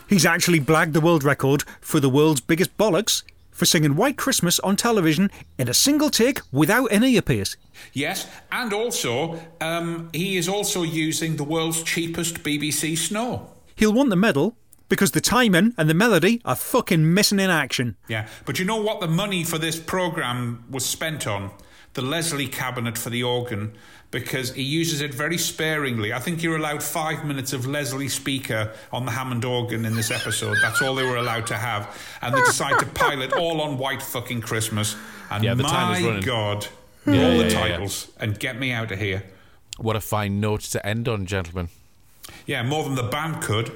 he's 0.08 0.24
actually 0.24 0.60
blagged 0.60 0.92
the 0.92 1.00
world 1.00 1.24
record 1.24 1.64
for 1.80 1.98
the 1.98 2.08
world's 2.08 2.40
biggest 2.40 2.76
bollocks 2.78 3.24
for 3.54 3.64
singing 3.64 3.96
White 3.96 4.18
Christmas 4.18 4.60
on 4.60 4.76
television 4.76 5.30
in 5.56 5.68
a 5.68 5.74
single 5.74 6.10
take 6.10 6.40
without 6.52 6.92
an 6.92 7.04
earpiece. 7.04 7.56
Yes, 7.94 8.28
and 8.52 8.72
also, 8.72 9.40
um, 9.60 10.10
he 10.12 10.36
is 10.36 10.48
also 10.48 10.82
using 10.82 11.36
the 11.36 11.44
world's 11.44 11.82
cheapest 11.82 12.42
BBC 12.42 12.98
snow. 12.98 13.50
He'll 13.76 13.92
want 13.92 14.10
the 14.10 14.16
medal 14.16 14.56
because 14.88 15.12
the 15.12 15.20
timing 15.20 15.72
and 15.78 15.88
the 15.88 15.94
melody 15.94 16.42
are 16.44 16.56
fucking 16.56 17.14
missing 17.14 17.40
in 17.40 17.50
action. 17.50 17.96
Yeah, 18.08 18.28
but 18.44 18.58
you 18.58 18.64
know 18.64 18.80
what 18.82 19.00
the 19.00 19.08
money 19.08 19.44
for 19.44 19.58
this 19.58 19.78
programme 19.78 20.64
was 20.68 20.84
spent 20.84 21.26
on? 21.26 21.50
The 21.94 22.02
Leslie 22.02 22.48
cabinet 22.48 22.98
for 22.98 23.10
the 23.10 23.22
organ, 23.22 23.72
because 24.10 24.52
he 24.52 24.62
uses 24.62 25.00
it 25.00 25.14
very 25.14 25.38
sparingly. 25.38 26.12
I 26.12 26.18
think 26.18 26.42
you're 26.42 26.56
allowed 26.56 26.82
five 26.82 27.24
minutes 27.24 27.52
of 27.52 27.66
Leslie 27.66 28.08
speaker 28.08 28.72
on 28.92 29.04
the 29.04 29.12
Hammond 29.12 29.44
organ 29.44 29.84
in 29.84 29.94
this 29.94 30.10
episode. 30.10 30.56
That's 30.60 30.82
all 30.82 30.94
they 30.94 31.04
were 31.04 31.16
allowed 31.16 31.46
to 31.48 31.56
have. 31.56 31.96
And 32.20 32.34
they 32.34 32.40
decide 32.40 32.78
to 32.80 32.86
pile 32.86 33.22
it 33.22 33.32
all 33.32 33.60
on 33.60 33.78
White 33.78 34.02
fucking 34.02 34.40
Christmas. 34.42 34.96
And 35.30 35.42
Yeah, 35.44 35.54
the 35.54 35.62
my 35.62 35.68
time 35.68 35.96
is 35.96 36.02
running. 36.04 36.22
God, 36.22 36.64
hmm. 37.04 37.14
Yeah, 37.14 37.24
all 37.26 37.32
yeah, 37.32 37.36
the 37.38 37.44
yeah, 37.50 37.66
yeah. 37.66 37.68
titles. 37.72 38.10
And 38.18 38.38
get 38.38 38.58
me 38.58 38.72
out 38.72 38.92
of 38.92 38.98
here. 38.98 39.24
What 39.78 39.96
a 39.96 40.00
fine 40.00 40.40
note 40.40 40.60
to 40.62 40.84
end 40.86 41.08
on, 41.08 41.26
gentlemen. 41.26 41.68
Yeah, 42.46 42.62
more 42.62 42.84
than 42.84 42.94
the 42.94 43.02
band 43.04 43.42
could. 43.42 43.70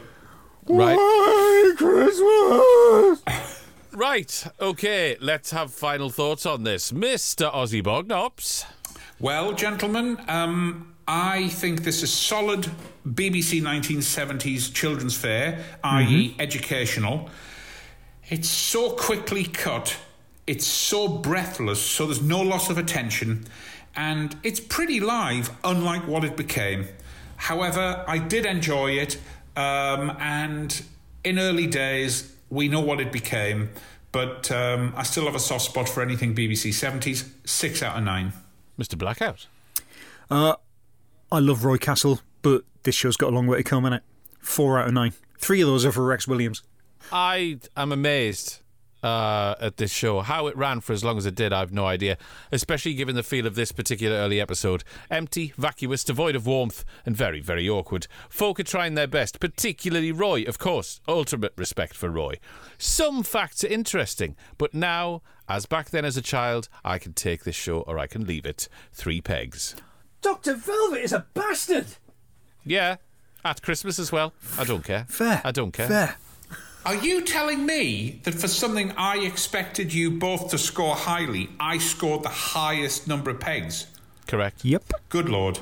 Right. 0.66 0.96
White 0.96 1.74
Christmas! 1.78 3.22
Right. 3.98 4.46
Okay. 4.60 5.16
Let's 5.20 5.50
have 5.50 5.72
final 5.72 6.08
thoughts 6.08 6.46
on 6.46 6.62
this, 6.62 6.92
Mister 6.92 7.46
Ozzy 7.46 7.82
Bognops. 7.82 8.64
Well, 9.18 9.54
gentlemen, 9.54 10.20
um, 10.28 10.94
I 11.08 11.48
think 11.48 11.82
this 11.82 12.04
is 12.04 12.12
solid 12.12 12.70
BBC 13.04 13.60
1970s 13.60 14.72
children's 14.72 15.16
fare, 15.16 15.64
i.e., 15.82 16.36
educational. 16.38 17.28
It's 18.28 18.48
so 18.48 18.90
quickly 18.90 19.42
cut, 19.42 19.96
it's 20.46 20.64
so 20.64 21.08
breathless, 21.08 21.82
so 21.82 22.06
there's 22.06 22.22
no 22.22 22.40
loss 22.40 22.70
of 22.70 22.78
attention, 22.78 23.46
and 23.96 24.36
it's 24.44 24.60
pretty 24.60 25.00
live, 25.00 25.50
unlike 25.64 26.06
what 26.06 26.22
it 26.22 26.36
became. 26.36 26.86
However, 27.34 28.04
I 28.06 28.18
did 28.18 28.46
enjoy 28.46 28.92
it, 28.92 29.18
um, 29.56 30.16
and 30.20 30.84
in 31.24 31.40
early 31.40 31.66
days, 31.66 32.32
we 32.50 32.68
know 32.68 32.80
what 32.80 33.00
it 33.00 33.12
became, 33.12 33.70
but 34.12 34.50
um, 34.50 34.92
I 34.96 35.02
still 35.02 35.24
have 35.24 35.34
a 35.34 35.40
soft 35.40 35.64
spot 35.64 35.88
for 35.88 36.02
anything 36.02 36.34
BBC 36.34 36.70
70s. 36.70 37.28
Six 37.44 37.82
out 37.82 37.96
of 37.96 38.04
nine. 38.04 38.32
Mr. 38.78 38.96
Blackout. 38.96 39.46
I 40.30 41.40
love 41.40 41.64
Roy 41.64 41.76
Castle, 41.76 42.20
but 42.42 42.62
this 42.84 42.94
show's 42.94 43.16
got 43.16 43.32
a 43.32 43.34
long 43.34 43.46
way 43.46 43.58
to 43.58 43.62
come 43.62 43.84
in 43.84 43.92
it. 43.92 44.02
Four 44.40 44.78
out 44.78 44.88
of 44.88 44.94
nine. 44.94 45.12
Three 45.38 45.60
of 45.60 45.68
those 45.68 45.84
are 45.84 45.92
for 45.92 46.04
Rex 46.04 46.26
Williams. 46.26 46.62
I 47.12 47.58
am 47.76 47.92
amazed 47.92 48.60
uh, 49.02 49.54
at 49.60 49.76
this 49.76 49.92
show. 49.92 50.20
How 50.20 50.46
it 50.46 50.56
ran 50.56 50.80
for 50.80 50.92
as 50.92 51.04
long 51.04 51.18
as 51.18 51.26
it 51.26 51.34
did, 51.34 51.52
I've 51.52 51.72
no 51.72 51.86
idea. 51.86 52.16
Especially 52.52 52.94
given 52.94 53.14
the 53.14 53.22
feel 53.22 53.46
of 53.46 53.54
this 53.54 53.72
particular 53.72 54.16
early 54.16 54.40
episode. 54.40 54.84
Empty, 55.10 55.52
vacuous, 55.56 56.04
devoid 56.04 56.36
of 56.36 56.46
warmth, 56.46 56.84
and 57.06 57.16
very, 57.16 57.40
very 57.40 57.68
awkward. 57.68 58.06
Folk 58.28 58.60
are 58.60 58.64
trying 58.64 58.94
their 58.94 59.06
best, 59.06 59.40
particularly 59.40 60.12
Roy, 60.12 60.42
of 60.42 60.58
course. 60.58 61.00
Ultimate 61.08 61.52
respect 61.56 61.94
for 61.94 62.08
Roy. 62.08 62.34
Some 62.76 63.22
facts 63.22 63.64
are 63.64 63.68
interesting, 63.68 64.36
but 64.56 64.74
now, 64.74 65.22
as 65.48 65.66
back 65.66 65.90
then 65.90 66.04
as 66.04 66.16
a 66.16 66.22
child, 66.22 66.68
I 66.84 66.98
can 66.98 67.12
take 67.12 67.44
this 67.44 67.56
show 67.56 67.80
or 67.80 67.98
I 67.98 68.06
can 68.06 68.26
leave 68.26 68.46
it. 68.46 68.68
Three 68.92 69.20
pegs. 69.20 69.74
Dr. 70.20 70.54
Velvet 70.54 71.02
is 71.02 71.12
a 71.12 71.26
bastard! 71.34 71.86
Yeah, 72.64 72.96
at 73.44 73.62
Christmas 73.62 73.98
as 73.98 74.10
well. 74.12 74.34
I 74.58 74.64
don't 74.64 74.84
care. 74.84 75.06
Fair. 75.08 75.40
I 75.44 75.52
don't 75.52 75.72
care. 75.72 75.86
Fair. 75.86 76.16
Are 76.88 76.94
you 76.94 77.20
telling 77.20 77.66
me 77.66 78.18
that 78.22 78.32
for 78.32 78.48
something 78.48 78.92
I 78.96 79.18
expected 79.18 79.92
you 79.92 80.10
both 80.10 80.48
to 80.52 80.56
score 80.56 80.96
highly, 80.96 81.50
I 81.60 81.76
scored 81.76 82.22
the 82.22 82.30
highest 82.30 83.06
number 83.06 83.28
of 83.30 83.40
pegs? 83.40 83.88
Correct. 84.26 84.64
Yep. 84.64 84.84
Good 85.10 85.28
lord. 85.28 85.60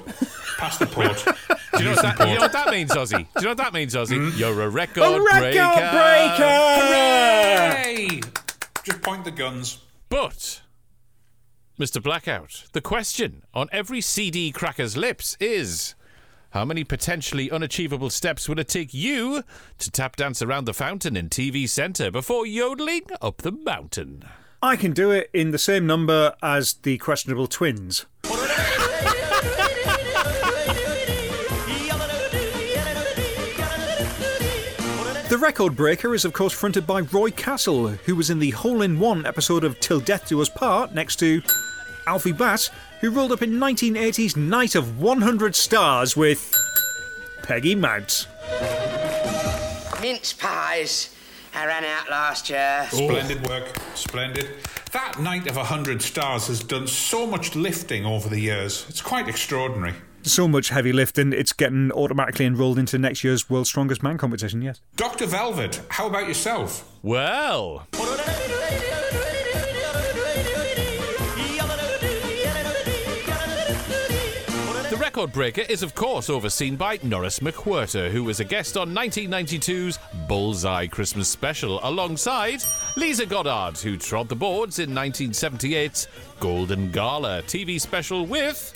Pass 0.57 0.79
the 0.79 0.87
port. 0.87 1.25
Do 1.77 1.83
you 1.83 1.91
know, 1.91 1.97
what 1.97 2.03
that, 2.17 2.29
you 2.29 2.35
know 2.37 2.41
what 2.43 2.53
that 2.53 2.71
means, 2.71 2.93
Ozzy? 2.93 3.11
Do 3.11 3.27
you 3.39 3.43
know 3.43 3.49
what 3.49 3.57
that 3.57 3.73
means, 3.75 3.95
Ozzy? 3.97 4.31
Hmm? 4.31 4.39
You're 4.39 4.62
a 4.62 4.69
record, 4.69 5.03
A 5.03 5.21
record 5.21 5.41
breaker. 5.41 5.75
breaker! 5.91 7.75
Hey! 7.75 8.21
Just 8.85 9.03
point 9.03 9.25
the 9.25 9.33
guns. 9.33 9.79
But, 10.09 10.61
Mr. 11.77 12.01
Blackout, 12.01 12.67
the 12.73 12.81
question 12.81 13.43
on 13.53 13.69
every 13.73 14.01
CD 14.01 14.53
cracker's 14.53 14.97
lips 14.97 15.37
is 15.41 15.97
how 16.57 16.64
many 16.64 16.85
potentially 16.85 17.51
unachievable 17.51 18.09
steps 18.09 18.49
will 18.49 18.59
it 18.59 18.66
take 18.66 18.95
you 18.95 19.45
to 19.77 19.90
tap 19.90 20.16
dance 20.16 20.40
around 20.40 20.64
the 20.64 20.73
fountain 20.73 21.14
in 21.14 21.29
TV 21.29 21.69
Centre 21.69 22.11
before 22.11 22.47
yodeling 22.47 23.03
up 23.21 23.42
the 23.42 23.53
mountain? 23.53 24.25
I 24.62 24.77
can 24.77 24.92
do 24.92 25.11
it 25.11 25.29
in 25.35 25.51
the 25.51 25.59
same 25.59 25.87
number 25.87 26.35
as 26.42 26.73
the 26.73 26.97
questionable 26.97 27.47
twins. 27.47 28.07
The 35.29 35.38
record 35.38 35.77
breaker 35.77 36.15
is, 36.15 36.25
of 36.25 36.33
course, 36.33 36.54
fronted 36.54 36.87
by 36.87 37.00
Roy 37.02 37.33
Castle, 37.33 37.88
who 37.88 38.17
was 38.17 38.31
in 38.31 38.38
the 38.38 38.52
hole 38.52 38.81
in 38.81 38.98
one 38.98 39.27
episode 39.27 39.63
of 39.63 39.79
Till 39.79 40.00
Death 40.00 40.29
Do 40.29 40.40
Us 40.40 40.48
Part 40.48 40.94
next 40.94 41.17
to 41.17 41.42
Alfie 42.07 42.33
Bass, 42.33 42.71
who 43.01 43.11
rolled 43.11 43.33
up 43.33 43.42
in 43.42 43.53
1980's 43.53 44.37
Night 44.37 44.75
of 44.75 45.01
100 45.01 45.55
Stars 45.55 46.17
with 46.17 46.55
Peggy 47.42 47.75
Mounts. 47.75 48.27
Mince 50.01 50.33
pies. 50.33 51.15
I 51.55 51.67
ran 51.67 51.85
out 51.85 52.11
last 52.11 52.51
year. 52.51 52.87
Splendid 52.90 53.49
work. 53.49 53.67
Splendid. 53.94 54.49
That 54.92 55.19
Night 55.21 55.47
of 55.49 55.57
a 55.57 55.65
Hundred 55.65 56.03
Stars 56.03 56.49
has 56.49 56.63
done 56.63 56.87
so 56.87 57.27
much 57.27 57.57
lifting 57.57 58.05
over 58.05 58.29
the 58.29 58.38
years. 58.40 58.87
It's 58.88 59.01
quite 59.01 59.29
extraordinary. 59.29 59.94
So 60.23 60.49
much 60.49 60.71
heavy 60.71 60.92
lifting, 60.92 61.33
it's 61.33 61.53
getting 61.53 61.92
automatically 61.92 62.47
enrolled 62.47 62.79
into 62.79 62.99
next 62.99 63.23
year's 63.23 63.49
World's 63.49 63.69
Strongest 63.69 64.03
Man 64.03 64.19
competition, 64.19 64.61
yes. 64.61 64.81
Dr. 64.97 65.25
Velvet, 65.27 65.81
how 65.88 66.09
about 66.09 66.27
yourself? 66.27 66.90
Well, 67.03 67.87
record 75.17 75.33
breaker 75.33 75.62
is, 75.62 75.83
of 75.83 75.94
course, 75.94 76.29
overseen 76.29 76.77
by 76.77 76.98
Norris 77.02 77.38
McWhirter, 77.38 78.10
who 78.10 78.23
was 78.23 78.38
a 78.40 78.44
guest 78.44 78.77
on 78.77 78.90
1992's 78.90 79.98
Bullseye 80.29 80.87
Christmas 80.87 81.27
Special, 81.27 81.81
alongside 81.83 82.62
Lisa 82.98 83.25
Goddard, 83.25 83.79
who 83.79 83.96
trod 83.96 84.29
the 84.29 84.37
boards 84.37 84.79
in 84.79 84.90
1978's 84.90 86.08
Golden 86.38 86.92
Gala 86.92 87.40
TV 87.44 87.81
special 87.81 88.27
with. 88.27 88.75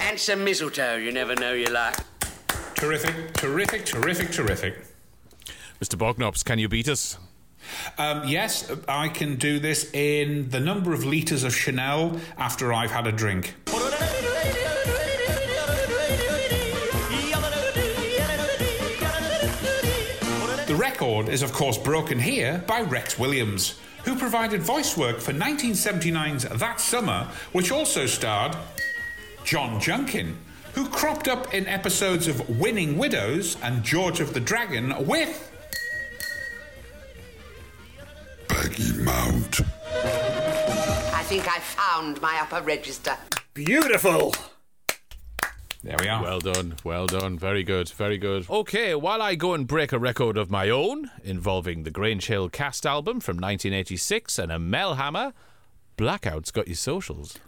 And 0.00 0.18
some 0.18 0.42
mistletoe, 0.42 0.96
you 0.96 1.12
never 1.12 1.34
know 1.34 1.52
you 1.52 1.66
like. 1.66 1.98
Terrific, 2.76 3.34
terrific, 3.34 3.84
terrific, 3.84 4.30
terrific. 4.30 4.78
Mr. 5.82 5.98
Bognops, 5.98 6.42
can 6.42 6.58
you 6.58 6.66
beat 6.70 6.88
us? 6.88 7.18
Um, 7.98 8.26
yes, 8.26 8.70
I 8.86 9.08
can 9.08 9.36
do 9.36 9.58
this 9.58 9.92
in 9.92 10.50
the 10.50 10.60
number 10.60 10.92
of 10.92 11.04
litres 11.04 11.44
of 11.44 11.54
Chanel 11.54 12.20
after 12.36 12.72
I've 12.72 12.90
had 12.90 13.06
a 13.06 13.12
drink. 13.12 13.54
The 20.66 20.74
record 20.74 21.28
is, 21.28 21.42
of 21.42 21.52
course, 21.52 21.78
broken 21.78 22.18
here 22.18 22.62
by 22.66 22.82
Rex 22.82 23.18
Williams, 23.18 23.78
who 24.04 24.16
provided 24.16 24.62
voice 24.62 24.96
work 24.96 25.18
for 25.18 25.32
1979's 25.32 26.44
That 26.44 26.80
Summer, 26.80 27.28
which 27.52 27.72
also 27.72 28.06
starred 28.06 28.56
John 29.44 29.80
Junkin, 29.80 30.36
who 30.74 30.86
cropped 30.88 31.26
up 31.26 31.54
in 31.54 31.66
episodes 31.66 32.28
of 32.28 32.60
Winning 32.60 32.98
Widows 32.98 33.56
and 33.62 33.82
George 33.82 34.20
of 34.20 34.34
the 34.34 34.40
Dragon 34.40 35.06
with 35.06 35.47
Peggy 38.68 38.92
Mount. 38.98 39.60
I 39.94 41.22
think 41.24 41.48
I 41.48 41.58
found 41.58 42.20
my 42.20 42.38
upper 42.38 42.60
register. 42.62 43.16
Beautiful. 43.54 44.34
There 45.82 45.96
we 45.98 46.06
are. 46.06 46.22
Well 46.22 46.40
done, 46.40 46.74
well 46.84 47.06
done. 47.06 47.38
Very 47.38 47.62
good, 47.62 47.88
very 47.88 48.18
good. 48.18 48.44
Okay, 48.50 48.94
while 48.94 49.22
I 49.22 49.36
go 49.36 49.54
and 49.54 49.66
break 49.66 49.92
a 49.92 49.98
record 49.98 50.36
of 50.36 50.50
my 50.50 50.68
own 50.68 51.10
involving 51.24 51.84
the 51.84 51.90
Grange 51.90 52.26
Hill 52.26 52.50
cast 52.50 52.84
album 52.84 53.20
from 53.20 53.36
1986 53.36 54.38
and 54.38 54.52
a 54.52 54.58
Melhammer, 54.58 55.32
Blackout's 55.96 56.50
got 56.50 56.68
your 56.68 56.76
socials. 56.76 57.38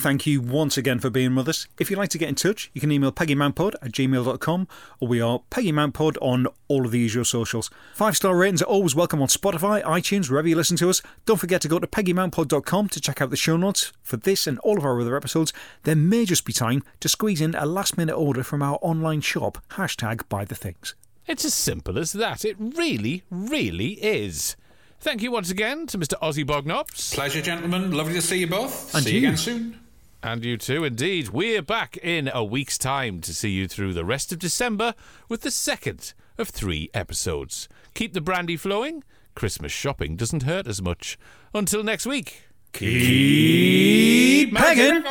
Thank 0.00 0.26
you 0.26 0.40
once 0.40 0.78
again 0.78 0.98
for 0.98 1.10
being 1.10 1.34
with 1.34 1.46
us. 1.46 1.68
If 1.78 1.90
you'd 1.90 1.98
like 1.98 2.08
to 2.08 2.16
get 2.16 2.30
in 2.30 2.34
touch, 2.34 2.70
you 2.72 2.80
can 2.80 2.90
email 2.90 3.12
peggymountpod 3.12 3.74
at 3.82 3.92
gmail.com 3.92 4.68
or 4.98 5.06
we 5.06 5.20
are 5.20 5.40
peggymountpod 5.50 6.16
on 6.22 6.46
all 6.68 6.86
of 6.86 6.90
the 6.90 6.98
usual 6.98 7.26
socials. 7.26 7.68
Five 7.92 8.16
star 8.16 8.34
ratings 8.34 8.62
are 8.62 8.64
always 8.64 8.94
welcome 8.94 9.20
on 9.20 9.28
Spotify, 9.28 9.84
iTunes, 9.84 10.30
wherever 10.30 10.48
you 10.48 10.56
listen 10.56 10.78
to 10.78 10.88
us. 10.88 11.02
Don't 11.26 11.36
forget 11.36 11.60
to 11.60 11.68
go 11.68 11.78
to 11.78 11.86
peggymountpod.com 11.86 12.88
to 12.88 12.98
check 12.98 13.20
out 13.20 13.28
the 13.28 13.36
show 13.36 13.58
notes 13.58 13.92
for 14.02 14.16
this 14.16 14.46
and 14.46 14.58
all 14.60 14.78
of 14.78 14.86
our 14.86 14.98
other 14.98 15.18
episodes. 15.18 15.52
There 15.82 15.94
may 15.94 16.24
just 16.24 16.46
be 16.46 16.54
time 16.54 16.82
to 17.00 17.08
squeeze 17.10 17.42
in 17.42 17.54
a 17.54 17.66
last 17.66 17.98
minute 17.98 18.16
order 18.16 18.42
from 18.42 18.62
our 18.62 18.78
online 18.80 19.20
shop, 19.20 19.58
hashtag 19.72 20.26
buy 20.30 20.46
the 20.46 20.54
things. 20.54 20.94
It's 21.26 21.44
as 21.44 21.52
simple 21.52 21.98
as 21.98 22.12
that. 22.12 22.46
It 22.46 22.56
really, 22.58 23.24
really 23.30 24.02
is. 24.02 24.56
Thank 24.98 25.20
you 25.20 25.30
once 25.30 25.50
again 25.50 25.86
to 25.88 25.98
Mr. 25.98 26.18
Ozzy 26.20 26.46
Bognops. 26.46 27.14
Pleasure, 27.14 27.42
gentlemen. 27.42 27.90
Lovely 27.92 28.14
to 28.14 28.22
see 28.22 28.38
you 28.38 28.46
both. 28.46 28.94
And 28.94 29.04
see 29.04 29.16
you. 29.16 29.20
you 29.20 29.28
again 29.28 29.36
soon. 29.36 29.80
And 30.22 30.44
you 30.44 30.58
too, 30.58 30.84
indeed. 30.84 31.30
We're 31.30 31.62
back 31.62 31.96
in 31.96 32.30
a 32.32 32.44
week's 32.44 32.76
time 32.76 33.22
to 33.22 33.32
see 33.32 33.48
you 33.50 33.66
through 33.66 33.94
the 33.94 34.04
rest 34.04 34.32
of 34.32 34.38
December 34.38 34.94
with 35.30 35.40
the 35.40 35.50
second 35.50 36.12
of 36.36 36.50
three 36.50 36.90
episodes. 36.92 37.68
Keep 37.94 38.12
the 38.12 38.20
brandy 38.20 38.58
flowing. 38.58 39.02
Christmas 39.34 39.72
shopping 39.72 40.16
doesn't 40.16 40.42
hurt 40.42 40.66
as 40.66 40.82
much. 40.82 41.18
Until 41.54 41.82
next 41.82 42.04
week. 42.04 42.42
Keep 42.74 44.54
pegging! 44.54 45.02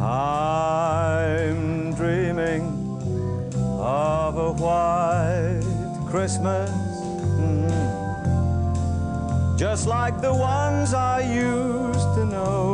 I'm 0.00 1.94
dreaming 1.94 2.62
of 3.78 4.38
a 4.38 4.52
white 4.52 5.60
Christmas, 6.10 6.70
mm, 7.38 7.68
just 9.58 9.86
like 9.86 10.22
the 10.22 10.32
ones 10.34 10.94
I 10.94 11.20
used 11.20 12.14
to 12.14 12.24
know. 12.24 12.73